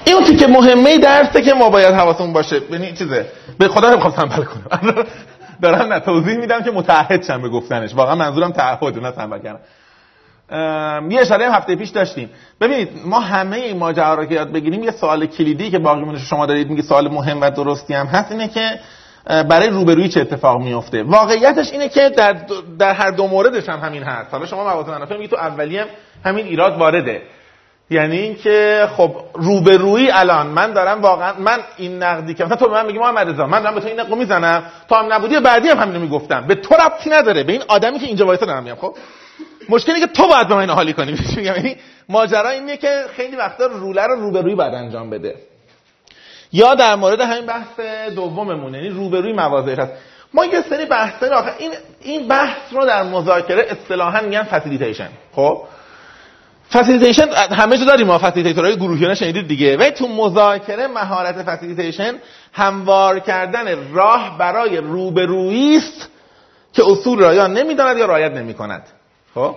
این 0.06 0.16
اون 0.16 0.36
که 0.36 0.46
مهمه 0.46 0.98
درسته 0.98 1.42
که 1.42 1.54
ما 1.54 1.70
باید 1.70 1.94
حواسمون 1.94 2.32
باشه. 2.32 2.60
یعنی 2.70 2.92
چیزه؟ 2.92 3.26
به 3.58 3.68
خدا 3.68 3.90
نمی‌خوام 3.90 4.12
تنبل 4.12 4.44
کنم. 4.44 5.04
دارم 5.62 5.92
نه 5.92 6.00
توضیح 6.00 6.36
میدم 6.36 6.62
که 6.62 6.70
متعهد 6.70 7.22
شم 7.22 7.42
به 7.42 7.48
گفتنش. 7.48 7.94
واقعا 7.94 8.14
منظورم 8.14 8.52
تعهد 8.52 8.98
نه 8.98 9.10
تنبل 9.10 9.38
کردن. 9.38 9.60
یه 11.10 11.20
اشاره 11.20 11.52
هفته 11.52 11.76
پیش 11.76 11.88
داشتیم. 11.88 12.30
ببینید 12.60 12.88
ما 13.04 13.20
همه 13.20 13.56
این 13.56 13.78
ماجرا 13.78 14.14
رو 14.14 14.24
که 14.24 14.34
یاد 14.34 14.52
بگیریم 14.52 14.82
یه 14.84 14.90
سوال 14.90 15.26
کلیدی 15.26 15.70
که 15.70 15.78
باقی 15.78 16.00
مونده 16.00 16.20
شما 16.20 16.46
دارید 16.46 16.70
میگه 16.70 16.82
سوال 16.82 17.08
مهم 17.08 17.40
و 17.40 17.50
درستی 17.50 17.94
هم 17.94 18.06
هست 18.06 18.32
اینه 18.32 18.48
که 18.48 18.80
برای 19.26 19.68
روبرویی 19.68 20.08
چه 20.08 20.20
اتفاق 20.20 20.62
میفته 20.62 21.02
واقعیتش 21.02 21.72
اینه 21.72 21.88
که 21.88 22.08
در, 22.08 22.36
در 22.78 22.92
هر 22.92 23.10
دو 23.10 23.26
موردش 23.26 23.68
هم 23.68 23.80
همین 23.80 24.02
هست. 24.02 24.30
حالا 24.32 24.46
شما 24.46 24.64
موازه 24.64 24.90
منافع 24.90 25.16
میگی 25.16 25.28
تو 25.28 25.36
اولی 25.36 25.78
هم 25.78 25.86
همین 26.24 26.46
ایراد 26.46 26.78
وارده. 26.78 27.22
یعنی 27.90 28.16
اینکه 28.16 28.88
خب 28.96 29.16
روبرویی 29.34 30.10
الان 30.10 30.46
من 30.46 30.72
دارم 30.72 31.02
واقعا 31.02 31.34
من 31.38 31.58
این 31.76 32.02
نقدی 32.02 32.34
که 32.34 32.44
مثلا 32.44 32.56
تو 32.56 32.68
من 32.68 32.86
میگی 32.86 32.98
محمد 32.98 33.28
رضا 33.28 33.46
من 33.46 33.62
دارم 33.62 33.74
به 33.74 33.80
تو 33.80 33.86
این 33.86 34.00
نقدو 34.00 34.16
می‌زنم 34.16 34.62
تو 34.88 34.94
هم 34.94 35.12
نبودی 35.12 35.40
بعدی 35.40 35.68
هم 35.68 35.78
همینو 35.78 36.00
می‌گفتم. 36.00 36.46
به 36.46 36.54
تو 36.54 36.74
ربطی 36.74 37.10
نداره 37.10 37.42
به 37.42 37.52
این 37.52 37.62
آدمی 37.68 37.98
که 37.98 38.06
اینجا 38.06 38.26
وایسا 38.26 38.46
دارم 38.46 38.62
میگم 38.62 38.74
خب؟ 38.74 38.96
مشکلی 39.68 40.00
که 40.00 40.06
تو 40.06 40.28
باید 40.28 40.48
به 40.48 40.54
من 40.54 40.70
حالی 40.70 40.92
کنی. 40.92 41.12
میگم 41.36 41.42
یعنی 41.42 41.76
ماجرا 42.08 42.48
اینه 42.48 42.76
که 42.76 43.04
خیلی 43.16 43.36
وقتا 43.36 43.66
روله 43.66 44.06
رو 44.06 44.14
روبرویی 44.14 44.54
باید 44.54 44.74
انجام 44.74 45.10
بده. 45.10 45.34
یا 46.52 46.74
در 46.74 46.94
مورد 46.94 47.20
همین 47.20 47.46
بحث 47.46 47.80
دوممون 48.14 48.74
یعنی 48.74 48.88
روبروی 48.88 49.32
مواضعش 49.32 49.78
هست. 49.78 49.92
ما 50.34 50.44
یه 50.44 50.62
سری 50.62 50.84
بحث 50.84 51.22
آخه 51.22 51.52
این 51.58 51.72
این 52.00 52.28
بحث 52.28 52.72
رو 52.72 52.86
در 52.86 53.02
مذاکره 53.02 53.66
اصطلاحا 53.70 54.20
میگن 54.20 54.42
facilitation 54.42 55.08
خب؟ 55.32 55.62
facilitation 56.72 57.28
همه 57.34 57.78
جا 57.78 57.84
داریم 57.84 58.06
ما 58.06 58.18
facilitator 58.18 58.76
های 58.76 58.85
گروهی 58.85 59.06
اینا 59.06 59.14
شنیدید 59.14 59.48
دیگه. 59.48 59.76
و 59.76 59.90
تو 59.90 60.08
مذاکره 60.08 60.86
مهارت 60.86 61.42
facilitation 61.42 62.14
هموار 62.52 63.18
کردن 63.18 63.92
راه 63.92 64.38
برای 64.38 64.76
روبرویی 64.76 65.76
است 65.76 66.08
که 66.72 66.82
اصول 66.90 67.18
را 67.18 67.34
یا 67.34 67.46
نمی‌داند 67.46 67.98
یا 67.98 68.06
رعایت 68.06 68.32
نمی‌کند. 68.32 68.82
خب؟ 69.34 69.54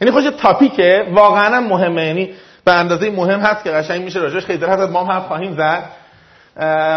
یعنی 0.00 0.12
خوش 0.12 0.24
topic 0.38 0.95
ه 0.95 1.06
واقعا 1.12 1.56
هم 1.56 1.66
مهمه. 1.66 2.06
یعنی 2.06 2.34
به 2.64 2.72
اندازه 2.72 3.10
مهم 3.10 3.40
هست 3.40 3.64
که 3.64 3.70
قشنگ 3.70 4.04
میشه 4.04 4.18
راجعش 4.18 4.44
خیلی 4.44 4.64
هست 4.64 4.92
ما 4.92 5.04
هم 5.04 5.20
خواهیم 5.20 5.56
زد. 5.56 5.84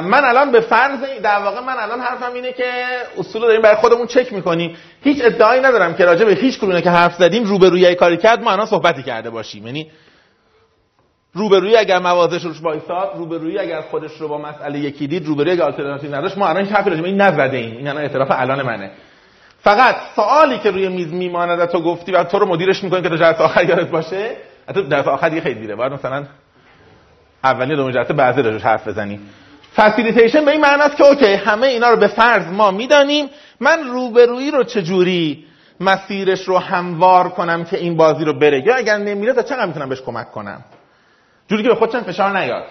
من 0.03 0.25
الان 0.25 0.51
به 0.51 0.59
فرض 0.59 0.99
در 1.23 1.39
واقع 1.39 1.59
من 1.59 1.75
الان 1.79 1.99
حرفم 1.99 2.33
اینه 2.33 2.53
که 2.53 2.73
اصول 3.17 3.41
داریم 3.41 3.61
برای 3.61 3.75
خودمون 3.75 4.07
چک 4.07 4.33
می‌کنیم. 4.33 4.77
هیچ 5.03 5.17
ادعایی 5.23 5.61
ندارم 5.61 5.93
که 5.93 6.05
راجع 6.05 6.25
به 6.25 6.33
هیچ 6.33 6.59
کدوم 6.59 6.81
که 6.81 6.89
حرف 6.89 7.15
زدیم 7.15 7.43
روبرویی 7.43 7.95
کاری 7.95 8.17
کرد 8.17 8.41
ما 8.41 8.51
الان 8.51 8.65
صحبتی 8.65 9.03
کرده 9.03 9.29
باشیم. 9.29 9.65
یعنی 9.65 9.91
روبرویی 11.33 11.77
اگر 11.77 11.99
موازش 11.99 12.43
روش 12.43 12.61
وایساد 12.61 13.11
روبرویی 13.15 13.59
اگر 13.59 13.81
خودش 13.81 14.11
رو 14.11 14.27
با 14.27 14.37
مسئله 14.37 14.79
یکی 14.79 15.07
دید 15.07 15.25
روبرویی 15.25 15.51
اگر 15.51 15.63
آلترناتیو 15.63 16.15
نداشت 16.15 16.37
ما 16.37 16.47
الان 16.47 16.63
هیچ 16.63 16.71
حرفی 16.71 16.89
راجع 16.89 17.01
به 17.01 17.07
این 17.07 17.21
نزده 17.21 17.57
ایم. 17.57 17.77
این 17.77 17.87
الان 17.87 18.03
اعتراف 18.03 18.27
الان 18.31 18.61
منه. 18.61 18.91
فقط 19.61 19.95
سوالی 20.15 20.57
که 20.59 20.71
روی 20.71 20.87
میز 20.87 21.13
میماند 21.13 21.65
تو 21.65 21.81
گفتی 21.81 22.11
و 22.11 22.23
تو 22.23 22.39
رو 22.39 22.45
مدیرش 22.45 22.83
می‌کنیم 22.83 23.03
که 23.03 23.09
تا 23.09 23.17
جلسه 23.17 23.43
آخر 23.43 23.63
یادت 23.63 23.89
باشه. 23.89 24.35
حتی 24.69 24.83
جلسه 24.83 25.09
آخر 25.09 25.29
دیگه 25.29 25.41
خیلی 25.41 25.59
دیره 25.59 25.75
باید 25.75 25.93
مثلا 25.93 26.25
اولی 27.43 27.75
دوم 27.75 27.91
جلسه 27.91 28.13
بعضی 28.13 28.41
راجبش 28.41 28.63
حرف 28.63 28.87
بزنیم 28.87 29.29
facilitation 29.77 30.45
به 30.45 30.51
این 30.51 30.61
معنی 30.61 30.81
است 30.81 30.97
که 30.97 31.03
okay 31.03 31.33
همه 31.33 31.67
اینا 31.67 31.89
رو 31.89 31.97
به 31.97 32.07
فرض 32.07 32.47
ما 32.47 32.71
می‌دانیم. 32.71 33.29
من 33.59 33.83
روبرویی 33.83 34.51
رو 34.51 34.63
چجوری 34.63 35.45
مسیرش 35.79 36.43
رو 36.47 36.57
هموار 36.57 37.29
کنم 37.29 37.65
که 37.65 37.77
این 37.77 37.97
بازی 37.97 38.25
رو 38.25 38.33
بره؟ 38.33 38.63
یا 38.65 38.75
اگر 38.75 38.97
نمیره 38.97 39.33
تا 39.33 39.41
چقدر 39.41 39.65
می‌تونم 39.65 39.89
بهش 39.89 40.01
کمک 40.01 40.31
کنم؟ 40.31 40.65
جوری 41.47 41.63
که 41.63 41.69
به 41.69 41.75
خودشم 41.75 42.01
فشار 42.01 42.37
نیاد. 42.37 42.63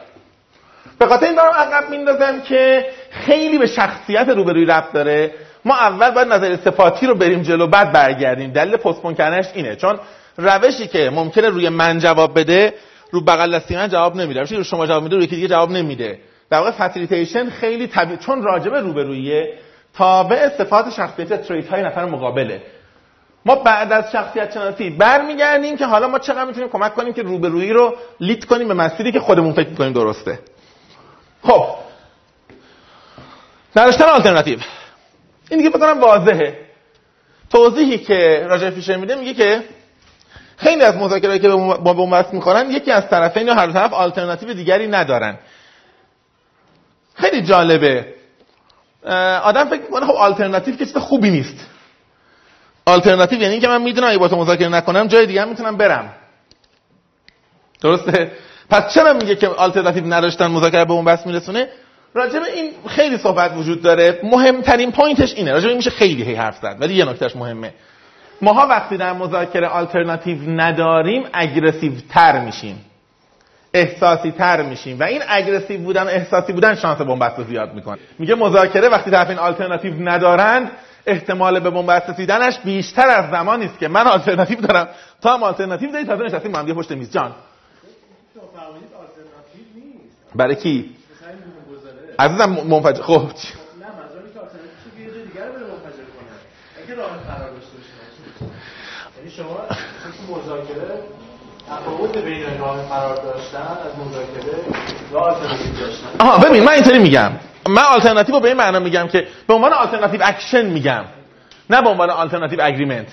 به 0.99 1.07
خاطر 1.07 1.27
این 1.27 1.35
دارم 1.35 1.53
عقب 1.53 1.90
میندازم 1.90 2.40
که 2.40 2.87
خیلی 3.11 3.59
به 3.59 3.66
شخصیت 3.66 4.29
روبروی 4.29 4.64
ربط 4.64 4.92
داره. 4.92 5.35
ما 5.64 5.75
اول 5.75 6.11
باید 6.11 6.29
نظر 6.29 6.57
صفاتی 6.57 7.07
رو 7.07 7.14
بریم 7.14 7.42
جلو 7.42 7.66
بعد 7.66 7.92
برگردیم. 7.92 8.51
دلیل 8.51 8.77
postpone 8.77 9.14
کردنش 9.14 9.47
اینه. 9.55 9.77
چون 9.77 9.99
روشی 10.37 10.87
که 10.87 11.11
ممکنه 11.11 11.49
روی 11.49 11.69
من 11.69 11.99
جواب 11.99 12.38
بده 12.38 12.75
رو 13.11 13.21
بغل 13.25 13.59
دستی 13.59 13.77
من 13.77 13.88
جواب 13.88 14.16
نمیده. 14.16 14.40
روشی 14.40 14.55
که 14.55 14.59
رو 14.59 14.64
شما 14.64 14.87
جواب 14.87 15.03
میده 15.03 15.16
روی 15.16 15.25
یکی 15.25 15.37
دیگه 15.37 15.49
جواب 15.49 15.71
نمیده. 15.71 16.19
در 16.50 16.59
واقع 16.59 16.70
facilitation 16.70 17.51
خیلی 17.50 17.87
طبیعی 17.87 18.16
چون 18.16 18.42
راجبه 18.42 18.80
روبرویه 18.80 19.59
تابع 19.94 20.48
صفات 20.59 20.90
شخصیت 20.90 21.42
trait 21.49 21.68
های 21.68 21.82
نفر 21.82 22.04
مقابله. 22.04 22.62
ما 23.44 23.54
بعد 23.54 23.92
از 23.92 24.12
شخصیت 24.12 24.54
شناسی 24.54 24.90
برمیگردیم 24.90 25.76
که 25.76 25.87
حالا 25.87 26.09
ما 26.09 26.18
چقدر 26.18 26.44
می‌تونیم 26.44 26.68
کمک 26.68 26.94
کنیم 26.94 27.12
که 27.12 27.22
روبرویی 27.22 27.72
رو 27.72 27.94
lead 28.20 28.44
کنیم 28.44 28.68
به 28.68 28.74
مسیری 28.74 29.12
که 29.12 29.20
خودمون 29.20 29.52
فکر 29.52 29.68
می‌کنیم 29.68 29.92
درسته. 29.92 30.38
خب. 31.42 31.64
نداشتن 33.76 34.04
آلترناتیو 34.04 34.59
این 35.50 35.59
دیگه 35.59 35.70
بکنم 35.70 36.00
واضحه. 36.00 36.59
توضیحی 37.50 37.98
که 37.98 38.46
راجع 38.48 38.70
فیشر 38.70 38.96
میده 38.96 39.14
میگه 39.14 39.35
که 39.35 39.62
خیلی 40.56 40.82
از 40.82 40.96
مذاکرهایی 40.96 41.40
که 41.40 41.48
با 41.48 41.94
بنبست 41.94 42.35
می‌کنن 42.35 42.70
یکی 42.70 42.90
از 42.90 43.09
طرفین 43.09 43.46
یا 43.46 43.54
هر 43.54 43.72
طرف 43.72 43.92
آلترناتیو 43.92 44.54
دیگری 44.54 44.88
ندارن. 44.88 45.38
خیلی 47.16 47.42
جالبه. 47.42 48.07
آدم 49.42 49.64
فکر 49.64 49.81
می‌کنه 49.81 50.07
خب 50.07 50.12
آلترناتیو 50.12 50.76
که 50.76 51.00
خوبی 51.00 51.31
نیست. 51.31 51.66
آلترناتیو 52.87 53.40
یعنی 53.40 53.52
اینکه 53.52 53.68
من 53.68 53.83
می‌دونم 53.83 54.09
اگه 54.09 54.18
با 54.18 54.29
تو 54.29 54.37
مذاکره 54.37 54.68
نکنم 54.68 55.07
جای 55.07 55.26
دیگه 55.26 55.44
می‌تونم 55.44 55.76
برم. 55.76 56.12
درسته؟ 57.81 58.33
پس 58.70 58.94
چرا 58.94 59.12
میگه 59.12 59.35
که 59.35 59.48
آلترناتیو 59.48 60.14
نداشتن 60.14 60.46
مذاکره 60.46 60.85
به 60.85 60.92
اون 60.92 61.05
بس 61.05 61.26
میرسونه؟ 61.26 61.68
راجع 62.14 62.38
به 62.38 62.52
این 62.55 62.70
خیلی 62.88 63.18
صحبت 63.18 63.52
وجود 63.57 63.83
داره. 63.83 64.20
مهمترین 64.22 64.92
point 64.92 65.22
ش 65.22 65.35
اینه. 65.35 65.52
راجع 65.52 65.62
به 65.62 65.68
این 65.68 65.76
میشه 65.76 65.90
خیلی 65.90 66.22
هی 66.22 66.35
حرف 66.35 66.57
زد 66.57 66.76
ولی 66.81 66.94
یه 66.94 67.05
نکتهش 67.05 67.37
مهمه. 67.37 67.74
ماها 68.42 68.66
وقتی 68.66 68.96
در 68.96 69.12
مذاکره 69.12 69.66
آلترناتیو 69.66 70.50
نداریم 70.50 71.24
aggressive 71.33 71.92
تر 72.11 72.40
میشیم. 72.40 72.85
احساسی 73.77 74.31
تر 74.31 74.62
میشیم. 74.62 75.01
و 75.01 75.03
این 75.03 75.23
aggressive 75.29 75.81
بودن 75.81 76.03
و 76.03 76.09
احساسی 76.09 76.53
بودن 76.53 76.74
شانس 76.74 76.99
بنبست 76.99 77.39
رو 77.39 77.45
زیاد 77.45 77.74
می‌کنه. 77.74 77.99
میگه 78.18 78.35
مذاکره 78.35 78.89
وقتی 78.89 79.11
طرفین 79.11 79.39
آلترناتیو 79.39 79.95
ندارند 80.09 80.70
احتمال 81.07 81.61
به 81.61 81.70
بنبست 81.70 82.11
رسیدنش 82.11 82.59
بیشتر 82.59 83.09
از 83.09 83.31
زمانی 83.31 83.64
است 83.64 83.79
که 83.79 83.89
من 83.89 84.07
آلترناتیو 84.07 84.61
دارم. 84.61 84.89
تا 85.20 85.35
هم 85.35 85.43
آلترناتیو 85.43 85.93
داری 85.93 86.05
تازه 86.05 86.24
نشستیم 86.24 86.53
با 86.53 86.59
هم 86.59 86.74
پشت 86.74 86.93
میز. 86.93 87.12
جان. 87.12 87.35
برای 90.35 90.55
کی؟ 90.55 90.97
عزیزم 92.18 92.51
منفجر 92.51 93.03
خب. 93.03 93.22
نه 99.24 99.31
شما 99.31 99.66
مذاکره 100.29 101.16
تفاوت 101.71 102.19
فرار 102.89 103.17
داشتن 103.17 103.59
از 103.59 104.07
مذاکره 104.07 104.64
آها 106.19 106.39
ببین 106.39 106.64
من 106.64 106.73
اینطوری 106.73 106.99
میگم. 106.99 107.31
من 107.69 107.83
آلترناتیو 107.83 108.41
به 108.41 108.49
این 108.49 108.57
معنا 108.57 108.79
میگم 108.79 109.09
که 109.09 109.29
به 109.49 109.55
عنوان 109.55 109.73
alternative 109.72 110.20
action 110.24 110.66
میگم 110.67 111.05
نه 111.71 111.83
به 111.83 111.89
عنوان 111.89 112.11
alternative 112.11 112.61
agreement. 112.62 113.07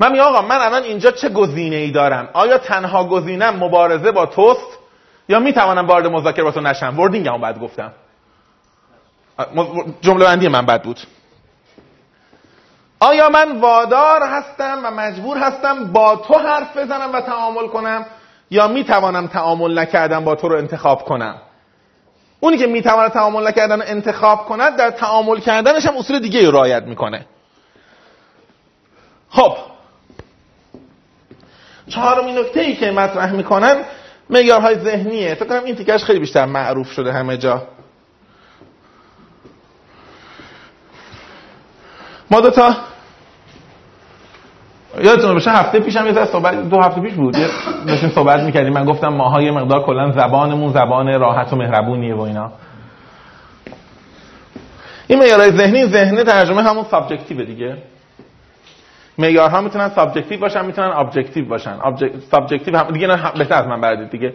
من 0.00 0.12
میگم 0.12 0.24
آقا 0.24 0.42
من 0.42 0.56
الان 0.56 0.82
اینجا 0.82 1.10
چه 1.10 1.28
گزینه 1.28 1.76
ای 1.76 1.90
دارم؟ 1.90 2.28
آیا 2.32 2.58
تنها 2.58 3.04
گزینم 3.04 3.56
مبارزه 3.56 4.12
با 4.12 4.26
توست 4.26 4.78
یا 5.28 5.38
می‌توانم 5.38 5.86
وارد 5.86 6.06
مذاکره 6.06 6.44
با 6.44 6.50
تو 6.50 6.60
نشم؟ 6.60 7.00
وردینگ 7.00 7.28
هم 7.28 7.40
بعد 7.40 7.60
گفتم. 7.60 7.92
جمله 10.00 10.24
بندی 10.24 10.48
من 10.48 10.66
بد 10.66 10.82
بود. 10.82 11.00
آیا 13.00 13.28
من 13.28 13.60
وادار 13.60 14.22
هستم 14.22 14.78
و 14.84 14.90
مجبور 14.90 15.38
هستم 15.38 15.92
با 15.92 16.16
تو 16.16 16.34
حرف 16.34 16.76
بزنم 16.76 17.12
و 17.12 17.20
تعامل 17.20 17.68
کنم؟ 17.68 18.06
یا 18.50 18.68
می‌توانم 18.68 19.26
تعامل 19.26 19.78
نکردن 19.78 20.24
با 20.24 20.34
تو 20.34 20.48
رو 20.48 20.56
انتخاب 20.56 21.04
کنم؟ 21.04 21.34
اونی 22.40 22.58
که 22.58 22.66
می‌تواند 22.66 23.10
تعامل 23.10 23.48
نکردن 23.48 23.82
انتخاب 23.82 24.46
کند 24.46 24.76
در 24.76 24.90
تعامل 24.90 25.40
کردنش 25.40 25.86
هم 25.86 25.96
اصول 25.96 26.18
دیگه 26.18 26.46
رو 26.46 26.52
رعایت 26.52 26.82
می‌کنه. 26.82 27.26
خب. 29.30 29.56
چهارمین 31.88 32.38
نکته 32.38 32.60
ای 32.60 32.76
که 32.76 32.90
مطرح 32.90 33.32
می‌کنن 33.32 33.76
معیارهای 34.30 34.78
ذهنیه. 34.78 35.34
فکر 35.34 35.48
کنم 35.48 35.64
این 35.64 35.76
تیکش 35.76 36.04
خیلی 36.04 36.18
بیشتر 36.18 36.44
معروف 36.44 36.92
شده 36.92 37.12
همه 37.12 37.36
جا. 37.36 37.62
ما 42.30 42.40
دو 42.40 42.50
تا 42.50 42.74
یادتون 45.00 45.34
باشه 45.34 45.50
هفته 45.50 45.80
پیشم 45.80 46.06
یه 46.06 46.24
صحبت 46.24 46.68
دو 46.68 46.80
هفته 46.80 47.00
پیش 47.00 47.12
بود. 47.12 47.36
داشتیم 47.86 48.10
صحبت 48.10 48.40
می‌کردیم. 48.40 48.72
من 48.72 48.84
گفتم 48.84 49.08
ماها 49.08 49.42
یه 49.42 49.50
مقدار 49.50 49.86
کلا 49.86 50.12
زبانمون 50.12 50.72
زبان 50.72 51.20
راحت 51.20 51.52
و 51.52 51.56
مهربونیه 51.56 52.14
و 52.14 52.20
اینا. 52.20 52.52
این 55.06 55.18
معیارهای 55.18 55.50
ذهنی 55.50 55.86
ذهنی 55.86 56.24
ترجمه 56.24 56.62
همون 56.62 56.84
subjective 56.84 57.44
دیگه. 57.44 57.76
معیارها 59.18 59.60
می‌تونن 59.60 59.88
subjective 59.88 60.40
باشن 60.40 60.64
می‌تونن 60.64 60.92
objective 60.94 61.48
باشن. 61.48 61.78
subjective 62.30 62.76
هم 62.76 62.90
دیگه 62.90 63.06
بهتر 63.38 63.54
از 63.54 63.66
من 63.66 63.80
بلدید 63.80 64.10
دیگه. 64.10 64.34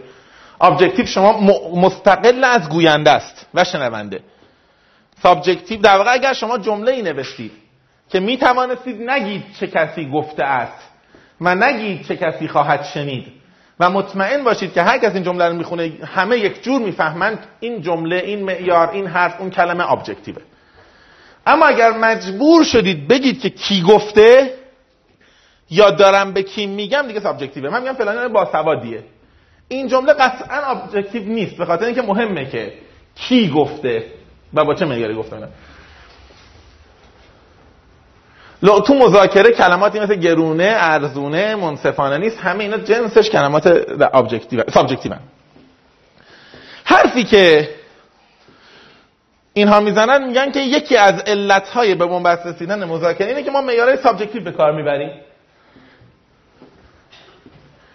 objective 0.60 1.06
شما 1.06 1.40
مستقل 1.74 2.44
از 2.44 2.68
گوینده 2.68 3.10
است 3.10 3.46
و 3.54 3.64
شنونده. 3.64 4.20
subjective 5.22 5.80
در 5.80 5.96
واقع 5.98 6.12
اگر 6.12 6.32
شما 6.32 6.58
جمله 6.58 6.92
ای 6.92 7.02
نوشتید 7.02 7.52
که 8.08 8.20
می 8.20 8.36
توانستید 8.36 9.10
نگید 9.10 9.44
چه 9.60 9.66
کسی 9.66 10.10
گفته 10.10 10.44
است 10.44 10.90
و 11.40 11.54
نگید 11.54 12.06
چه 12.06 12.16
کسی 12.16 12.48
خواهد 12.48 12.84
شنید. 12.84 13.32
و 13.80 13.90
مطمئن 13.90 14.44
باشید 14.44 14.72
که 14.72 14.82
هر 14.82 14.98
کس 14.98 15.14
این 15.14 15.22
جمله 15.22 15.48
رو 15.48 15.54
می‌خونه 15.54 15.92
همه 16.14 16.38
یک 16.38 16.62
جور 16.62 16.82
می‌فهمند 16.82 17.38
این 17.60 17.82
جمله 17.82 18.16
این 18.16 18.44
معیار 18.44 18.90
این 18.90 19.06
حرف 19.06 19.40
اون 19.40 19.50
کلمه 19.50 19.92
objective 19.92 20.37
ه 20.37 20.42
اما 21.46 21.66
اگر 21.66 21.90
مجبور 21.90 22.64
شدید 22.64 23.08
بگید 23.08 23.40
که 23.40 23.50
کی 23.50 23.82
گفته 23.82 24.54
یا 25.70 25.90
دارم 25.90 26.32
به 26.32 26.42
کی 26.42 26.66
میگم 26.66 27.04
دیگه 27.06 27.20
subjective 27.20 27.65
ه 27.65 27.70
من 27.70 27.82
میگم 27.82 27.92
فلان 27.92 28.32
با 28.32 28.52
سوادیه. 28.52 29.04
این 29.68 29.88
جمله 29.88 30.12
قطعا 30.12 30.56
objective 30.62 31.22
نیست 31.22 31.56
به 31.56 31.64
خاطر 31.64 31.84
اینکه 31.84 32.02
مهمه 32.02 32.50
که 32.50 32.72
کی 33.14 33.48
گفته 33.48 34.04
و 34.54 34.64
با 34.64 34.74
چه 34.74 34.84
معیاری 34.84 35.14
گفته 35.14 35.48
تو 38.64 38.94
مذاکره 38.94 39.52
کلماتی 39.52 40.00
مثل 40.00 40.14
گرونه، 40.14 40.74
ارزونه، 40.78 41.54
منصفانه 41.54 42.18
نیست 42.18 42.38
همه 42.38 42.64
اینا 42.64 42.78
جنسش 42.78 43.30
کلمات 43.30 43.66
objective 44.00 44.62
subjective 44.70 45.12
حرفی 46.84 47.24
که 47.24 47.68
اینها 49.52 49.80
می‌زنن 49.80 50.24
میگن 50.24 50.50
که 50.50 50.60
یکی 50.60 50.96
از 50.96 51.20
علتهای 51.20 51.94
به 51.94 52.06
بنبست 52.06 52.46
رسیدن 52.46 52.84
مذاکره 52.84 53.28
اینه 53.28 53.42
که 53.42 53.50
ما 53.50 53.60
معیارهای 53.60 53.96
سابجکتیو 53.96 54.44
به 54.44 54.52
کار 54.52 54.72
می‌بریم. 54.72 55.10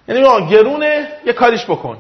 یعنی 0.07 0.49
گرونه 0.49 1.07
یه 1.26 1.34
کاریش 1.34 1.65
بکن. 1.65 1.97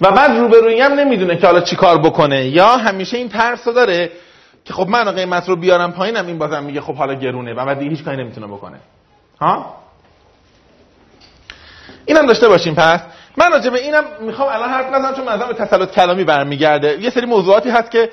و 0.00 0.10
بعد 0.10 0.30
روبرویی 0.38 0.80
هم 0.80 0.92
نمی‌دونه 0.92 1.36
که 1.36 1.46
حالا 1.46 1.60
چی 1.60 1.76
کار 1.76 1.98
بکنه. 1.98 2.46
یا 2.46 2.68
همیشه 2.68 3.16
این 3.16 3.28
ترس 3.28 3.64
داره 3.64 4.10
که 4.64 4.72
خب 4.72 4.88
من 4.88 5.10
قیمت 5.10 5.48
رو 5.48 5.56
بیارم 5.56 5.92
پایینم 5.92 6.26
این 6.26 6.38
بازم 6.38 6.62
میگه 6.62 6.80
خب 6.80 6.94
حالا 6.94 7.14
گرونه 7.14 7.54
و 7.54 7.64
بعد 7.64 7.82
هیچ 7.82 8.04
کاری 8.04 8.16
نمی‌تونه 8.16 8.46
بکنه. 8.46 8.76
ها؟ 9.40 9.74
اینم 12.06 12.26
داشته 12.26 12.48
باشیم. 12.48 12.74
پس 12.74 13.00
من 13.36 13.52
راجع 13.52 13.70
به 13.70 13.80
اینم 13.80 14.04
می‌خوام 14.20 14.48
الان 14.48 14.68
حرف 14.68 14.92
نزنم 14.92 15.14
چون 15.14 15.24
منظرم 15.24 15.48
به 15.48 15.54
تسلط 15.54 15.94
کلامی 15.94 16.24
برمیگرده. 16.24 16.98
یه 17.00 17.10
سری 17.10 17.26
موضوعاتی 17.26 17.70
هست 17.70 17.90
که 17.90 18.10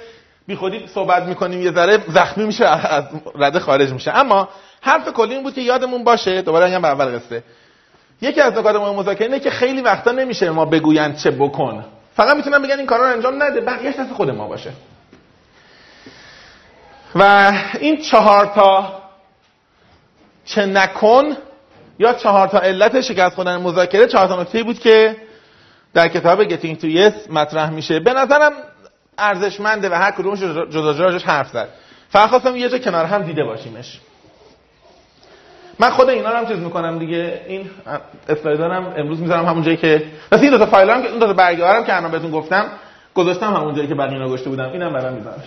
بی 0.47 0.55
خودی 0.55 0.87
صحبت 0.87 1.23
می‌کنیم 1.23 1.61
یه 1.61 1.71
ذره 1.71 2.03
زخمی 2.07 2.45
میشه 2.45 2.65
از 2.65 3.03
رده 3.35 3.59
خارج 3.59 3.93
میشه. 3.93 4.17
اما 4.17 4.49
حرف 4.81 5.13
کلی 5.13 5.33
این 5.33 5.43
بود 5.43 5.53
که 5.53 5.61
یادمون 5.61 6.03
باشه 6.03 6.41
دوباره 6.41 6.79
به 6.79 6.87
اول 6.87 7.05
قصه. 7.05 7.43
یکی 8.21 8.41
از 8.41 8.53
نکات 8.57 8.75
مهم 8.75 8.95
مذاکره 8.95 9.25
اینه 9.25 9.39
که 9.39 9.49
خیلی 9.49 9.81
وقتا 9.81 10.11
نمیشه 10.11 10.49
ما 10.49 10.65
بگویند 10.65 11.17
چه 11.17 11.31
بکن. 11.31 11.85
فقط 12.15 12.37
می‌تونن 12.37 12.61
بگن 12.61 12.77
این 12.77 12.85
کارا 12.85 13.07
رو 13.07 13.13
انجام 13.13 13.43
نده 13.43 13.61
بقیه‌اش 13.61 13.95
دست 13.95 14.13
خود 14.13 14.29
ما 14.29 14.47
باشه. 14.47 14.71
و 17.15 17.51
این 17.79 18.01
چهار 18.01 18.45
تا 18.45 19.01
چه 20.45 20.65
نکن 20.65 21.37
یا 21.99 22.13
چهار 22.13 22.47
تا 22.47 22.59
علت 22.59 23.01
شکست 23.01 23.35
خوردن 23.35 23.57
مذاکره 23.57 24.07
چهار 24.07 24.27
تا 24.27 24.41
نکته 24.41 24.63
بود 24.63 24.79
که 24.79 25.15
در 25.93 26.07
کتاب 26.07 26.43
Getting 26.49 26.81
to 26.81 26.85
Yes 26.85 27.29
مطرح 27.29 27.69
میشه. 27.69 27.99
به 27.99 28.13
نظرم 28.13 28.51
ارزشمنده 29.17 29.89
و 29.89 29.93
هر 29.93 30.11
کدومش 30.11 30.39
جدا 30.69 31.17
حرف 31.17 31.49
زد. 31.49 31.69
فقط 32.09 32.29
خواستم 32.29 32.55
یه 32.55 32.69
جا 32.69 32.77
کنار 32.77 33.05
هم 33.05 33.23
دیده 33.23 33.43
باشیمش. 33.43 33.99
من 35.79 35.89
خود 35.89 36.09
اینا 36.09 36.29
رو 36.29 36.37
هم 36.37 36.45
چیز 36.45 36.57
می‌کنم 36.57 36.99
دیگه. 36.99 37.41
این 37.47 37.69
اسلایدارم 38.29 38.93
امروز 38.97 39.19
می‌ذارم 39.19 39.45
همون 39.45 39.63
جایی 39.63 39.77
که 39.77 40.03
مثلا 40.31 40.43
این 40.43 40.51
دو 40.51 40.57
تا 40.57 40.65
فایل 40.65 40.89
هم 40.89 41.01
که 41.01 41.09
این 41.09 41.19
دو 41.19 41.33
تا 41.33 41.53
که 41.83 41.97
الان 41.97 42.11
بهتون 42.11 42.31
گفتم 42.31 42.65
گذاشتم 43.15 43.53
همون 43.53 43.75
جایی 43.75 43.87
که 43.87 43.95
بقیه 43.95 44.13
اینا 44.13 44.29
گشته 44.29 44.49
بودم 44.49 44.71
اینم 44.71 44.93
برام 44.93 45.13
می‌ذارم. 45.13 45.43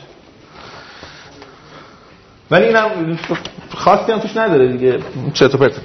ولی 2.51 2.65
اینم 2.65 3.19
خاصی 3.77 4.13
هم 4.13 4.19
توش 4.19 4.37
نداره 4.37 4.69
دیگه. 4.69 4.99
چطور 5.35 5.61
پرت. 5.61 5.81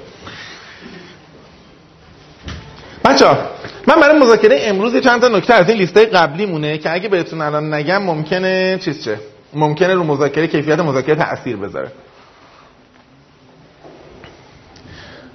بچا 3.04 3.38
من 3.86 4.00
برای 4.00 4.18
مذاکره 4.18 4.58
امروز 4.62 4.96
چند 4.96 5.20
تا 5.20 5.28
نکته 5.28 5.54
از 5.54 5.68
این 5.68 5.78
لیسته 5.78 6.06
قبلی 6.06 6.46
مونه 6.46 6.78
که 6.78 6.92
اگه 6.92 7.08
بهتون 7.08 7.40
الان 7.40 7.74
نگم 7.74 8.02
ممکنه 8.02 8.78
چیز 8.78 9.04
چه 9.04 9.20
ممکنه 9.52 9.94
رو 9.94 10.04
مذاکره 10.04 10.46
کیفیت 10.46 10.78
مذاکره 10.78 11.14
تاثیر 11.14 11.56
بذاره. 11.56 11.92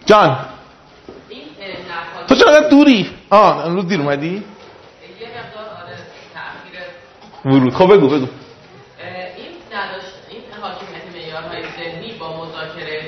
جان 0.05 0.37
تو 2.27 2.35
چرا 2.35 2.59
دوری؟ 2.59 3.09
آه 3.29 3.65
امروز 3.65 3.87
دیر 3.87 4.01
اومدی؟ 4.01 4.43
ورود 7.45 7.73
خب 7.73 7.93
بگو 7.93 8.07
بگو 8.07 8.15
این 8.15 9.51
نداشت 9.73 10.13
این 10.29 10.41
حاکمیت 10.61 11.05
معیارهای 11.15 11.63
ذهنی 11.77 12.13
با 12.19 12.45
مذاکره 12.45 13.01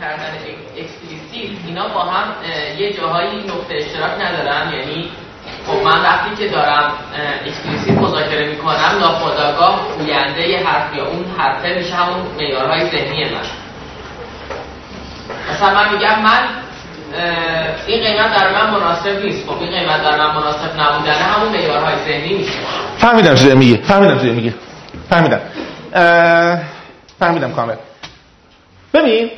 کردن 0.00 0.32
explicit 0.76 1.66
اینا 1.66 1.88
با 1.88 2.00
هم 2.00 2.34
یه 2.78 2.92
جاهایی 2.92 3.38
نقطه 3.38 3.74
اشتراک 3.74 4.12
ندارن 4.20 4.72
یعنی 4.72 5.10
خب 5.66 5.82
من 5.84 6.02
وقتی 6.02 6.36
که 6.36 6.48
دارم 6.48 6.92
explicit 7.46 7.98
مذاکره 7.98 8.48
می‌کنم 8.48 8.98
ناخودآگاه 9.00 9.80
گوینده 9.98 10.64
حرف 10.64 10.96
یا 10.96 11.06
اون 11.06 11.24
حرفه 11.38 11.74
میشه 11.78 11.94
همون 11.94 12.26
معیارهای 12.36 12.90
ذهنی 12.90 13.24
من 13.24 13.40
مثلا 15.56 15.74
من 15.74 15.92
میگم 15.92 16.22
من 16.22 16.48
این 17.86 18.00
قیمت 18.00 18.36
در 18.36 18.52
من 18.52 18.70
مناسب 18.70 19.24
نیست. 19.24 19.46
خب 19.48 19.62
این 19.62 19.70
قیمت 19.70 20.02
در 20.02 20.18
من 20.18 20.34
مناسب 20.34 20.80
نبودن 20.80 21.12
همون 21.12 21.48
معیارهای 21.48 21.94
ذهنی 22.06 22.34
میشه. 22.34 22.52
فهمیدم 22.98 23.34
چیزی 23.34 23.54
میگه 23.54 23.82
فهمیدم 23.82 24.14
چیزی 24.14 24.30
میگه 24.30 24.54
فهمیدم. 25.10 25.40
فهمیدم 27.18 27.52
کامل. 27.52 27.74
ببین 28.94 29.30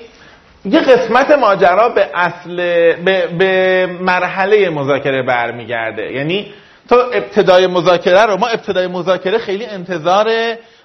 یه 0.65 0.81
قسمت 0.81 1.31
ماجرا 1.31 1.89
به 1.89 2.11
اصل 2.15 2.57
به, 2.95 3.27
به 3.27 3.87
مرحله 4.01 4.71
مذاکره 4.71 5.23
برمیگرده. 5.23 6.13
یعنی 6.13 6.53
تو 6.89 6.97
ابتدای 7.13 7.67
مذاکره 7.67 8.23
رو 8.23 8.37
ما 8.37 8.47
ابتدای 8.47 8.87
مذاکره 8.87 9.39
خیلی 9.39 9.67
انتظار 9.67 10.31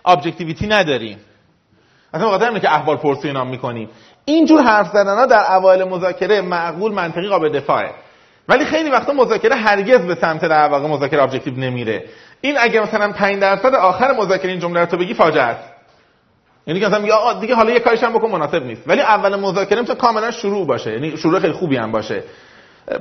ابجکتیویتی 0.05 0.67
نداریم. 0.67 1.19
اصلا 2.13 2.27
بخاطر 2.27 2.59
که 2.59 2.73
احوال 2.73 2.97
پرسی 2.97 3.31
نام 3.31 3.47
می‌کنیم. 3.47 3.89
اینجور 4.25 4.61
حرف 4.61 4.87
زدن 4.87 5.15
ها 5.15 5.25
در 5.25 5.55
اوایل 5.55 5.83
مذاکره 5.83 6.41
معقول 6.41 6.91
منطقی 6.91 7.27
قابل 7.27 7.49
دفاعه. 7.49 7.91
ولی 8.47 8.65
خیلی 8.65 8.89
وقتا 8.89 9.13
مذاکره 9.13 9.55
هرگز 9.55 9.99
به 9.99 10.15
سمت 10.15 10.45
در 10.45 10.67
واقع 10.67 10.87
مذاکره 10.87 11.23
objective 11.23 11.53
نمیره. 11.53 12.03
این 12.41 12.55
اگه 12.59 12.81
مثلا 12.81 13.11
5 13.11 13.39
درصد 13.39 13.75
آخر 13.75 14.11
مذاکره 14.11 14.51
این 14.51 14.59
جمله 14.59 14.79
رو 14.79 14.85
تو 14.85 14.97
بگی 14.97 15.13
فاجعه 15.13 15.43
است. 15.43 15.69
یعنی 16.67 16.79
که 16.79 16.87
مثلا 16.87 16.99
میگه 16.99 17.13
دیگه 17.41 17.55
حالا 17.55 17.71
یه 17.71 17.79
کارش 17.79 18.03
هم 18.03 18.13
بکن 18.13 18.31
مناسب 18.31 18.63
نیست. 18.63 18.81
ولی 18.87 19.01
اول 19.01 19.35
مذاکره 19.35 19.79
می‌تونه 19.79 19.99
کاملا 19.99 20.31
شروع 20.31 20.67
باشه. 20.67 20.91
یعنی 20.91 21.17
شروع 21.17 21.39
خیلی 21.39 21.53
خوبی 21.53 21.77
هم 21.77 21.91
باشه. 21.91 22.23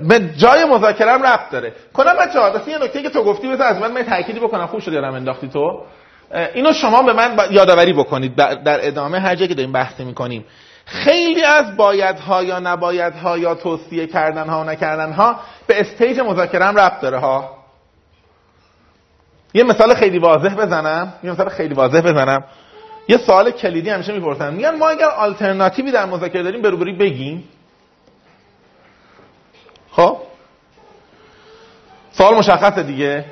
به 0.09 0.21
جای 0.37 0.65
مذاکره 0.65 1.13
هم 1.13 1.23
ربط 1.23 1.51
داره. 1.51 1.73
کنم 1.95 2.13
بچه‌ها 2.21 2.51
دست 2.51 2.69
یه 2.69 2.79
نکته 2.79 3.03
که 3.03 3.11
تو 3.11 3.25
گفتی 3.25 3.49
بذار 3.49 3.67
از 3.67 3.79
من 3.79 3.93
من 3.93 4.03
تأکیدی 4.03 4.41
بکنم. 4.41 4.67
خوب 4.67 4.81
شد 4.81 4.93
یادم 4.93 5.15
انداختی 5.15 5.49
تو. 5.49 5.83
اینو 6.55 6.73
شما 6.73 7.03
به 7.03 7.13
من 7.13 7.37
یادآوری 7.51 7.93
بکنید. 7.93 8.35
در 8.37 8.87
ادامه 8.87 9.19
هر 9.19 9.35
جایی 9.35 9.49
که 9.49 9.55
داریم 9.55 9.73
بحث 9.73 10.01
می‌کنیم. 10.01 10.45
خیلی 10.93 11.45
از 11.45 11.77
بایدها 11.77 12.43
یا 12.43 12.59
نبایدها 12.59 13.39
یا 13.39 13.55
توصیه 13.55 14.07
کردنها 14.07 14.61
و 14.61 14.65
نکردنها 14.65 15.41
به 15.67 15.81
استیج 15.81 16.21
مذاکره 16.21 16.65
هم 16.65 16.79
ربط 16.79 17.01
داره 17.01 17.19
ها. 17.19 17.59
یه 19.55 19.65
مثال 19.65 19.95
خیلی 19.95 20.19
واضح 20.19 20.55
بزنم. 20.55 21.13
یه 21.25 21.31
مثال 21.31 21.49
خیلی 21.49 21.75
واضح 21.75 22.01
بزنم. 22.01 22.45
یه 23.09 23.17
سوال 23.17 23.51
کلیدی 23.51 23.91
همیشه 23.91 24.13
می‌پرسن. 24.13 24.55
میگن 24.55 24.71
ما 24.71 24.89
اگر 24.89 25.09
آلترناتیوی 25.09 25.93
در 25.93 26.07
مذاکره 26.07 26.43
داریم 26.43 26.63
بروبری 26.63 26.93
بگیم. 26.93 27.49
خب؟ 29.91 30.17
سوال 32.13 32.35
مشخصه 32.35 32.83
دیگه. 32.83 33.25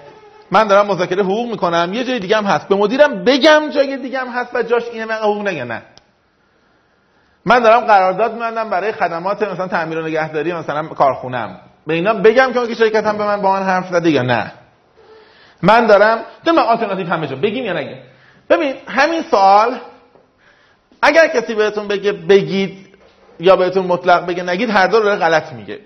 من 0.51 0.67
دارم 0.67 0.87
مذاکره 0.87 1.23
حقوق 1.23 1.51
می‌کنم. 1.51 1.91
یه 1.93 2.05
جای 2.05 2.19
دیگه 2.19 2.37
هم 2.37 2.45
هست. 2.45 2.69
به 2.69 2.75
مدیرم 2.75 3.25
بگم 3.25 3.71
جای 3.75 3.97
دیگه 3.97 4.19
هم 4.19 4.29
هست 4.29 4.55
و 4.55 4.63
جاش 4.63 4.83
اینه 4.93 5.05
من 5.05 5.15
حقوق 5.15 5.49
نگه 5.49 5.65
نه. 5.65 5.83
من 7.45 7.61
دارم 7.61 7.81
قرارداد 7.81 8.33
میبندم 8.33 8.71
برای 8.71 8.93
خدمات 8.93 9.43
مثلا 9.43 9.69
تعمیر 9.69 9.99
و 9.99 10.07
نگهداری 10.07 10.53
مثلا 10.53 10.89
کارخونم 10.89 11.61
به 11.87 11.95
اینا 11.95 12.15
بگم 12.15 12.53
که 12.53 12.59
اون 12.59 12.75
شرکت 12.75 13.07
هم 13.07 13.19
به 13.19 13.25
من 13.25 13.43
با 13.43 13.53
من 13.53 13.63
حرف 13.63 13.89
زده 13.89 14.11
یا 14.11 14.23
نه. 14.23 14.53
من 15.63 15.87
دارم 15.87 16.25
تو 16.45 16.53
من 16.53 16.63
آلترناتیو 16.63 17.07
همه 17.07 17.27
جا 17.27 17.37
بگیم 17.37 17.65
یا 17.65 17.73
نگیم. 17.73 17.99
ببین 18.51 18.75
همین 18.87 19.23
سوال 19.31 19.81
اگر 21.03 21.29
کسی 21.29 21.55
بهتون 21.55 21.89
بگه 21.89 22.13
بگید 22.13 22.87
یا 23.41 23.57
بهتون 23.57 23.87
مطلق 23.87 24.27
بگه 24.27 24.43
نگید 24.43 24.71
هر 24.71 24.87
دو 24.87 25.01
رو 25.01 25.17
غلط 25.17 25.53
میگه. 25.53 25.81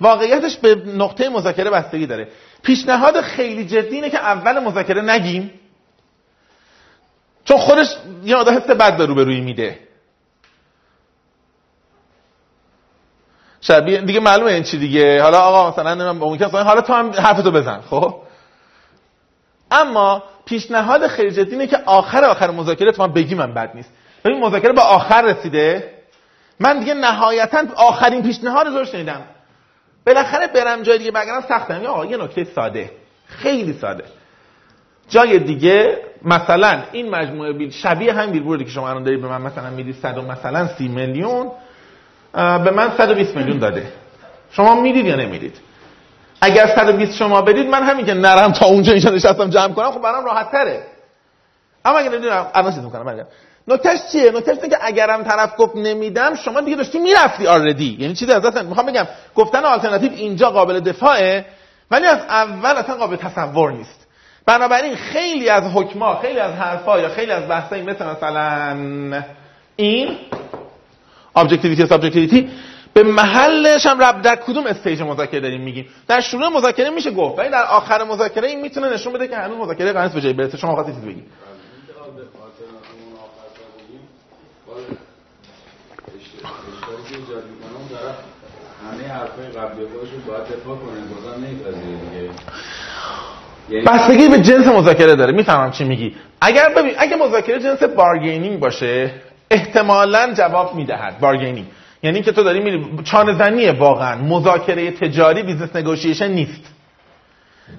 واقعیتش 0.00 0.56
به 0.56 0.74
نقطه 0.74 1.28
مذاکره 1.28 1.70
بستگی 1.70 2.06
داره. 2.06 2.28
پیشنهاد 2.62 3.20
خیلی 3.20 3.64
جدی 3.64 3.94
اینه 3.94 4.10
که 4.10 4.18
اول 4.18 4.58
مذاکره 4.58 5.02
نگیم. 5.02 5.50
چون 7.44 7.58
خودش 7.58 7.96
یه 8.24 8.36
آده 8.36 8.50
حس 8.50 8.70
بد 8.70 8.96
به 8.96 9.06
روبرویی 9.06 9.40
میده. 9.40 9.78
شبیه 13.60 14.00
دیگه 14.00 14.20
معلومه 14.20 14.52
این 14.52 14.62
چی 14.62 14.78
دیگه. 14.78 15.22
حالا 15.22 15.38
آقا 15.38 15.70
مثلا 15.70 16.12
ممکن 16.12 16.62
حالا 16.62 16.80
تو 16.80 16.92
هم 16.92 17.10
حرفتو 17.10 17.50
بزن 17.50 17.80
خب؟ 17.90 18.14
اما 19.70 20.22
پیشنهاد 20.44 21.06
خیلی 21.06 21.30
جدی 21.30 21.50
اینه 21.50 21.66
که 21.66 21.78
آخر 21.86 22.24
آخر 22.24 22.50
مذاکره 22.50 22.92
تو 22.92 23.02
من 23.02 23.12
بگی 23.12 23.34
من 23.34 23.54
بد 23.54 23.70
نیست. 23.74 23.90
ببین 24.24 24.40
مذاکره 24.40 24.72
به 24.72 24.80
آخر 24.80 25.22
رسیده. 25.22 25.94
من 26.60 26.78
دیگه 26.78 26.94
نهایتا 26.94 27.58
آخرین 27.76 28.22
پیشنهاد 28.22 28.66
رو 28.66 28.84
شنیدم. 28.84 29.22
بالاخره 30.06 30.46
برم 30.46 30.82
جای 30.82 30.98
دیگه 30.98 31.10
بگرم 31.10 31.44
سخته. 31.48 31.82
یا 31.82 32.04
یه 32.04 32.16
نکته 32.16 32.44
ساده. 32.44 32.90
خیلی 33.26 33.72
ساده. 33.72 34.04
جای 35.08 35.38
دیگه 35.38 35.98
مثلا 36.22 36.82
این 36.92 37.10
مجموعه 37.10 37.52
بیل 37.52 37.70
شبیه 37.70 38.12
همین 38.12 38.30
بیلبوردی 38.30 38.64
که 38.64 38.70
شما 38.70 38.90
الان 38.90 39.02
دارید 39.02 39.22
به 39.22 39.28
من 39.28 39.42
مثلا 39.42 39.70
می‌دید 39.70 39.96
100 40.02 40.18
مثلا 40.18 40.66
30 40.66 40.88
میلیون. 40.88 41.50
به 42.32 42.70
من 42.70 42.92
120 42.96 43.36
میلیون 43.36 43.58
داده. 43.58 43.92
شما 44.50 44.74
می‌دید 44.74 45.06
یا 45.06 45.16
نمی‌دید؟ 45.16 45.56
اگر 46.40 46.66
120 46.66 47.16
شما 47.16 47.42
بدید 47.42 47.66
من 47.66 47.82
همین 47.82 48.06
که 48.06 48.14
نرم 48.14 48.52
تا 48.52 48.66
اونجا 48.66 48.92
اینجا 48.92 49.10
نشستم 49.10 49.50
جمع 49.50 49.74
کنم 49.74 49.90
خب 49.90 50.00
برام 50.00 50.24
راحت 50.24 50.50
تره 50.50 50.82
اما 51.84 51.98
اگه 51.98 52.08
نمی‌دونم 52.08 52.46
الان 52.54 52.72
چیز 52.72 52.84
می‌کنم 52.84 53.04
برگرد 53.04 53.28
نکتهش 53.68 54.00
چیه؟ 54.12 54.22
اینه 54.22 54.68
که 54.68 54.78
اگرم 54.80 55.22
طرف 55.22 55.54
گفت 55.58 55.76
نمیدم 55.76 56.34
شما 56.34 56.60
دیگه 56.60 56.76
داشتی 56.76 56.98
می‌رفتی 56.98 57.46
آردی 57.46 57.96
یعنی 58.00 58.14
چیزی 58.14 58.32
ازت 58.32 58.62
می‌خوام 58.62 58.86
بگم 58.86 59.06
گفتن 59.34 59.64
آلترناتیو 59.64 60.12
اینجا 60.12 60.50
قابل 60.50 60.80
دفاعه 60.80 61.44
ولی 61.90 62.06
از 62.06 62.18
اول 62.18 62.76
اصلا 62.76 62.94
قابل 62.94 63.16
تصور 63.16 63.72
نیست. 63.72 64.06
بنابراین 64.46 64.96
خیلی 64.96 65.48
از 65.48 65.64
حکما 65.74 66.20
خیلی 66.20 66.38
از 66.38 66.54
حرفا 66.54 67.00
یا 67.00 67.08
خیلی 67.08 67.32
از 67.32 67.48
بحثایی 67.48 67.82
مثل 67.82 68.06
مثلا 68.06 68.76
این 69.76 70.16
objectivity 71.36 71.86
subjectivity 71.86 72.50
به 72.94 73.02
محلش 73.02 73.86
هم 73.86 74.02
ربط 74.02 74.22
داره 74.22 74.36
کدوم 74.36 74.66
stage 74.66 75.02
مذاکره 75.02 75.40
داریم 75.40 75.60
میگیم؟ 75.60 75.86
در 76.08 76.20
شروع 76.20 76.48
مذاکره 76.48 76.90
میشه 76.90 77.10
گفت. 77.10 77.38
ولی 77.38 77.48
در 77.48 77.64
آخر 77.64 78.04
مذاکره 78.04 78.48
این 78.48 78.60
می‌تونه 78.60 78.94
نشون 78.94 79.12
بده 79.12 79.28
که 79.28 79.36
هنوز 79.36 79.58
مذاکره 79.58 79.92
قراره 79.92 80.08
به 80.08 80.20
جایی 80.20 80.32
برسه. 80.32 80.58
شما 80.58 80.74
خواستید 80.74 80.94
چیزی 80.94 81.06
بگید. 81.06 81.24
همه 93.72 93.84
بستگی 93.86 94.28
به 94.28 94.40
جنس 94.40 94.66
مذاکره 94.66 95.16
داره. 95.16 95.32
می‌فهمم 95.32 95.70
چی 95.70 95.84
میگی. 95.84 96.16
اگر 96.40 96.68
ببین 96.76 96.94
اگه 96.98 97.16
مذاکره 97.16 97.58
جنس 97.58 97.82
bargaining 97.82 98.60
باشه 98.60 99.10
احتمالا 99.50 100.32
جواب 100.34 100.74
می‌دهد. 100.74 101.20
bargaining 101.20 101.66
یعنی 102.02 102.22
که 102.22 102.32
تو 102.32 102.42
داری 102.42 102.60
میری 102.60 103.02
چانه 103.04 103.34
زنیه 103.34 103.72
واقعا. 103.72 104.16
مذاکره 104.16 104.90
تجاری 104.90 105.42
business 105.42 105.76
negotiation 105.76 106.28
نیست. 106.28 106.62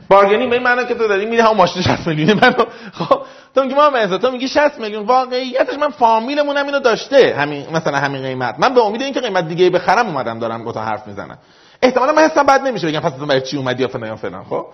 bargaining 0.10 0.50
به 0.50 0.56
این 0.56 0.64
معنی 0.64 0.86
که 0.86 0.96
تو 0.96 1.08
داری 1.08 1.26
میری 1.26 1.42
هم 1.42 1.56
ماشین 1.56 1.82
60 1.82 2.08
میلیون 2.08 2.40
من 2.42 2.56
خب 2.94 3.22
تو 3.56 3.62
میگی 3.62 3.74
ما 3.74 4.18
تو 4.18 4.32
میگی 4.32 4.48
60 4.48 4.80
میلیون. 4.80 5.06
واقعیتش 5.06 5.74
من 5.80 5.90
فامیلمون 5.90 6.58
هم 6.58 6.66
اینو 6.66 6.80
داشته. 6.80 7.36
همین 7.38 7.66
مثلا 7.74 7.98
همین 7.98 8.22
قیمت. 8.22 8.56
من 8.60 8.74
به 8.74 8.82
امید 8.82 9.02
اینکه 9.02 9.20
قیمت 9.20 9.48
دیگه 9.48 9.70
بخرم 9.70 10.08
اومدم 10.08 10.40
دارم 10.40 10.64
گفت 10.64 10.78
حرف 10.78 11.08
می‌زنم. 11.08 11.38
احتمالا 11.82 12.12
من 12.12 12.22
حسم 12.22 12.44
بد 12.44 12.62
نمیشه 12.62 12.88
بگم 12.88 13.00
پس 13.00 13.12
تو 13.12 13.26
برای 13.26 13.42
چی 13.42 13.58
اومدی 13.58 13.84
یا 13.84 13.88
فلان 14.18 14.44
خب؟ 14.44 14.66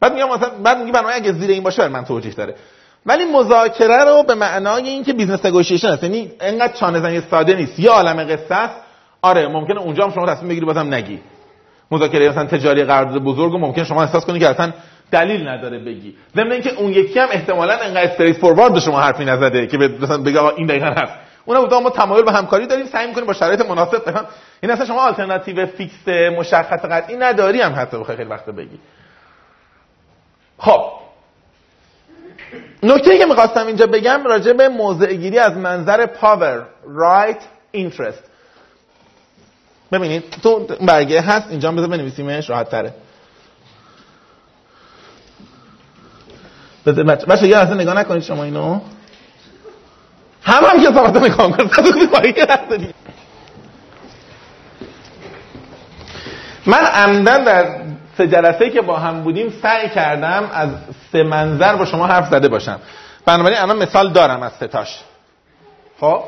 بعد 0.00 0.14
میگم 0.14 0.28
مثلا 0.28 0.48
بعد 0.48 0.78
میگی 0.78 0.92
برنامه 0.92 1.14
اگه 1.14 1.32
زیر 1.32 1.50
این 1.50 1.62
باشه 1.62 1.88
من 1.88 2.04
توجیه 2.04 2.34
داره. 2.34 2.54
ولی 3.06 3.24
مذاکره 3.24 4.04
رو 4.04 4.22
به 4.22 4.34
معنای 4.34 4.88
اینکه 4.88 5.12
business 5.12 5.46
negotiation 5.46 5.88
است. 5.88 6.02
یعنی 6.02 6.32
انقدر 6.40 6.72
چانه 6.72 7.00
زنی 7.00 7.20
ساده 7.20 7.54
نیست. 7.54 7.78
یا 7.78 7.92
عالم 7.92 8.24
قصه 8.24 8.54
است. 8.54 8.74
آره 9.22 9.48
ممکنه 9.48 9.80
اونجا 9.80 10.04
هم 10.04 10.10
شما 10.10 10.26
تصمیم 10.26 10.48
بگیری 10.48 10.66
بازم 10.66 10.94
نگی. 10.94 11.20
مذاکره 11.90 12.28
مثلا 12.28 12.44
تجاری 12.44 12.84
قرارداد 12.84 13.22
بزرگ 13.22 13.52
ممکن 13.56 13.84
شما 13.84 14.02
احساس 14.02 14.26
کنی 14.26 14.38
که 14.38 14.48
اصلا 14.48 14.72
دلیل 15.10 15.48
نداره 15.48 15.78
بگی. 15.78 16.16
ضمن 16.36 16.52
اینکه 16.52 16.70
اون 16.70 16.92
یکی 16.92 17.18
هم 17.18 17.28
احتمالاً 17.30 17.74
انقدر 17.74 18.04
straightforward 18.04 18.72
به 18.72 18.80
شما 18.80 19.00
حرفی 19.00 19.24
نزده 19.24 19.66
که 19.66 19.78
مثلا 19.78 20.18
بگه 20.18 20.44
این 20.44 20.66
دقیقاً 20.66 20.86
هست. 20.86 21.12
اونم 21.44 21.64
گفت 21.64 21.72
ما 21.72 21.90
تمایل 21.90 22.24
به 22.24 22.32
همکاری 22.32 22.66
داریم 22.66 22.86
سعی 22.86 23.06
می‌کنیم 23.06 23.26
با 23.26 23.32
شرایط 23.32 23.60
مناسب 23.60 24.04
بهم 24.04 24.24
این 24.60 24.72
اصلا 24.72 24.86
شما 24.86 25.00
آلترناتیو 25.00 25.66
fix 25.66 26.08
مشخص 26.38 26.84
قطعی 26.84 27.16
نداری 27.16 27.60
هم 27.60 27.72
حتی. 27.76 27.98
بخوای 27.98 28.16
خیلی 28.16 28.30
وقت 28.30 28.46
بگی. 28.50 28.78
خب 30.58 30.99
نکته 32.82 33.18
که 33.18 33.26
می‌خواستم 33.26 33.66
اینجا 33.66 33.86
بگم 33.86 34.24
راجع 34.24 34.52
به 34.52 34.68
موضع 34.68 35.12
گیری 35.12 35.38
از 35.38 35.56
منظر 35.56 36.06
power 36.06 36.66
right 36.86 37.38
interest 37.70 38.22
ببینید 39.92 40.30
تو 40.42 40.66
برگه 40.80 41.20
هست 41.20 41.50
اینجا 41.50 41.72
بذار 41.72 41.88
بنویسیمش 41.88 42.50
راحت 42.50 42.70
تره 42.70 42.94
بذار 46.86 47.04
بچه 47.04 47.26
بچه 47.26 47.48
یه 47.48 47.56
اصلا 47.56 47.74
نگاه 47.74 47.94
نکنید 47.94 48.22
شما 48.22 48.44
اینو. 48.44 48.80
هم 50.42 50.64
هم 50.64 50.80
که 50.80 50.86
صحبت 50.86 51.16
نگاه 51.16 51.52
کنید 52.68 52.94
من 56.66 56.84
عمدن 56.84 57.44
در 57.44 57.89
سه 58.16 58.26
جلسه 58.26 58.70
که 58.70 58.80
با 58.80 58.96
هم 58.96 59.22
بودیم 59.22 59.50
سعی 59.62 59.88
کردم 59.88 60.50
از 60.52 60.68
سه 61.12 61.22
منظر 61.22 61.76
با 61.76 61.84
شما 61.84 62.06
حرف 62.06 62.28
زده 62.28 62.48
باشم. 62.48 62.80
بنابراین 63.26 63.58
الان 63.58 63.76
مثال 63.76 64.12
دارم 64.12 64.42
از 64.42 64.52
ستاش 64.52 65.00
خب؟ 66.00 66.24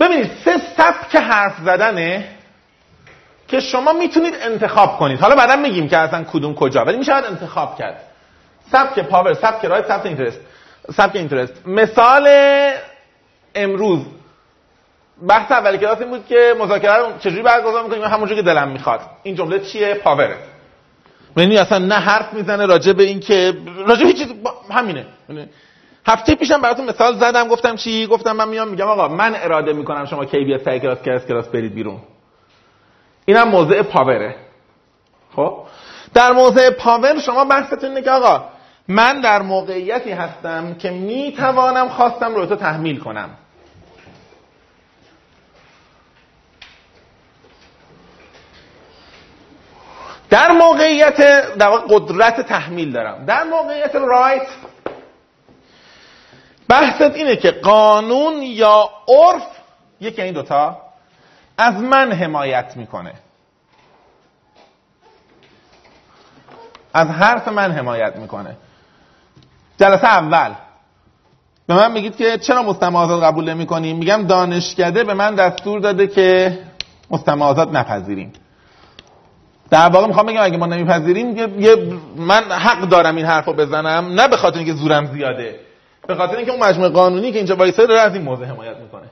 ببینید 0.00 0.30
سه 0.44 0.58
سبک 0.76 1.16
حرف 1.16 1.54
زدنه 1.64 2.28
که 3.48 3.60
شما 3.60 3.92
می‌تونید 3.92 4.34
انتخاب 4.42 4.98
کنید. 4.98 5.20
حالا 5.20 5.34
بعدا 5.34 5.56
میگیم 5.56 5.88
که 5.88 5.98
اصلا 5.98 6.24
کدوم 6.24 6.54
کجا 6.54 6.84
ولی 6.84 6.98
میشه 6.98 7.14
انتخاب 7.14 7.78
کرد. 7.78 8.00
سبک 8.72 8.98
power 8.98 9.34
سبک 9.34 9.64
right 9.64 9.88
سبک 9.88 10.06
interest. 10.06 10.40
سبک 10.96 11.16
interest. 11.16 11.66
مثال 11.66 12.28
امروز 13.54 14.00
بحث 15.28 15.52
اول 15.52 15.76
کلاس 15.76 16.00
این 16.00 16.08
بود 16.08 16.26
که 16.26 16.54
مذاکره 16.60 16.96
رو 16.96 17.18
چجوری 17.18 17.42
برگزار 17.42 17.82
می‌کنیم؟ 17.82 18.02
همونجوری 18.02 18.40
که 18.40 18.46
دلم 18.46 18.68
می‌خواد. 18.68 19.00
این 19.22 19.34
جمله 19.34 19.58
چیه؟ 19.60 19.94
power 19.94 20.24
ه. 20.24 20.36
یعنی 21.36 21.58
اصلا 21.58 21.78
نه 21.78 21.94
حرف 21.94 22.32
می‌زنه 22.32 22.66
راجع 22.66 22.92
به 22.92 23.02
این 23.02 23.20
که 23.20 23.54
راجع 23.86 24.04
به 24.04 24.12
چیز 24.12 24.28
همینه. 24.70 25.06
یعنی 25.28 25.48
هفته 26.06 26.34
پیشم 26.34 26.60
براتون 26.60 26.88
مثال 26.88 27.14
زدم 27.14 27.48
گفتم 27.48 27.76
چی؟ 27.76 28.06
گفتم 28.06 28.32
من 28.32 28.48
میام 28.48 28.68
میگم 28.68 28.86
آقا 28.88 29.08
من 29.08 29.34
اراده 29.34 29.72
می‌کنم 29.72 30.06
شما 30.06 30.24
کی 30.24 30.44
بیاد 30.44 30.62
سعی 30.62 30.80
کلاس 30.80 31.02
کلاس 31.02 31.26
کلاس 31.26 31.48
برید 31.48 31.74
بیرون. 31.74 31.98
اینم 33.24 33.48
موضع 33.48 33.82
power 33.82 34.21
ه. 34.21 34.36
خب؟ 35.36 35.58
در 36.14 36.32
موضع 36.32 36.70
پاور 36.70 37.20
شما 37.20 37.44
بحثتون 37.44 37.88
اینه 37.88 38.02
که 38.02 38.10
آقا 38.10 38.44
من 38.88 39.20
در 39.20 39.42
موقعیتی 39.42 40.10
هستم 40.10 40.74
که 40.74 40.90
می‌توانم 40.90 41.88
خواستم 41.88 42.34
رو 42.34 42.46
تو 42.46 42.56
تحمیل 42.56 42.98
کنم. 42.98 43.30
در 50.32 50.52
موقعیت 50.52 51.16
در 51.56 51.70
قدرت 51.70 52.40
تحمیل 52.40 52.92
دارم. 52.92 53.24
در 53.24 53.44
موقعیت 53.44 53.94
رایت 53.94 54.46
بحثت 56.68 57.14
اینه 57.16 57.36
که 57.36 57.50
قانون 57.50 58.42
یا 58.42 58.90
عرف 59.08 59.46
یکی 60.00 60.22
این 60.22 60.34
دوتا 60.34 60.82
از 61.58 61.74
من 61.74 62.12
حمایت 62.12 62.76
می‌کنه. 62.76 63.12
از 66.94 67.08
حرف 67.08 67.48
من 67.48 67.72
حمایت 67.72 68.16
می‌کنه. 68.16 68.56
جلسه 69.78 70.06
اول. 70.06 70.54
به 71.66 71.74
من 71.74 71.92
میگید 71.92 72.16
که 72.16 72.38
چرا 72.38 72.62
مستمع 72.62 72.98
آزاد 72.98 73.22
قبول 73.22 73.50
نمی 73.50 73.66
کنیم 73.66 73.96
میگم 73.96 74.26
دانشکده 74.26 75.04
به 75.04 75.14
من 75.14 75.34
دستور 75.34 75.80
داده 75.80 76.06
که 76.06 76.58
مستمع 77.10 77.46
آزاد 77.46 77.76
نپذیریم. 77.76 78.32
در 79.72 79.88
واقع 79.88 80.06
می‌خوام 80.06 80.26
بگم 80.26 80.42
اگه 80.42 80.56
ما 80.56 80.66
نمیپذیریم 80.66 81.36
یه, 81.60 81.76
من 82.16 82.42
حق 82.42 82.80
دارم 82.88 83.16
این 83.16 83.26
حرفو 83.26 83.52
بزنم 83.52 84.12
نه 84.20 84.28
به 84.28 84.36
خاطر 84.36 84.58
اینکه 84.58 84.72
زورم 84.72 85.06
زیاده 85.06 85.60
به 86.06 86.14
خاطر 86.14 86.36
اینکه 86.36 86.52
اون 86.52 86.62
مجموعه 86.62 86.90
قانونی 86.90 87.32
که 87.32 87.38
اینجا 87.38 87.56
وایساده 87.56 87.86
داره 87.86 88.00
از 88.00 88.14
این 88.14 88.22
موضوع 88.22 88.46
حمایت 88.46 88.76
می‌کنه. 88.76 89.06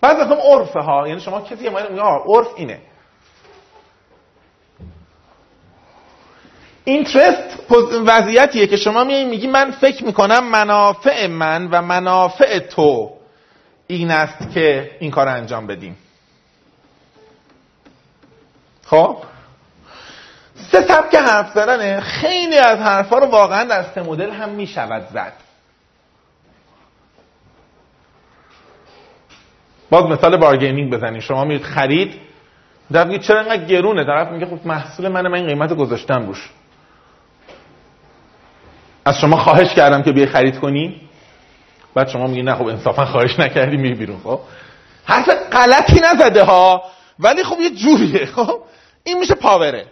بعضی 0.00 0.20
وقتا 0.20 0.34
عرفه 0.34 0.80
ها 0.80 1.08
یعنی 1.08 1.20
شما 1.20 1.40
کسی 1.40 1.66
حمایت 1.68 1.90
میگه 1.90 2.02
عرف 2.02 2.48
اینه. 2.56 2.78
اینترست 6.84 7.72
وضعیتیه 8.06 8.66
که 8.66 8.76
شما 8.76 9.04
میای 9.04 9.24
میگی 9.24 9.46
من 9.46 9.70
فکر 9.70 10.04
می‌کنم 10.04 10.50
منافع 10.50 11.26
من 11.26 11.68
و 11.70 11.82
منافع 11.82 12.58
تو 12.58 13.10
این 13.86 14.10
است 14.10 14.50
که 14.54 14.90
این 15.00 15.10
کار 15.10 15.28
انجام 15.28 15.66
بدیم. 15.66 15.96
خب؟ 18.86 19.18
سه 20.54 20.80
سبک 20.80 21.14
حرف 21.14 21.52
زدنه. 21.54 22.00
خیلی 22.00 22.58
از 22.58 22.78
حرفا 22.78 23.18
رو 23.18 23.26
واقعا 23.26 23.64
در 23.64 23.82
سه 23.82 24.02
مدل 24.02 24.30
هم 24.30 24.48
می‌شود 24.48 25.08
زد. 25.12 25.32
باز 29.90 30.04
مثال 30.04 30.36
بارگینینگ 30.36 30.92
بزنید 30.92 31.20
شما 31.20 31.44
میرید 31.44 31.62
خرید 31.62 32.14
در 32.92 33.04
میگه 33.04 33.18
چرا 33.18 33.40
اینقدر 33.40 33.64
گرونه؟ 33.64 34.04
طرف 34.04 34.28
میگه 34.28 34.46
خب 34.46 34.66
محصول 34.66 35.08
من 35.08 35.28
من 35.28 35.34
این 35.34 35.46
قیمت 35.46 35.72
گذاشتم 35.72 36.26
روش. 36.26 36.50
از 39.04 39.18
شما 39.20 39.36
خواهش 39.36 39.74
کردم 39.74 40.02
که 40.02 40.12
بیای 40.12 40.26
خرید 40.26 40.58
کنی. 40.58 41.00
بعد 41.94 42.08
شما 42.08 42.26
میگی 42.26 42.42
نه 42.42 42.54
خب 42.54 42.66
انصافا 42.66 43.04
خواهش 43.04 43.38
نکردی 43.38 43.76
میری 43.76 43.94
بیرون 43.94 44.20
خب؟ 44.24 44.40
حرف 45.04 45.28
غلطی 45.28 46.00
نزده 46.00 46.44
ها. 46.44 46.82
ولی 47.18 47.44
خب 47.44 47.60
یه 47.60 47.70
جوریه 47.70 48.26
خب؟ 48.26 48.60
این 49.04 49.18
میشه 49.18 49.34
پاوره. 49.34 49.86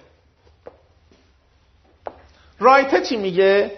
رایته 2.60 3.00
چی 3.00 3.16
میگه؟ 3.16 3.70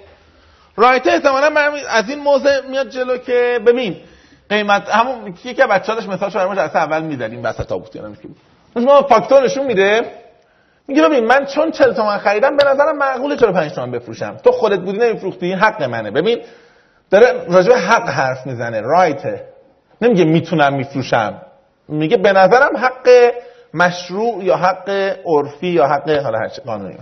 رایته 0.76 1.12
احتمالا 1.12 1.60
از 1.88 2.08
این 2.10 2.18
موضع 2.18 2.60
میاد 2.60 2.88
جلو 2.88 3.18
که 3.18 3.60
ببین 3.66 3.96
قیمت 4.48 4.88
همون 4.88 5.26
یکی 5.26 5.54
که 5.54 5.66
بچه‌ها 5.66 5.94
داشت 5.94 6.08
مثال 6.08 6.30
شما 6.30 6.52
از 6.52 6.76
اول 6.76 7.40
وسط 7.44 7.66
تابوت 7.66 7.96
یادم 7.96 8.14
که 8.14 8.28
ما 8.80 9.02
فاکتور 9.02 9.44
نشون 9.44 9.66
میده 9.66 10.12
میگه 10.88 11.02
ببین 11.02 11.24
من 11.24 11.46
چون 11.46 11.70
40 11.70 11.92
تومن 11.92 12.18
خریدم 12.18 12.56
به 12.56 12.64
نظرم 12.64 12.98
معقوله 12.98 13.36
45 13.36 13.72
تومن 13.72 13.90
بفروشم. 13.90 14.36
تو 14.44 14.52
خودت 14.52 14.78
بودی 14.80 14.98
نمیفروختی 14.98 15.52
حق 15.52 15.82
منه. 15.82 16.10
ببین 16.10 16.40
داره 17.10 17.44
راجع 17.48 17.72
حق 17.72 18.08
حرف 18.08 18.46
می‌زنه 18.46 18.80
رایته 18.80 19.44
نمیگه 20.00 20.24
می‌تونم 20.24 20.74
میفروشم. 20.74 21.42
میگه 21.88 22.16
به 22.16 22.32
نظرم 22.32 22.76
حق 22.76 23.32
مشروع 23.74 24.44
یا 24.44 24.56
حق 24.56 25.16
عرفی 25.24 25.66
یا 25.66 25.86
حق 25.86 26.10
حالا 26.10 26.38
هر 26.38 26.48
قانونی 26.66 26.96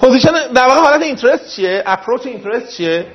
position 0.00 0.32
در 0.54 0.66
واقع 0.66 0.80
حالت 0.80 1.02
interest 1.02 1.56
چیه؟ 1.56 1.82
approach 1.86 2.26
interest 2.26 2.76
چیه؟ 2.76 3.06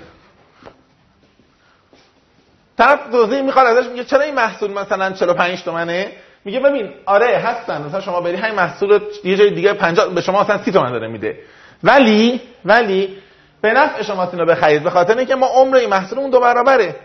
طرف 2.77 2.99
توضیح 3.11 3.41
می‌خواد 3.41 3.67
ازش 3.67 3.89
میگه 3.89 4.03
چرا 4.03 4.21
این 4.21 4.35
محصول 4.35 4.71
مثلا 4.71 5.11
45 5.11 5.63
تومنه؟ 5.63 6.11
میگه 6.45 6.59
ببین 6.59 6.93
آره 7.05 7.37
هستن 7.37 7.81
مثلا 7.81 8.01
شما 8.01 8.21
بری 8.21 8.35
همین 8.35 8.55
محصول 8.55 8.99
یه 9.23 9.35
جای 9.37 9.51
دیگه 9.51 9.73
50 9.73 10.09
به 10.09 10.21
شما 10.21 10.41
مثلا 10.41 10.63
30 10.63 10.71
تومن 10.71 10.91
داره 10.91 11.07
میده. 11.07 11.39
ولی 11.83 12.41
ولی 12.65 13.17
به 13.61 13.73
نفع 13.73 14.03
شما 14.03 14.29
اینو 14.29 14.45
بخرید 14.45 14.83
به 14.83 14.89
خاطر 14.89 15.17
اینکه 15.17 15.35
ما 15.35 15.47
عمر 15.47 15.75
این 15.75 15.89
محصول 15.89 16.19
اون 16.19 16.29
دو 16.29 16.39
برابره. 16.39 16.95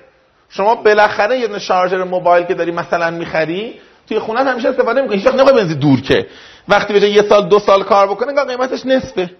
شما 0.51 0.74
بالاخره 0.74 1.38
یه 1.38 1.59
شارژر 1.59 2.05
موبایل 2.05 2.46
که 2.46 2.55
داری 2.55 2.72
مثلا 2.72 3.11
می‌خری 3.11 3.80
توی 4.09 4.18
خونه 4.18 4.44
همیشه 4.44 4.68
استفاده 4.68 5.03
می‌کنی. 5.03 5.16
هیچ 5.16 5.26
وقت 5.26 5.34
نمی‌خوای 5.34 5.62
بندازی 5.62 5.74
دور 5.74 6.01
که. 6.01 6.26
وقتی 6.68 6.94
بشه 6.94 7.09
یه 7.09 7.22
سال 7.22 7.48
دو 7.48 7.59
سال 7.59 7.82
کار 7.82 8.07
بکنه 8.07 8.34
که 8.34 8.40
قیمتش 8.40 8.86
نصفه. 8.86 9.30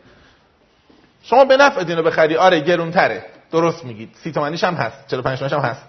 شما 1.23 1.45
به 1.45 1.57
نفع 1.57 1.81
اینو 1.89 2.03
بخری. 2.03 2.37
آره 2.37 2.61
گرونتره. 2.61 3.25
درست 3.53 3.85
میگید. 3.85 4.11
سی 4.23 4.33
تومنیش 4.33 4.65
هم 4.65 4.75
هست. 4.75 5.07
45 5.09 5.39
تومنیش 5.39 5.53
هم 5.53 5.61
هست. 5.61 5.83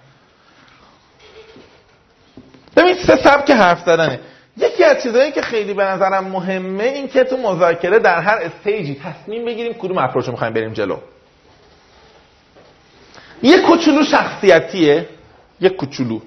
ببین 2.78 2.96
سه 2.96 3.16
سبک 3.16 3.52
حرف 3.52 3.80
زدنه. 3.80 4.20
یکی 4.58 4.84
از 4.84 5.04
چیزهایی 5.04 5.32
که 5.32 5.42
خیلی 5.42 5.74
به 5.74 5.84
نظرم 5.84 6.24
مهمه 6.28 6.84
این 6.84 7.08
که 7.08 7.24
تو 7.24 7.38
مذاکره 7.38 8.00
در 8.00 8.20
هر 8.20 8.38
استیجی 8.38 9.02
تصمیم 9.04 9.46
بگیریم 9.46 9.74
کدوم 9.74 9.98
اپروچ 9.98 10.26
رو 10.26 10.32
می‌خوایم 10.32 10.54
بریم 10.54 10.74
جلو. 10.74 10.98
یه 13.44 13.62
کوچولو 13.62 14.04
شخصیتیه. 14.04 15.08
یه 15.62 15.70
کوچولو. 15.70 16.20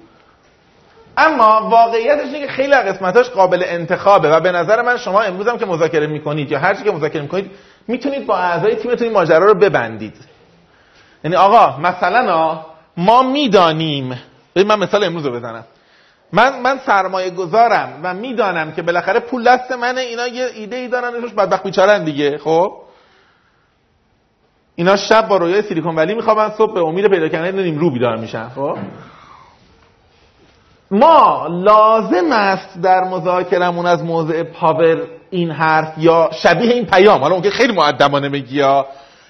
اما 1.17 1.69
واقعیتش 1.69 2.25
اینه 2.25 2.39
که 2.39 2.47
خیلی 2.47 2.75
قسمتاش 2.75 3.29
قابل 3.29 3.63
انتخابه 3.65 4.29
و 4.29 4.39
به 4.39 4.51
نظر 4.51 4.81
من 4.81 4.97
شما 4.97 5.21
امروز 5.21 5.47
هم 5.47 5.57
که 5.57 5.65
مذاکره 5.65 6.07
می‌کنید 6.07 6.51
یا 6.51 6.59
هر 6.59 6.73
چی 6.73 6.83
که 6.83 6.91
مذاکره 6.91 7.21
می‌کنید 7.21 7.51
می‌تونید 7.87 8.25
با 8.25 8.37
اعضای 8.37 8.75
تیمتون 8.75 9.11
ماجرا 9.11 9.45
رو 9.45 9.53
ببندید. 9.53 10.15
یعنی 11.23 11.35
آقا 11.35 11.77
مثلا 11.77 12.59
ما 12.97 13.23
می‌دانیم. 13.23 14.21
من 14.55 14.79
مثال 14.79 15.03
امروز 15.03 15.25
رو 15.25 15.31
بزنم. 15.31 15.63
من 16.33 16.59
من 16.59 16.79
سرمایه 16.85 17.29
گذارم 17.29 17.99
و 18.03 18.13
می‌دانم 18.13 18.71
که 18.71 18.81
بالاخره 18.81 19.19
پول 19.19 19.43
دست 19.43 19.71
منه 19.71 20.01
اینا 20.01 20.27
یه 20.27 20.45
ایده 20.55 20.75
ای 20.75 20.87
دارن 20.87 21.13
روش 21.13 21.31
بدبخت 21.31 21.63
بیچارن 21.63 22.03
دیگه 22.03 22.37
خب؟ 22.37 22.84
اینا 24.75 24.95
شب 24.95 25.27
با 25.27 25.37
رویای 25.37 25.61
سیلیکون 25.61 25.95
ولی 25.95 26.13
میخوابن 26.13 26.49
صبح 26.57 26.73
به 26.73 26.79
امید 26.79 27.07
پیدا 27.07 27.27
کردن 27.27 27.59
نیم 27.59 27.77
رو 27.77 27.91
بیدار 27.91 28.17
میشن. 28.17 28.49
خب؟ 28.49 28.77
ما 30.91 31.47
لازم 31.47 32.31
است 32.31 32.81
در 32.81 33.03
مذاکرمون 33.03 33.85
از 33.85 34.03
موضع 34.03 34.43
پاور 34.43 35.01
این 35.29 35.51
حرف 35.51 35.93
یا 35.97 36.29
شبیه 36.33 36.73
این 36.73 36.85
پیام 36.85 37.21
حالا 37.21 37.33
اون 37.33 37.43
که 37.43 37.49
خیلی 37.49 37.73
معدمانه 37.73 38.29
میگی 38.29 38.55
یا 38.55 38.85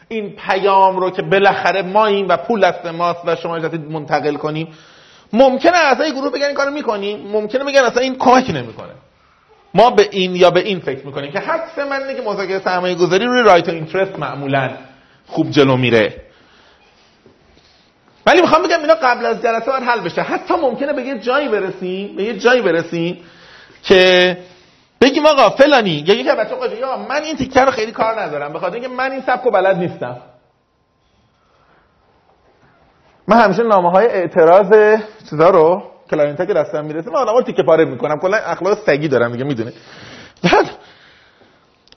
این 0.08 0.36
پیام 0.48 0.98
رو 0.98 1.10
که 1.10 1.22
بالاخره 1.22 1.82
ما 1.82 2.06
این 2.06 2.28
و 2.28 2.38
پول 2.38 2.62
دست 2.62 2.86
ماست 2.86 3.20
و 3.26 3.36
شما 3.36 3.56
اجازه 3.56 3.78
منتقل 3.78 4.36
کنیم. 4.36 4.68
ممکنه 5.34 5.78
اعضای 5.78 6.12
گروه 6.12 6.32
بگن 6.32 6.46
این 6.46 6.56
کارو 6.56 6.72
می‌کنیم 6.72 7.28
ممکنه 7.28 7.64
بگن 7.64 7.82
اصلا 7.82 8.02
این 8.02 8.16
کمکی 8.16 8.54
نمی‌کنه. 8.54 8.92
ما 9.74 9.90
به 9.90 10.08
این 10.12 10.36
یا 10.36 10.52
به 10.52 10.60
این 10.60 10.80
فکر 10.80 11.06
می‌کنیم 11.06 11.32
که 11.32 11.40
حدس 11.40 11.80
من 11.90 12.02
اینه 12.02 12.14
که 12.14 12.30
مذاکره 12.30 12.60
سرمایه 12.60 12.96
گذاری 12.96 13.26
روی 13.26 13.42
رایت 13.42 13.70
اینترست 13.70 14.20
معمولا. 14.20 14.70
خوب 15.28 15.52
جلو 15.52 15.78
میره. 15.78 16.22
ولی 18.26 18.42
می‌خوام 18.42 18.64
بگم 18.64 18.80
اینا 18.80 18.94
قبل 18.94 19.26
از 19.26 19.42
جلسه 19.42 19.66
باید 19.66 19.84
حل 19.84 20.00
بشه. 20.00 20.22
حتی 20.22 20.54
ممکنه 20.54 20.94
به 20.94 21.02
یه 21.02 21.20
جایی 21.20 21.50
برسیم 21.50 22.16
به 22.16 22.24
یه 22.24 22.38
جایی 22.38 22.62
برسیم 22.62 23.24
که 23.84 24.38
بگیم 25.02 25.26
آقا 25.26 25.50
فلانی 25.50 26.04
یا 26.08 26.16
یکی 26.16 26.30
از 26.30 26.38
بچه‌ها 26.38 26.68
یا 26.68 26.98
من 26.98 27.24
این 27.24 27.36
تیکه 27.36 27.62
رو 27.62 27.72
خیلی 27.72 27.92
کار 27.92 28.22
ندارم 28.22 28.54
به 28.54 28.60
خاطر 28.60 28.74
اینکه 28.74 28.90
من 28.90 29.12
این 29.12 29.22
سبکو 29.22 29.52
بلد 29.52 29.78
نیستم. 29.78 30.18
من 33.28 33.42
همیشه 33.42 33.64
نامه 33.64 33.92
های 33.92 34.06
اعتراض 34.06 35.00
چیزا 35.30 35.50
رو 35.50 35.84
client 36.12 36.48
که 36.48 36.54
دستم 36.54 36.86
می‌رسه 36.86 37.10
من 37.10 37.16
آدمو 37.16 37.42
تیکه 37.42 37.64
پاره 37.64 37.86
می‌کنم. 37.86 38.20
کلا 38.20 38.38
اخلاق 38.38 38.78
سگی 38.86 39.08
دارم 39.08 39.32
دیگه 39.32 39.44
می‌دونه 39.44 39.74
بعد 40.44 40.70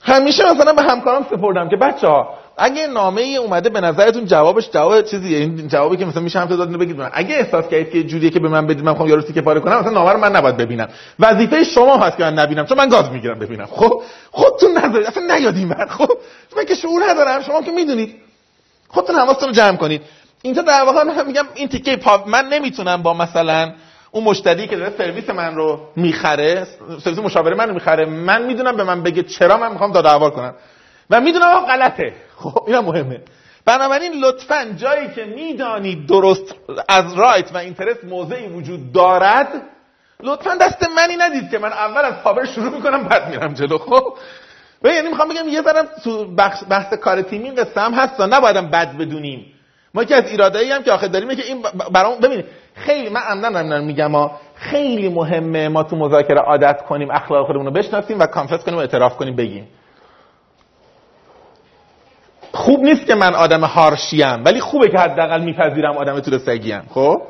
همیشه 0.01 0.43
مثلا 0.53 0.73
به 0.73 0.81
همکارام 0.81 1.23
سپردم 1.23 1.69
که 1.69 1.77
بچه 1.77 2.07
ها 2.07 2.33
اگه 2.59 2.87
نامه 2.87 3.21
ای 3.21 3.37
اومده 3.37 3.69
به 3.69 3.81
نظرتون 3.81 4.25
جوابش 4.25 4.69
جواب 4.69 5.01
چیزیه؟ 5.01 5.37
این 5.37 5.67
جوابی 5.67 5.97
که 5.97 6.05
مثلا 6.05 6.23
میشه 6.23 6.39
هم 6.39 6.45
داد 6.45 6.77
بگید 6.77 6.97
من. 6.97 7.09
اگه 7.13 7.35
احساس 7.35 7.67
کردید 7.67 7.91
که 7.91 8.03
جوریه 8.03 8.29
که 8.29 8.39
به 8.39 8.49
من 8.49 8.67
بدید 8.67 8.83
من 8.83 8.91
می‌خوام 8.91 9.09
یارو 9.09 9.21
تیکه 9.21 9.41
پاره 9.41 9.59
کنم 9.59 9.79
مثلا 9.79 9.91
نامه 9.91 10.11
رو 10.11 10.19
من 10.19 10.35
نباید 10.35 10.57
ببینم. 10.57 10.87
وظیفه 11.19 11.63
شما 11.63 11.97
هست 11.97 12.17
که 12.17 12.23
من 12.23 12.33
نبینم 12.33 12.65
چون 12.65 12.77
من 12.77 12.89
گاز 12.89 13.11
می‌گیرم 13.11 13.39
ببینم. 13.39 13.65
خب؟ 13.65 14.01
خودتون 14.31 14.77
نذارید. 14.77 15.07
اصلا 15.07 15.35
نیادین 15.35 15.67
من. 15.67 15.87
خب؟ 15.89 16.09
من 16.57 16.65
که 16.65 16.75
شعور 16.75 17.09
ندارم. 17.09 17.41
شما 17.41 17.61
که 17.61 17.71
می‌دونید. 17.71 18.15
خودتون 18.87 19.15
حواستون 19.15 19.49
رو 19.49 19.55
جمع 19.55 19.77
کنید. 19.77 20.01
اینجا 20.41 20.61
در 20.61 20.83
واقع 20.83 21.03
من 21.03 21.27
میگم 21.27 21.45
این 21.55 21.67
تیکه 21.67 21.97
پا 21.97 22.23
من 22.27 22.45
نمی‌تونم 22.45 23.01
با 23.01 23.13
مثلا 23.13 23.71
اون 24.11 24.23
مشتری 24.23 24.67
که 24.67 24.75
داره 24.75 24.93
سرویس 24.97 25.29
من 25.29 25.55
رو 25.55 25.79
می‌خره 25.95 26.67
سرویس 27.03 27.19
مشاوره 27.19 27.55
من 27.55 27.67
رو 27.67 27.73
می‌خره 27.73 28.05
من 28.05 28.45
می‌دونم 28.45 28.77
به 28.77 28.83
من 28.83 29.03
بگه 29.03 29.23
چرا 29.23 29.57
من 29.57 29.71
می‌خوام 29.71 29.91
دادآور 29.91 30.29
کنم. 30.29 30.53
و 31.09 31.21
می‌دونم 31.21 31.59
غلطه. 31.59 32.13
خب 32.39 32.63
اینا 32.67 32.81
مهمه. 32.81 33.21
بنابراین 33.65 34.13
لطفا 34.13 34.75
جایی 34.77 35.09
که 35.15 35.25
می‌دانید 35.25 36.07
درست 36.07 36.55
از 36.89 37.13
رایت 37.13 37.51
و 37.53 37.57
اینترست 37.57 38.03
موضعی 38.03 38.47
وجود 38.47 38.91
دارد 38.91 39.47
لطفا 40.23 40.55
دست 40.55 40.89
منی 40.95 41.17
ندید 41.17 41.51
که 41.51 41.59
من 41.59 41.71
اول 41.71 42.01
از 42.01 42.13
پاور 42.23 42.45
شروع 42.45 42.69
می‌کنم 42.69 43.03
بعد 43.03 43.29
میرم 43.29 43.53
جلو. 43.53 43.77
خب؟ 43.77 44.03
و 44.83 44.87
یعنی 44.87 45.07
می‌خوام 45.07 45.29
بگم 45.29 45.47
یه 45.49 45.61
تو 46.03 46.35
بحث, 46.69 46.93
کار 46.93 47.21
تیمی 47.21 47.51
قصه 47.51 47.81
هم 47.81 47.93
هست 47.93 48.21
نبایدم 48.21 48.67
بد 48.67 48.97
بدونیم. 48.97 49.53
ما 49.93 50.03
که 50.03 50.15
از 50.15 50.31
ایرادایی 50.31 50.71
هم 50.71 50.83
که 50.83 50.91
آخه 50.91 51.07
داریم 51.07 51.35
که 51.35 51.43
این 51.43 51.61
برام 51.93 52.19
ببینید 52.19 52.45
خیلی 52.75 53.09
من 53.09 53.21
عمدن 53.21 53.83
میگم 53.83 54.07
ما 54.07 54.39
خیلی 54.55 55.09
مهمه 55.09 55.67
ما 55.67 55.83
تو 55.83 55.95
مذاکره 55.95 56.39
عادت 56.39 56.81
کنیم 56.81 57.11
اخلاق 57.11 57.45
خودمون 57.45 57.65
رو 57.65 57.71
بشناسیم 57.71 58.19
و 58.19 58.25
کانفس 58.25 58.63
کنیم 58.63 58.77
و 58.77 58.81
اعتراف 58.81 59.17
کنیم 59.17 59.35
بگیم. 59.35 59.67
خوب 62.59 62.83
نیست 62.83 63.05
که 63.05 63.15
من 63.15 63.35
آدم 63.35 63.63
هارشیم 63.63 64.43
ولی 64.45 64.59
خوبه 64.59 64.89
که 64.89 64.97
حداقل 64.97 65.41
میپذیرم 65.41 65.97
آدم 65.97 66.19
طول 66.19 66.37
سگیم 66.37 66.81
خب؟ 66.93 67.21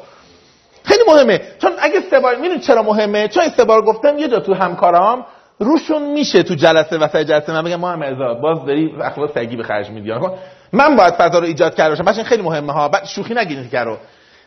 خیلی 0.84 1.04
مهمه. 1.08 1.42
چون 1.62 1.72
اگه 1.80 1.96
سه 2.10 2.20
بار 2.20 2.36
می‌دونید 2.36 2.62
چرا 2.62 2.84
مهمه؟ 2.84 3.28
چون 3.28 3.50
سه 3.50 3.64
بار 3.64 3.82
گفتم 3.82 4.18
یه 4.18 4.28
جا 4.28 4.40
تو 4.40 4.54
همکارام 4.54 5.26
روشون 5.60 6.12
میشه 6.14 6.44
تو 6.44 6.56
جلسه 6.56 6.98
وسط 6.98 7.18
جلسه. 7.18 7.52
من 7.52 7.64
بگم 7.64 7.80
محمد 7.80 8.14
ازاد 8.14 8.42
باز 8.42 8.66
داری 8.66 8.94
اخلاق 9.02 9.34
سگی 9.36 9.56
به 9.56 9.64
خرج 9.64 9.90
میدی. 9.90 10.14
خب؟ 10.14 10.32
من 10.74 10.96
باید 10.96 11.14
فضا 11.14 11.40
رو 11.40 11.46
ایجاد 11.46 11.76
کرده 11.76 11.90
باشم. 11.90 12.06
بچه 12.06 12.24
خیلی 12.24 12.42
مهمه 12.42 12.74
ها. 12.74 12.90
بعد 12.90 13.06
شوخی 13.06 13.34
نگیرید 13.34 13.70
که 13.70 13.80
رو. 13.80 13.98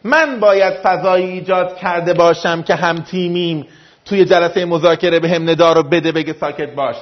من 0.04 0.40
باید 0.40 0.74
فضایی 0.74 1.26
ایجاد 1.26 1.76
کرده 1.76 2.14
باشم 2.14 2.62
که 2.62 2.74
هم 2.74 2.96
تیمیم 2.98 3.66
توی 4.04 4.24
جلسه 4.24 4.64
مذاکره 4.64 5.20
به 5.20 5.28
هم 5.28 5.50
ندا 5.50 5.72
رو 5.72 5.82
بده 5.82 6.12
بگه 6.12 6.32
ساکت 6.32 6.74
باش. 6.74 6.96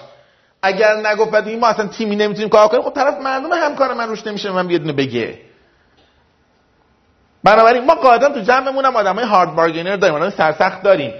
اگر 0.63 0.97
نگفت 0.97 1.31
بعد 1.31 1.49
ما 1.49 1.67
اصلا 1.67 1.87
تیمی 1.87 2.17
نمی‌تونیم 2.17 2.49
کار 2.49 2.69
کنیم 2.69 2.83
خب 2.83 2.91
طرف 2.91 3.21
معلومه 3.21 3.57
همکار 3.57 3.95
من 3.95 4.09
روش 4.09 4.27
نمیشه 4.27 4.51
من 4.51 4.67
بیاد 4.67 4.83
بگه. 4.83 5.39
بنابراین 7.45 7.85
ما 7.85 7.95
قاعدتا 7.95 8.29
تو 8.29 8.41
جمعمون 8.41 8.85
هم 8.85 8.97
آدمای 8.97 9.25
hard 9.24 9.55
bargainer 9.55 9.97
داریم 9.97 10.17
آدمای 10.17 10.31
سرسخت 10.31 10.83
داریم. 10.83 11.13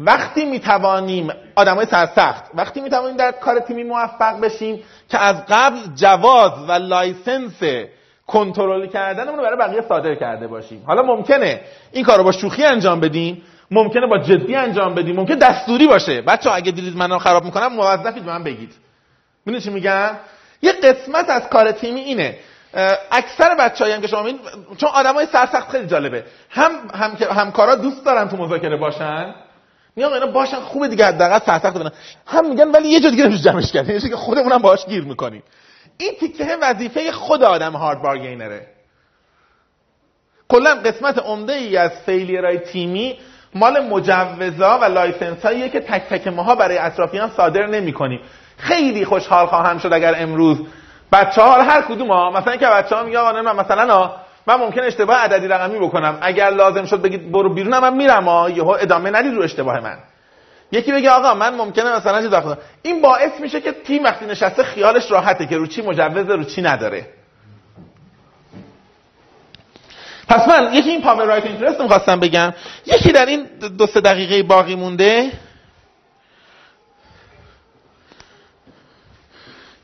وقتی 0.00 0.44
می‌توانیم 0.44 1.32
آدمای 1.56 1.86
سرسخت 1.86 2.44
وقتی 2.54 2.80
می‌توانیم 2.80 3.16
در 3.16 3.32
کار 3.32 3.58
تیمی 3.58 3.84
موفق 3.84 4.40
بشیم 4.40 4.82
که 5.08 5.18
از 5.18 5.36
قبل 5.48 5.78
جواز 5.94 6.52
و 6.68 6.72
license 6.72 7.62
کنترل 8.26 8.86
کردنمون 8.86 9.38
رو 9.38 9.42
برای 9.42 9.58
بقیه 9.58 9.82
صادر 9.88 10.14
کرده 10.14 10.46
باشیم. 10.46 10.82
حالا 10.86 11.02
ممکنه 11.02 11.60
این 11.92 12.04
کار 12.04 12.18
رو 12.18 12.24
با 12.24 12.32
شوخی 12.32 12.64
انجام 12.64 13.00
بدیم 13.00 13.42
ممکنه 13.70 14.06
با 14.06 14.18
جدی 14.18 14.54
انجام 14.54 14.94
بدیم 14.94 15.16
ممکنه 15.16 15.36
دستوری 15.36 15.86
باشه. 15.86 16.22
بچه 16.22 16.50
اگه 16.50 16.72
دیدید 16.72 16.96
منو 16.96 17.18
خراب 17.18 17.44
می‌کنم 17.44 17.72
موظفید 17.72 18.24
من 18.24 18.44
بگید. 18.44 18.74
می‌دونی 19.46 19.64
چی 19.64 19.70
میگم؟ 19.70 20.10
یه 20.62 20.72
قسمت 20.72 21.30
از 21.30 21.48
کار 21.48 21.72
تیمی 21.72 22.00
اینه. 22.00 22.38
اکثر 23.10 23.54
بچه‌ای 23.54 23.92
هم 23.92 24.00
که 24.00 24.06
شما 24.06 24.22
می‌بینید 24.22 24.50
چون 24.76 24.88
آدمای 24.88 25.26
سرسخت 25.26 25.70
خیلی 25.70 25.86
جالبه. 25.86 26.24
هم 26.50 26.70
هم 26.94 27.16
همکارا 27.30 27.74
دوست 27.74 28.04
دارن 28.04 28.28
تو 28.28 28.36
مذاکره 28.36 28.76
باشن. 28.76 29.34
میگم 29.96 30.12
اینا 30.12 30.26
باشن 30.26 30.60
خوبه 30.60 30.88
دیگه 30.88 31.06
حداقل 31.06 31.38
سرسخت 31.38 31.78
بدن 31.78 31.90
هم 32.26 32.48
میگن 32.48 32.70
ولی 32.70 32.88
یه 32.88 33.00
جا 33.00 33.10
دیگه 33.10 33.24
نمیشه 33.24 33.42
جمعش 33.42 33.72
کرد. 33.72 33.88
یعنی 33.88 34.00
که 34.00 34.16
خودمونم 34.16 34.58
باهاش 34.58 34.86
گیر 34.86 35.04
می‌کنیم. 35.04 35.42
این 35.98 36.12
تیکه 36.20 36.56
وظیفه 36.62 37.12
خود 37.12 37.42
آدم 37.42 37.72
hard 37.72 38.02
bargainer 38.02 38.60
ه 38.60 38.66
کلا 40.48 40.74
قسمت 40.74 41.18
عمده 41.18 41.52
ای 41.52 41.76
از 41.76 41.90
failure 42.06 42.46
های 42.46 42.58
تیمی 42.58 43.18
مال 43.54 43.80
مجوزا 43.80 44.78
و 44.78 44.84
license 44.84 45.46
هاییه 45.46 45.68
که 45.68 45.80
تک 45.80 46.02
تک 46.02 46.26
ماها 46.26 46.54
برای 46.54 46.78
اطرافیان 46.78 47.30
صادر 47.36 47.66
نمی 47.66 47.92
کنیم 47.92 48.20
خیلی 48.56 49.04
خوشحال 49.04 49.46
خواهم 49.46 49.78
شد 49.78 49.92
اگر 49.92 50.14
امروز 50.18 50.58
بچه 51.12 51.42
ها 51.42 51.62
هر 51.62 51.82
کدوم 51.82 52.10
ها 52.10 52.30
مثلا 52.30 52.56
که 52.56 52.66
بچه 52.66 52.96
ها 52.96 53.02
میگه 53.02 53.18
آقا 53.18 53.52
مثلا 53.52 53.94
ها 53.94 54.16
من 54.46 54.54
ممکن 54.54 54.80
اشتباه 54.80 55.16
عددی 55.16 55.48
رقمی 55.48 55.78
بکنم. 55.78 56.18
اگر 56.20 56.50
لازم 56.50 56.84
شد 56.84 57.02
بگید 57.02 57.32
برو 57.32 57.54
بیرون 57.54 57.78
من 57.78 57.94
میرم 57.94 58.28
ها 58.28 58.50
یهو 58.50 58.76
ادامه 58.80 59.10
ندید 59.10 59.34
رو 59.34 59.42
اشتباه 59.42 59.80
من. 59.80 59.98
یکی 60.72 60.92
بگه 60.92 61.10
آقا 61.10 61.34
من 61.34 61.54
ممکنه 61.54 61.96
مثلا 61.96 62.22
چیز 62.22 62.56
این 62.82 63.02
باعث 63.02 63.40
میشه 63.40 63.60
که 63.60 63.72
تیم 63.72 64.04
وقتی 64.04 64.26
نشسته 64.26 64.62
خیالش 64.62 65.10
راحته 65.10 65.46
که 65.46 65.56
رو 65.56 65.66
چی 65.66 65.82
مجوز 65.82 66.30
رو 66.30 66.44
چی 66.44 66.62
نداره. 66.62 67.06
پس 70.28 70.48
من 70.48 70.74
یکی 70.74 70.90
این 70.90 71.02
پاور 71.02 71.24
رایت 71.24 71.46
اینترست 71.46 71.80
می‌خواستم 71.80 72.20
بگم. 72.20 72.54
یکی 72.86 73.12
در 73.12 73.26
این 73.26 73.46
دو 73.78 73.86
سه 73.86 74.00
دقیقه 74.00 74.42
باقی 74.42 74.74
مونده. 74.74 75.32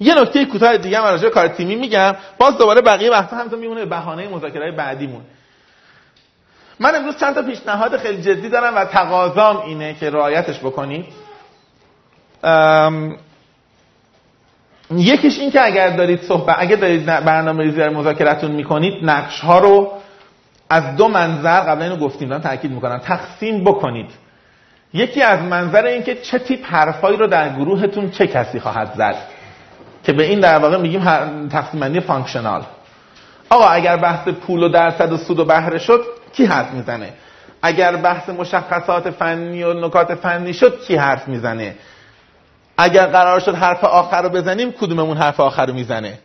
یه 0.01 0.15
نکته 0.15 0.45
کوتاه 0.45 0.77
دیگه 0.77 1.01
من 1.01 1.11
راجع 1.11 1.29
کار 1.29 1.49
تیمی 1.49 1.77
میگم. 1.77 2.17
باز 2.39 2.59
دوباره 2.59 2.81
بقیه 2.81 3.11
وقتا 3.11 3.37
هم 3.37 3.59
میمونه 3.59 3.85
بهانه 3.85 4.29
مذاکره 4.29 4.73
بعدیمون. 4.73 5.23
من 6.81 6.95
امروز 6.95 7.17
چند 7.17 7.35
تا 7.35 7.43
پیشنهاد 7.43 7.97
خیلی 7.97 8.23
جدی 8.23 8.49
دارم 8.49 8.77
و 8.77 8.85
تقاضام 8.85 9.57
اینه 9.57 9.95
که 9.95 10.11
رعایتش 10.11 10.59
بکنید 10.59 11.07
یکیش 14.91 15.39
این 15.39 15.51
که 15.51 15.65
اگر 15.65 15.97
دارید 15.97 16.23
صحبت 16.23 16.57
اگر 16.59 16.77
دارید 16.77 17.07
برنامه 17.07 17.65
ریزی 17.65 17.89
مذاکرتون 17.89 18.51
می‌کنید 18.51 19.05
نقش 19.05 19.41
ها 19.41 19.59
رو 19.59 19.93
از 20.71 20.97
دو 20.97 21.09
منظر 21.09 21.61
قبلا 21.61 21.85
اینو 21.85 21.97
گفتیم 21.97 22.29
دارم 22.29 22.43
تاکید 22.43 22.71
می‌کنم 22.71 22.99
تقسیم 22.99 23.65
بکنید. 23.65 24.11
یکی 24.95 25.23
از 25.23 25.41
منظر 25.41 25.85
این 25.85 26.03
که 26.03 26.15
چه 26.15 26.39
تیپ 26.39 26.61
حرفایی 26.67 27.17
رو 27.17 27.27
در 27.27 27.49
گروهتون 27.49 28.11
چه 28.11 28.27
کسی 28.27 28.61
خواهد 28.61 28.95
زد؟ 28.97 29.17
که 30.05 30.13
به 30.13 30.25
این 30.25 30.41
در 30.41 30.59
واقع 30.59 30.77
میگیم 30.77 31.05
تقسیم 31.49 31.81
بندی 31.81 32.01
functional. 32.01 32.63
آقا 33.51 33.69
اگر 33.69 33.97
بحث 33.97 34.29
پول 34.29 34.63
و 34.63 34.69
درصد 34.69 35.13
و 35.13 35.17
سود 35.17 35.39
و 35.39 35.45
بهره 35.45 35.79
شد 35.79 36.01
کی 36.33 36.45
حرف 36.45 36.73
می‌زنه؟ 36.73 37.13
اگر 37.63 37.97
بحث 37.97 38.29
مشخصات 38.29 39.11
فنی 39.11 39.63
و 39.63 39.87
نکات 39.87 40.15
فنی 40.15 40.55
شد 40.55 40.81
کی 40.81 40.97
حرف 40.97 41.29
می‌زنه؟ 41.29 41.75
اگر 42.79 43.07
قرار 43.07 43.41
شد 43.41 43.55
حرف 43.55 43.85
آخر 43.85 44.23
رو 44.23 44.29
بزنیم 44.29 44.73
کدوممون 44.73 45.17
حرف 45.17 45.41
آخر 45.41 45.67
رو 45.67 45.75
می‌زنه؟ 45.75 46.19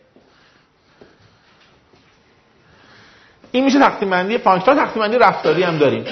این 3.56 3.64
میشه 3.64 3.80
تقسیم 3.80 4.10
بندی 4.10 4.38
functional 4.38 4.78
تقسیم 4.78 5.02
بندی 5.02 5.18
رفتاری 5.18 5.64
هم 5.64 5.78
داریم. 5.78 6.06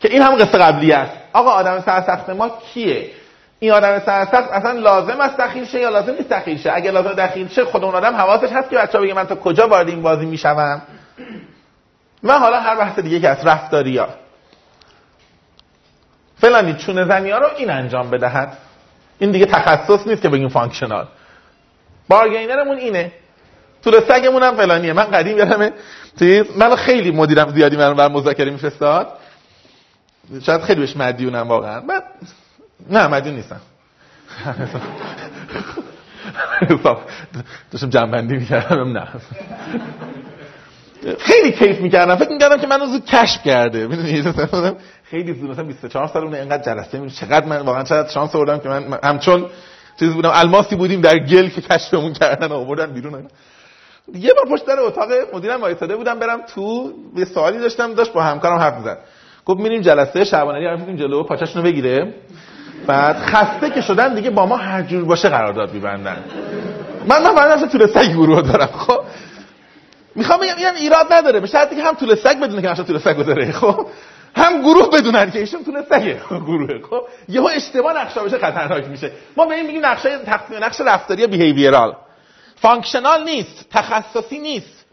که 0.00 0.08
این 0.08 0.22
هم 0.22 0.34
قصه 0.34 0.58
قبلی 0.58 0.92
است. 0.92 1.12
آقا 1.32 1.50
آدم 1.50 1.80
سرسخت 1.80 2.30
ما 2.30 2.48
کیه؟ 2.48 3.10
این 3.58 3.72
آدم 3.72 3.98
سرسخت 3.98 4.50
اصلا 4.50 4.72
لازم 4.72 5.20
است 5.20 5.36
دخیل 5.36 5.64
شه 5.64 5.80
یا 5.80 5.88
لازم 5.88 6.12
نیست 6.12 6.28
دخیل 6.28 6.58
شه؟ 6.58 6.72
اگه 6.74 6.90
لازم 6.90 7.12
دخیل 7.12 7.48
شه 7.48 7.64
خود 7.64 7.84
اون 7.84 7.94
آدم 7.94 8.14
حواسش 8.14 8.52
هست 8.52 8.70
که 8.70 8.76
بچه‌ها 8.76 9.04
بگه 9.04 9.14
من 9.14 9.26
تا 9.26 9.34
کجا 9.34 9.68
وارد 9.68 9.88
این 9.88 10.02
بازی 10.02 10.26
می‌شوم؟ 10.26 10.82
من 12.22 12.38
حالا 12.38 12.60
هر 12.60 12.76
بحث 12.76 12.98
دیگه 12.98 13.20
که 13.20 13.28
از 13.28 13.46
رفتاری 13.46 13.98
ها 13.98 14.08
فلانی 16.40 16.74
چونه 16.74 17.04
زنی 17.04 17.30
رو 17.30 17.48
این 17.56 17.70
انجام 17.70 18.10
بدهد. 18.10 18.56
این 19.18 19.30
دیگه 19.30 19.46
تخصص 19.46 20.06
نیست 20.06 20.22
که 20.22 20.28
بگیم 20.28 20.48
functional. 20.48 21.06
بارگینرمون 22.08 22.76
اینه. 22.76 23.12
طول 23.84 24.00
سگمون 24.08 24.42
هم 24.42 24.56
فلانیه. 24.56 24.92
من 24.92 25.04
قدیم 25.04 25.38
یادمه. 25.38 25.72
چیز 26.18 26.44
من 26.56 26.76
خیلی 26.76 27.10
مدیرم 27.10 27.48
زیادی 27.48 27.76
من 27.76 27.94
بر 27.94 28.08
مذاکره 28.08 28.50
میفرستاد. 28.50 29.08
شاید 30.42 30.60
خیلی 30.60 30.80
بهش 30.80 30.96
مدیونم 30.96 31.48
واقعا. 31.48 31.80
من 31.80 32.00
نه 32.90 33.06
مدیون 33.06 33.34
نیستم. 33.34 33.60
داشتم 37.70 37.88
جنبندی 37.88 38.36
می‌کردم. 38.36 38.98
نه. 38.98 39.08
خیلی 41.18 41.52
کیف 41.52 41.80
می‌کردم. 41.80 42.16
فکر 42.16 42.30
می‌کردم 42.30 42.58
که 42.60 42.66
منو 42.66 42.86
زود 42.86 43.04
کشف 43.04 43.42
کرده. 43.44 43.86
می‌دونی؟ 43.86 44.22
خیلی 45.10 45.34
زود. 45.34 45.50
مثلا 45.50 45.64
24 45.64 46.06
سال 46.06 46.24
اون 46.24 46.34
اینقدر 46.34 46.62
جلسه 46.62 46.98
می 46.98 47.10
چقدر 47.10 47.46
من 47.46 47.60
واقعا 47.60 47.82
چقدر 47.82 48.08
شانس 48.08 48.34
آوردم 48.34 48.58
که 48.58 48.68
من 48.68 48.98
همچون 49.04 49.46
چیز 49.98 50.12
بودم. 50.12 50.30
الماسی 50.34 50.76
بودیم 50.76 51.00
در 51.00 51.18
گل 51.18 51.48
که 51.48 51.60
کشفمون 51.60 52.12
کردن 52.12 52.52
آوردن 52.52 52.92
بیرون. 52.92 53.28
یه 54.14 54.34
بار 54.34 54.56
پشت 54.56 54.66
در 54.66 54.80
اتاق 54.80 55.08
مدیرم 55.32 55.60
وایساده 55.60 55.96
بودم 55.96 56.18
برم 56.18 56.40
تو 56.54 56.92
یه 57.16 57.24
سوالی 57.24 57.58
داشتم 57.58 57.94
داشت 57.94 58.12
با 58.12 58.22
همکارم 58.22 58.58
حرف 58.58 58.74
می‌زد. 58.74 58.98
گفت 59.46 59.60
میریم 59.60 59.80
جلسه 59.80 60.24
شعبانری 60.24 60.64
رفتیم 60.64 60.96
جلو 60.96 61.22
پاچشونو 61.22 61.64
بگیره. 61.64 62.14
بعد 62.86 63.16
خسته 63.16 63.70
که 63.70 63.80
شدن 63.80 64.14
دیگه 64.14 64.30
با 64.30 64.46
ما 64.46 64.56
هر 64.56 64.82
جور 64.82 65.04
باشه 65.04 65.28
قرارداد 65.28 65.72
میبندن. 65.74 66.24
من 67.06 67.22
من 67.22 67.34
بعد 67.34 67.68
طول 67.68 67.86
سگ 67.86 68.12
گروه 68.12 68.42
دارم 68.42 68.66
خب؟ 68.66 69.00
می‌خوام 70.14 70.40
بگم 70.40 70.54
این 70.56 70.66
ایراد 70.76 71.12
نداره. 71.12 71.40
به 71.40 71.46
شرطی 71.46 71.76
که 71.76 71.82
هم 71.82 71.94
طول 71.94 72.14
سگ 72.14 72.40
بدونه 72.40 72.62
که 72.62 72.68
نقشه 72.68 72.82
طول 72.82 72.98
سگ 72.98 73.16
داره 73.16 73.52
خب؟ 73.52 73.86
هم 74.36 74.62
گروه 74.62 74.90
بدونن 74.90 75.30
که 75.30 75.38
ایشون 75.38 75.64
طول 75.64 75.82
سگه 75.90 76.20
گروه 76.30 76.80
خب؟ 76.90 77.02
یهو 77.28 77.46
اشتباه 77.46 77.92
نقشه 77.96 78.20
بشه 78.20 78.38
خطرناک 78.38 78.88
میشه. 78.88 79.10
ما 79.36 79.46
به 79.46 79.54
این 79.54 79.66
میگیم 79.66 79.86
نقشه 79.86 80.18
تقسیم 80.18 80.64
نقش 80.64 80.80
رفتاری 80.80 81.26
behavioral 81.26 81.96
functional 82.62 83.24
نیست 83.24 83.66
تخصصی 83.70 84.38
نیست. 84.38 84.84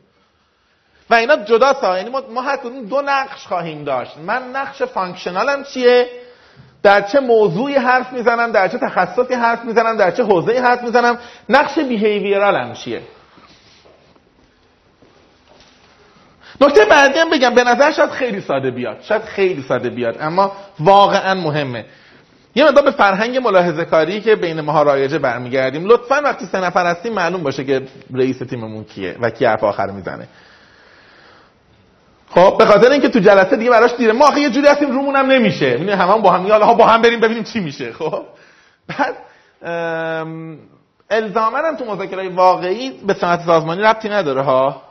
و 1.09 1.13
اینا 1.13 1.36
جدا 1.36 1.74
سا 1.74 1.97
یعنی 1.97 2.09
ما, 2.09 2.22
ما 2.30 2.41
هر 2.41 2.55
دو 2.89 3.01
نقش 3.01 3.47
خواهیم 3.47 3.84
داشت. 3.84 4.17
من 4.17 4.51
نقش 4.51 4.82
functional 4.82 5.56
م 5.56 5.63
چیه؟ 5.63 6.09
در 6.84 7.01
چه 7.01 7.20
موضوعی 7.20 7.76
حرف 7.76 8.13
می‌زنم؟ 8.13 8.51
در 8.51 8.67
چه 8.67 8.78
تخصصی 8.78 9.34
حرف 9.34 9.63
می‌زنم؟ 9.65 9.97
در 9.97 10.11
چه 10.11 10.24
حوزه‌ای 10.24 10.57
حرف 10.57 10.84
می‌زنم؟ 10.84 11.20
نقش 11.49 11.80
behavioral 11.80 12.65
م 12.65 12.74
چیه؟ 12.74 13.01
نکته 16.61 16.86
بعدی 16.86 17.20
هم 17.20 17.30
بگم. 17.30 17.55
به 17.55 17.63
نظر 17.63 17.91
شاید 17.91 18.09
خیلی 18.09 18.41
ساده 18.41 18.72
بیاد. 18.72 19.01
شاید 19.01 19.24
خیلی 19.24 19.61
ساده 19.61 19.89
بیاد. 19.89 20.17
اما 20.22 20.51
واقعا 20.80 21.36
مهمه. 21.36 21.86
یه 22.60 22.66
مقدار 22.66 22.84
به 22.84 22.91
فرهنگ 22.91 23.38
ملاحظه 23.38 23.86
کاری 23.86 24.22
که 24.22 24.36
بین 24.36 24.62
ماها 24.62 24.84
رایجه 24.84 25.20
برمیگردیم. 25.20 25.86
لطفا 25.86 26.22
وقتی 26.24 26.45
سه 26.45 26.62
نفر 26.62 26.86
هستیم 26.86 27.14
معلوم 27.14 27.43
باشه 27.43 27.64
که 27.64 27.82
رئیس 28.14 28.38
تیممون 28.38 28.84
کیه 28.84 29.16
و 29.22 29.30
کی 29.30 29.45
حرف 29.45 29.64
آخر 29.64 29.91
می‌زنه. 29.91 30.28
خب 32.30 32.55
به 32.60 32.66
خاطر 32.66 32.91
اینکه 32.91 33.10
تو 33.10 33.20
جلسه 33.20 33.55
دیگه 33.55 33.72
براش 33.72 33.91
دیره. 33.97 34.14
ما 34.14 34.28
آخه 34.28 34.39
یه 34.39 34.49
جوری 34.49 34.68
هستیم 34.68 34.91
رومون 34.91 35.16
هم 35.16 35.26
نمیشه. 35.26 35.72
می‌دونی 35.72 35.91
همون 35.91 36.22
با 36.22 36.32
هم 36.32 36.51
حالا 36.51 36.74
با 36.74 36.86
هم 36.86 37.01
بریم 37.01 37.20
ببینیم 37.20 37.43
چی 37.43 37.60
میشه. 37.60 37.93
خب؟ 37.93 38.24
بعد 38.88 39.16
الزاما 41.10 41.57
هم 41.57 41.76
تو 41.76 41.86
مذاکره 41.86 42.30
واقعی 42.30 42.89
به 43.07 43.14
سمت 43.14 43.41
سازمانی 43.45 43.82
ربطی 43.82 44.10
نداره 44.10 44.41
ها؟ 44.41 44.82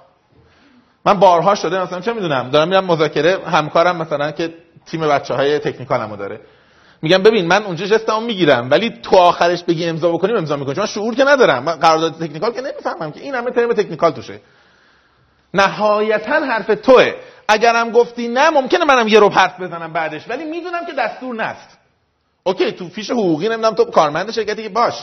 من 1.05 1.15
بارها 1.21 1.55
شده 1.55 1.83
مثلا 1.83 2.01
چه 2.01 2.13
می‌دونم 2.13 2.51
دارم 2.51 2.69
میرم 2.69 2.85
مذاکره 2.85 3.39
همکارم 3.47 3.97
مثلا 3.97 4.31
که 4.31 4.55
تیم 4.87 5.01
بچه 5.01 5.35
های 5.35 5.59
تکنیکالمو 5.59 6.17
داره. 6.17 6.41
میگم 7.03 7.23
ببین 7.23 7.47
من 7.47 7.63
اونجا 7.65 7.87
جستمو 7.87 8.21
می‌گیرم 8.21 8.71
ولی 8.71 8.91
تو 9.03 9.17
آخرش 9.17 9.63
بگی 9.63 9.85
امضا 9.85 10.13
بکنیم 10.13 10.37
امضا 10.37 10.57
می‌کنم 10.57 10.75
چون 10.75 10.87
شعور 10.87 11.15
که 11.15 11.25
ندارم. 11.25 11.63
من 11.63 11.75
قرارداد 11.75 12.15
تکنیکال 12.15 12.53
که 12.53 12.61
نمی‌فهمم 12.61 13.13
که 13.13 13.21
این 13.21 13.35
همه 13.35 13.51
ترم 13.51 13.73
تکنیکال 13.73 14.11
توشه. 14.11 14.41
نهایتا 15.55 16.33
حرف 16.33 16.67
توه. 16.67 17.15
اگرم 17.49 17.91
گفتی 17.91 18.29
نه 18.29 18.51
ممکنه 18.51 18.85
منم 18.85 19.09
یه 19.09 19.21
رو 19.21 19.29
حرف 19.29 19.61
بزنم 19.61 19.93
بعدش 19.93 20.29
ولی 20.29 20.45
می‌دونم 20.45 20.87
که 20.87 20.93
دستور 20.93 21.35
نست. 21.35 21.79
اوکی 22.45 22.73
تو 22.73 22.89
فیش 22.89 23.11
حقوقی 23.11 23.49
نمی‌دونم 23.49 23.75
تو 23.75 23.85
کارمند 23.85 24.31
شرکتی 24.31 24.63
که 24.63 24.69
باش. 24.69 24.95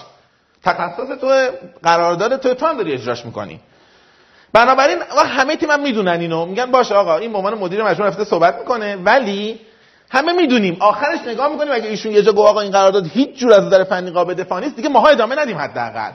تخصص 0.64 1.20
تو 1.22 1.50
قرارداد 1.84 2.38
تو 2.40 2.54
تو 2.54 2.74
داری 2.74 2.94
اجراش 2.94 3.26
می‌کنی. 3.26 3.60
بنابراین 4.54 4.98
همه 5.26 5.56
تیم 5.56 5.72
هم 5.72 5.82
می‌دونن 5.82 6.20
اینو. 6.20 6.46
میگن 6.46 6.72
باشه 6.72 6.96
آقا 6.96 7.18
این 7.18 7.32
به 7.32 7.38
عنوان 7.38 7.54
مدیر 7.54 7.84
مجموعه 7.84 8.12
رفته 8.12 8.24
صحبت 8.24 8.60
می‌کنه 8.60 8.96
ولی 8.96 9.60
همه 10.16 10.34
می‌دونیم. 10.34 10.78
آخرش 10.80 11.20
نگاه 11.28 11.52
می‌کنیم 11.52 11.74
اگه 11.74 11.90
ایشون 11.90 12.12
یه 12.12 12.22
جا 12.22 12.32
گفت 12.32 12.50
آقا 12.50 12.62
این 12.62 12.72
قرارداد 12.72 13.08
هیچ 13.08 13.38
جور 13.38 13.54
از 13.54 13.64
نظر 13.64 13.84
فنی 13.84 14.12
قابل 14.12 14.34
دفاع 14.34 14.60
نیست. 14.60 14.76
دیگه 14.76 14.90
ماها 14.90 15.08
ادامه 15.08 15.36
ندیم 15.40 15.58
حداقل. 15.58 16.12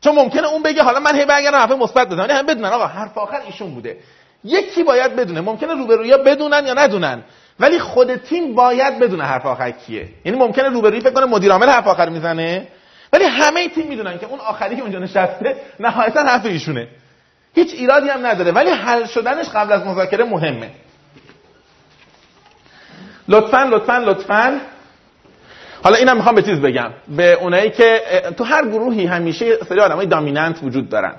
چون 0.00 0.14
ممکنه 0.14 0.48
اون 0.48 0.62
بگه 0.62 0.82
حالا 0.82 1.00
من 1.00 1.16
هی 1.16 1.24
برگردم 1.24 1.58
حرف 1.58 1.72
مثبت 1.72 2.08
بزنم. 2.08 2.30
هم 2.30 2.46
بدونن 2.46 2.68
آقا 2.68 2.86
حرف 2.86 3.18
آخر 3.18 3.40
ایشون 3.46 3.74
بوده. 3.74 3.96
یکی 4.44 4.82
باید 4.82 5.16
بدونه. 5.16 5.40
ممکنه 5.40 5.74
روبرویا 5.74 6.18
بدونن 6.18 6.66
یا 6.66 6.74
ندونن. 6.74 7.22
ولی 7.60 7.78
خود 7.78 8.16
تیم 8.16 8.54
باید 8.54 8.98
بدونه 8.98 9.24
حرف 9.24 9.46
آخر 9.46 9.70
کیه. 9.70 10.08
یعنی 10.24 10.38
ممکنه 10.38 10.68
روبروی 10.68 11.00
فکر 11.00 11.10
کنه 11.10 11.26
مدیر 11.26 11.52
عامل 11.52 11.68
حرف 11.68 11.86
آخر 11.86 12.08
می‌زنه. 12.08 12.68
ولی 13.12 13.24
همه 13.24 13.68
تیم 13.68 13.86
می‌دونن 13.86 14.18
که 14.18 14.26
اون 14.26 14.40
آخری 14.40 14.76
که 14.76 14.82
اونجا 14.82 14.98
نشسته 14.98 15.56
نهایتا 15.80 16.22
حرف 16.22 16.46
ایشونه. 16.46 16.88
هیچ 17.54 17.74
ایرادی 17.74 18.08
هم 18.08 18.26
نداره. 18.26 18.52
ولی 18.52 18.70
حل 18.70 19.06
شدنش 19.06 19.48
قبل 19.48 19.72
از 19.72 19.86
مذاکره 19.86 20.24
مهمه. 20.24 20.70
لطفا 23.28 23.68
لطفا 23.70 23.98
لطفا. 23.98 24.60
حالا 25.82 25.96
اینم 25.96 26.16
می‌خوام 26.16 26.34
به 26.34 26.42
چیز 26.42 26.60
بگم. 26.60 26.90
به 27.08 27.32
اونایی 27.32 27.70
که 27.70 28.02
تو 28.36 28.44
هر 28.44 28.66
گروهی 28.66 29.06
همیشه 29.06 29.56
سری 29.68 29.80
آدمای 29.80 30.06
دامیننت 30.06 30.58
وجود 30.62 30.88
دارن. 30.88 31.14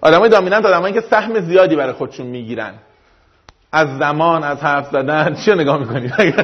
آدمای 0.00 0.28
دامیننت 0.28 0.66
آدمایی 0.66 0.94
که 0.94 1.00
سهم 1.00 1.40
زیادی 1.40 1.76
برای 1.76 1.92
خودشون 1.92 2.26
می‌گیرن. 2.26 2.74
از 3.72 3.98
زمان 3.98 4.44
از 4.44 4.60
حرف 4.60 4.86
زدن. 4.92 5.34
چی 5.34 5.54
نگاه 5.54 5.78
می‌کنی؟ 5.78 6.12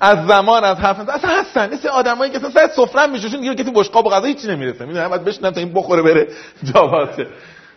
از 0.00 0.26
زمان 0.26 0.64
از 0.64 0.76
حرف 0.76 0.96
زدن. 0.96 1.14
اصلا 1.14 1.30
هستن. 1.30 1.74
مثل 1.74 1.88
آدمایی 1.88 2.32
که 2.32 2.46
اصلا 2.46 2.68
سفره 2.68 3.06
میشوشون 3.06 3.40
دیگه 3.40 3.54
که 3.54 3.64
تو 3.64 3.72
بشقاب 3.72 4.06
و 4.06 4.10
غذا 4.10 4.26
هیچی 4.26 4.48
نمی‌رسه. 4.48 4.86
می‌دونم 4.86 5.08
بعد 5.08 5.24
بشنم 5.24 5.50
تا 5.50 5.60
این 5.60 5.72
بخوره 5.74 6.02
بره 6.02 6.28
جا 6.74 7.08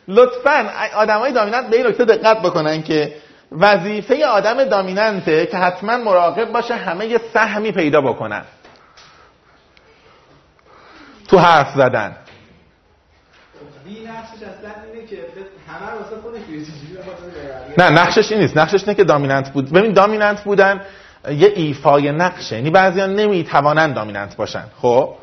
لطفا 0.07 0.69
آدمای 0.95 1.31
دامیننت 1.31 1.69
به 1.69 1.77
این 1.77 1.87
نکته 1.87 2.05
دقت 2.05 2.41
بکنن 2.41 2.83
که 2.83 3.13
وظیفه 3.51 4.25
آدم 4.25 4.63
دامیننته 4.63 5.45
که 5.45 5.57
حتما 5.57 5.97
مراقب 5.97 6.51
باشه 6.51 6.75
همه 6.75 7.05
یه 7.05 7.21
سهمی 7.33 7.71
پیدا 7.71 8.01
بکنن. 8.01 8.43
تو 11.27 11.37
حرف 11.37 11.75
زدن. 11.75 12.15
نه 17.77 17.89
نقشش 17.89 18.31
این 18.31 18.41
نیست. 18.41 18.57
نقشش 18.57 18.81
اینه 18.81 18.93
که 18.95 19.03
دامیننت 19.03 19.53
بود. 19.53 19.71
ببین 19.71 19.93
دامیننت 19.93 20.43
بودن 20.43 20.81
یه 21.29 21.53
ایفای 21.55 22.11
نقشه. 22.11 22.55
یعنی 22.55 22.69
بعضیا 22.69 23.05
نمی‌توانند 23.05 23.95
دامیننت 23.95 24.35
باشن. 24.35 24.63
خب؟ 24.81 25.15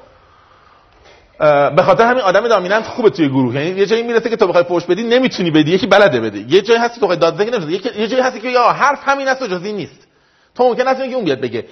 به 1.76 1.82
خاطر 1.82 2.04
همین 2.04 2.22
آدم 2.22 2.48
دامیننت 2.48 2.86
خوبه 2.86 3.10
توی 3.10 3.28
گروه. 3.28 3.54
یعنی 3.54 3.80
یه 3.80 3.86
جایی 3.86 4.02
می‌رسه 4.02 4.30
که 4.30 4.36
تو 4.36 4.46
بخوای 4.46 4.64
فوش 4.64 4.84
بدی 4.84 5.02
نمی‌تونی 5.02 5.50
بدی. 5.50 5.70
یکی 5.70 5.86
بلده 5.86 6.20
بده. 6.20 6.38
یه 6.38 6.60
جایی 6.60 6.80
هستی 6.80 7.00
تو 7.00 7.16
داد 7.16 7.42
نمی‌تونی 7.42 7.72
یه 7.72 8.08
جایی 8.08 8.22
هستی 8.22 8.40
که 8.40 8.48
یا 8.48 8.68
حرف 8.68 9.08
همین 9.08 9.28
است 9.28 9.42
و 9.42 9.46
جزئی 9.46 9.72
نیست. 9.72 10.06
تو 10.54 10.64
ممکن 10.64 10.88
است 10.88 11.00
که 11.00 11.14
اون 11.14 11.24
بیاد 11.24 11.40
بگه. 11.40 11.64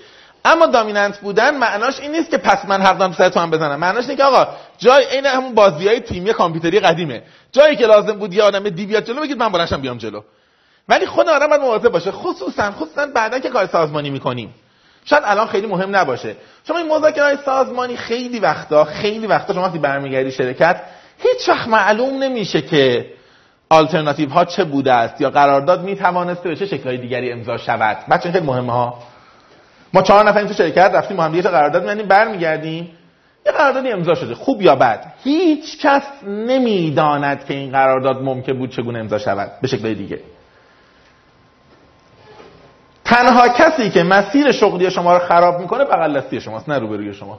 اما 0.44 0.66
دامیننت 0.66 1.18
بودن 1.18 1.56
معناش 1.58 2.00
این 2.00 2.12
نیست 2.12 2.30
که 2.30 2.38
پس 2.38 2.64
من 2.64 2.82
حق 2.82 2.98
دارم 2.98 3.12
سر 3.12 3.28
تو 3.28 3.40
هم 3.40 3.50
بزنم. 3.50 3.80
معناش 3.80 4.04
اینه 4.04 4.16
که 4.16 4.24
آقا 4.24 4.46
جای 4.78 5.04
عین 5.04 5.26
همون 5.26 5.54
بازیای 5.54 6.00
تیمی 6.00 6.32
کامپیوتری 6.32 6.80
قدیمه. 6.80 7.22
جایی 7.52 7.76
که 7.76 7.86
لازم 7.86 8.12
بود 8.12 8.34
یه 8.34 8.42
آدم 8.42 8.68
دی 8.68 8.86
بیاد 8.86 9.04
جلو 9.04 9.20
بگید 9.20 9.38
من 9.38 9.48
بلنشم 9.48 9.80
بیام 9.80 9.98
جلو. 9.98 10.20
ولی 10.88 11.06
خود 11.06 11.28
آدم 11.28 11.46
باید 11.46 11.60
مواظب 11.60 11.88
باشه. 11.88 12.10
خصوصا 12.10 12.70
خصوصا 12.70 13.06
بعدا 13.06 13.38
که 13.38 13.48
کار 13.48 13.66
سازمانی 13.66 14.10
می‌کنیم. 14.10 14.54
شاید 15.04 15.22
الان 15.26 15.46
خیلی 15.46 15.66
مهم 15.66 15.96
نباشه. 15.96 16.36
چون 16.64 16.76
این 16.76 16.92
مذاکره 16.92 17.38
سازمانی 17.44 17.96
خیلی 17.96 18.40
وقتا 18.40 18.84
خیلی 18.84 19.26
وقتا 19.26 19.54
شما 19.54 19.62
وقتی 19.62 19.78
برمیگردی 19.78 20.30
شرکت 20.30 20.80
هیچ 21.18 21.48
وقت 21.48 21.68
معلوم 21.68 22.22
نمیشه 22.22 22.62
که 22.62 23.06
آلترناتیو 23.70 24.30
ها 24.30 24.44
چه 24.44 24.64
بوده 24.64 24.92
است 24.92 25.20
یا 25.20 25.30
قرارداد 25.30 25.82
می 25.82 25.96
توانسته 25.96 26.48
به 26.48 26.56
چه 26.56 26.66
شکلهای 26.66 26.98
دیگری 26.98 27.32
امضا 27.32 27.56
شود. 27.56 27.96
بچه 28.10 28.32
خیلی 28.32 28.46
مهمه 28.46 28.72
ها. 28.72 28.98
ما 29.94 30.02
چهار 30.02 30.28
نفر 30.28 30.44
تو 30.44 30.54
شرکت 30.54 30.90
رفتیم 30.94 31.16
با 31.16 31.22
هم 31.22 31.32
دیگه 31.32 31.50
قرارداد 31.50 31.82
می‌بندیم 31.82 32.06
برمیگردیم. 32.06 32.90
یه 33.46 33.52
قراردادی 33.52 33.88
امضا 33.92 34.14
شده. 34.14 34.34
خوب 34.34 34.62
یا 34.62 34.76
بد؟ 34.76 35.12
هیچ 35.24 35.78
کس 35.80 36.02
نمی‌داند 36.26 37.44
که 37.44 37.54
این 37.54 37.72
قرارداد 37.72 38.22
ممکن 38.22 38.52
بود 38.52 38.70
چگونه 38.70 38.98
امضا 38.98 39.18
شود 39.18 39.50
به 39.62 39.68
شکل 39.68 39.94
دیگه. 39.94 40.20
تنها 43.12 43.48
کسی 43.48 43.90
که 43.90 44.02
مسیر 44.02 44.52
شغلی 44.52 44.90
شما 44.90 45.16
رو 45.16 45.26
خراب 45.26 45.60
می‌کنه 45.60 45.84
بغل 45.84 46.20
دستی 46.20 46.40
شماست 46.40 46.68
نه 46.68 46.78
روبروی 46.78 47.14
شما. 47.14 47.38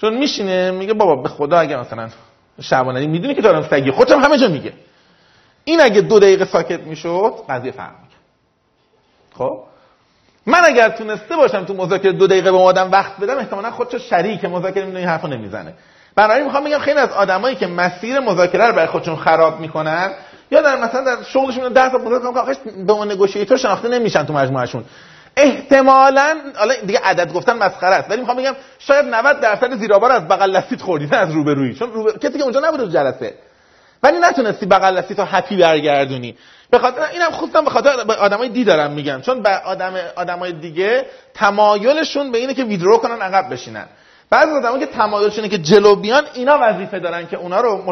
چون 0.00 0.14
میشینه 0.14 0.70
میگه 0.70 0.94
بابا 0.94 1.16
به 1.16 1.28
خدا 1.28 1.58
اگه 1.58 1.76
مثلا 1.76 2.08
شعبانی 2.60 3.06
می‌دونی 3.06 3.34
که 3.34 3.42
دارم 3.42 3.62
سگی. 3.70 3.90
خودم 3.90 4.20
همه 4.20 4.38
جا 4.38 4.48
میگه. 4.48 4.72
این 5.64 5.80
اگه 5.80 6.00
دو 6.00 6.18
دقیقه 6.18 6.44
ساکت 6.44 6.80
می‌شد 6.80 7.34
قضیه 7.48 7.72
فرق 7.72 7.90
می‌کنه 7.90 8.18
خب؟ 9.34 9.60
من 10.46 10.60
اگر 10.64 10.88
تونسته 10.88 11.36
باشم 11.36 11.64
تو 11.64 11.74
مذاکره 11.74 12.12
دو 12.12 12.26
دقیقه 12.26 12.52
به 12.52 12.58
آدم 12.58 12.90
وقت 12.90 13.20
بدم 13.20 13.38
احتمالاً 13.38 13.70
خودشو 13.70 13.98
شریک 13.98 14.44
مذاکره 14.44 14.84
می‌دونی 14.84 14.98
این 14.98 15.08
حرفو 15.08 15.26
نمی‌زنه. 15.28 15.74
بنابراین 16.14 16.44
می‌خوام 16.44 16.64
بگم 16.64 16.78
خیلی 16.78 16.98
از 16.98 17.10
آدمایی 17.10 17.56
که 17.56 17.66
مسیر 17.66 18.20
مذاکره 18.20 18.66
رو 18.66 18.72
برای 18.72 18.86
خودشون 18.86 19.16
خراب 19.16 19.60
می‌کنن 19.60 20.10
یا 20.50 20.62
در 20.62 20.76
مثلا 20.76 21.00
در 21.00 21.22
شغلشون 21.22 21.72
10 21.72 21.90
تا 21.90 21.98
15 21.98 22.32
تا 22.32 22.40
آخرش 22.40 22.56
به 22.86 22.92
اون 22.92 23.12
نگوشیتور 23.12 23.56
شناخته 23.56 23.88
نمیشن 23.88 24.24
تو 24.24 24.32
مجموعهشون. 24.32 24.84
احتمالاً 25.36 26.36
حالا 26.56 26.74
دیگه 26.86 27.00
عدد 27.04 27.32
گفتن 27.32 27.56
مسخره 27.56 27.94
است 27.94 28.10
ولی 28.10 28.20
می‌خوام 28.20 28.36
بگم 28.36 28.54
شاید 28.78 29.04
90 29.06 29.40
درصد 29.40 29.76
زیرابار 29.76 30.12
از 30.12 30.28
بغل 30.28 30.56
دستیت 30.56 30.82
خوردی 30.82 31.06
نه 31.06 31.16
از 31.16 31.30
روبرویی. 31.30 31.74
چون 31.74 31.92
روبر... 31.92 32.18
کسی 32.18 32.38
که 32.38 32.42
اونجا 32.42 32.60
نبوده 32.60 32.84
تو 32.84 32.90
جلسه. 32.90 33.34
ولی 34.02 34.18
نتونستی 34.18 34.66
بغل 34.66 35.00
دستی 35.00 35.14
هپی 35.18 35.56
برگردونی. 35.56 36.36
به 36.70 36.78
خاطر 36.78 37.02
اینم 37.12 37.30
خودم 37.30 37.64
به 37.64 37.70
خاطر 37.70 37.90
آدمای 38.18 38.48
دی 38.48 38.64
دارم 38.64 38.90
میگم. 38.90 39.20
چون 39.20 39.42
به 39.42 39.50
آدم 39.50 39.94
آدمای 40.16 40.52
دیگه 40.52 41.06
تمایلشون 41.34 42.32
به 42.32 42.38
اینه 42.38 42.54
که 42.54 42.64
ویدرو 42.64 42.98
کنن 42.98 43.22
عقب 43.22 43.52
بشینن. 43.52 43.86
بعضی 44.30 44.52
آدمایی 44.52 44.80
که 44.80 44.92
تمایلشونه 44.92 45.48
که 45.48 45.58
جلو 45.58 45.96
بیان 45.96 46.24
اینا 46.34 46.58
وظیفه 46.60 46.98
دارن 46.98 47.26
که 47.26 47.36
اونا 47.36 47.60
رو 47.60 47.82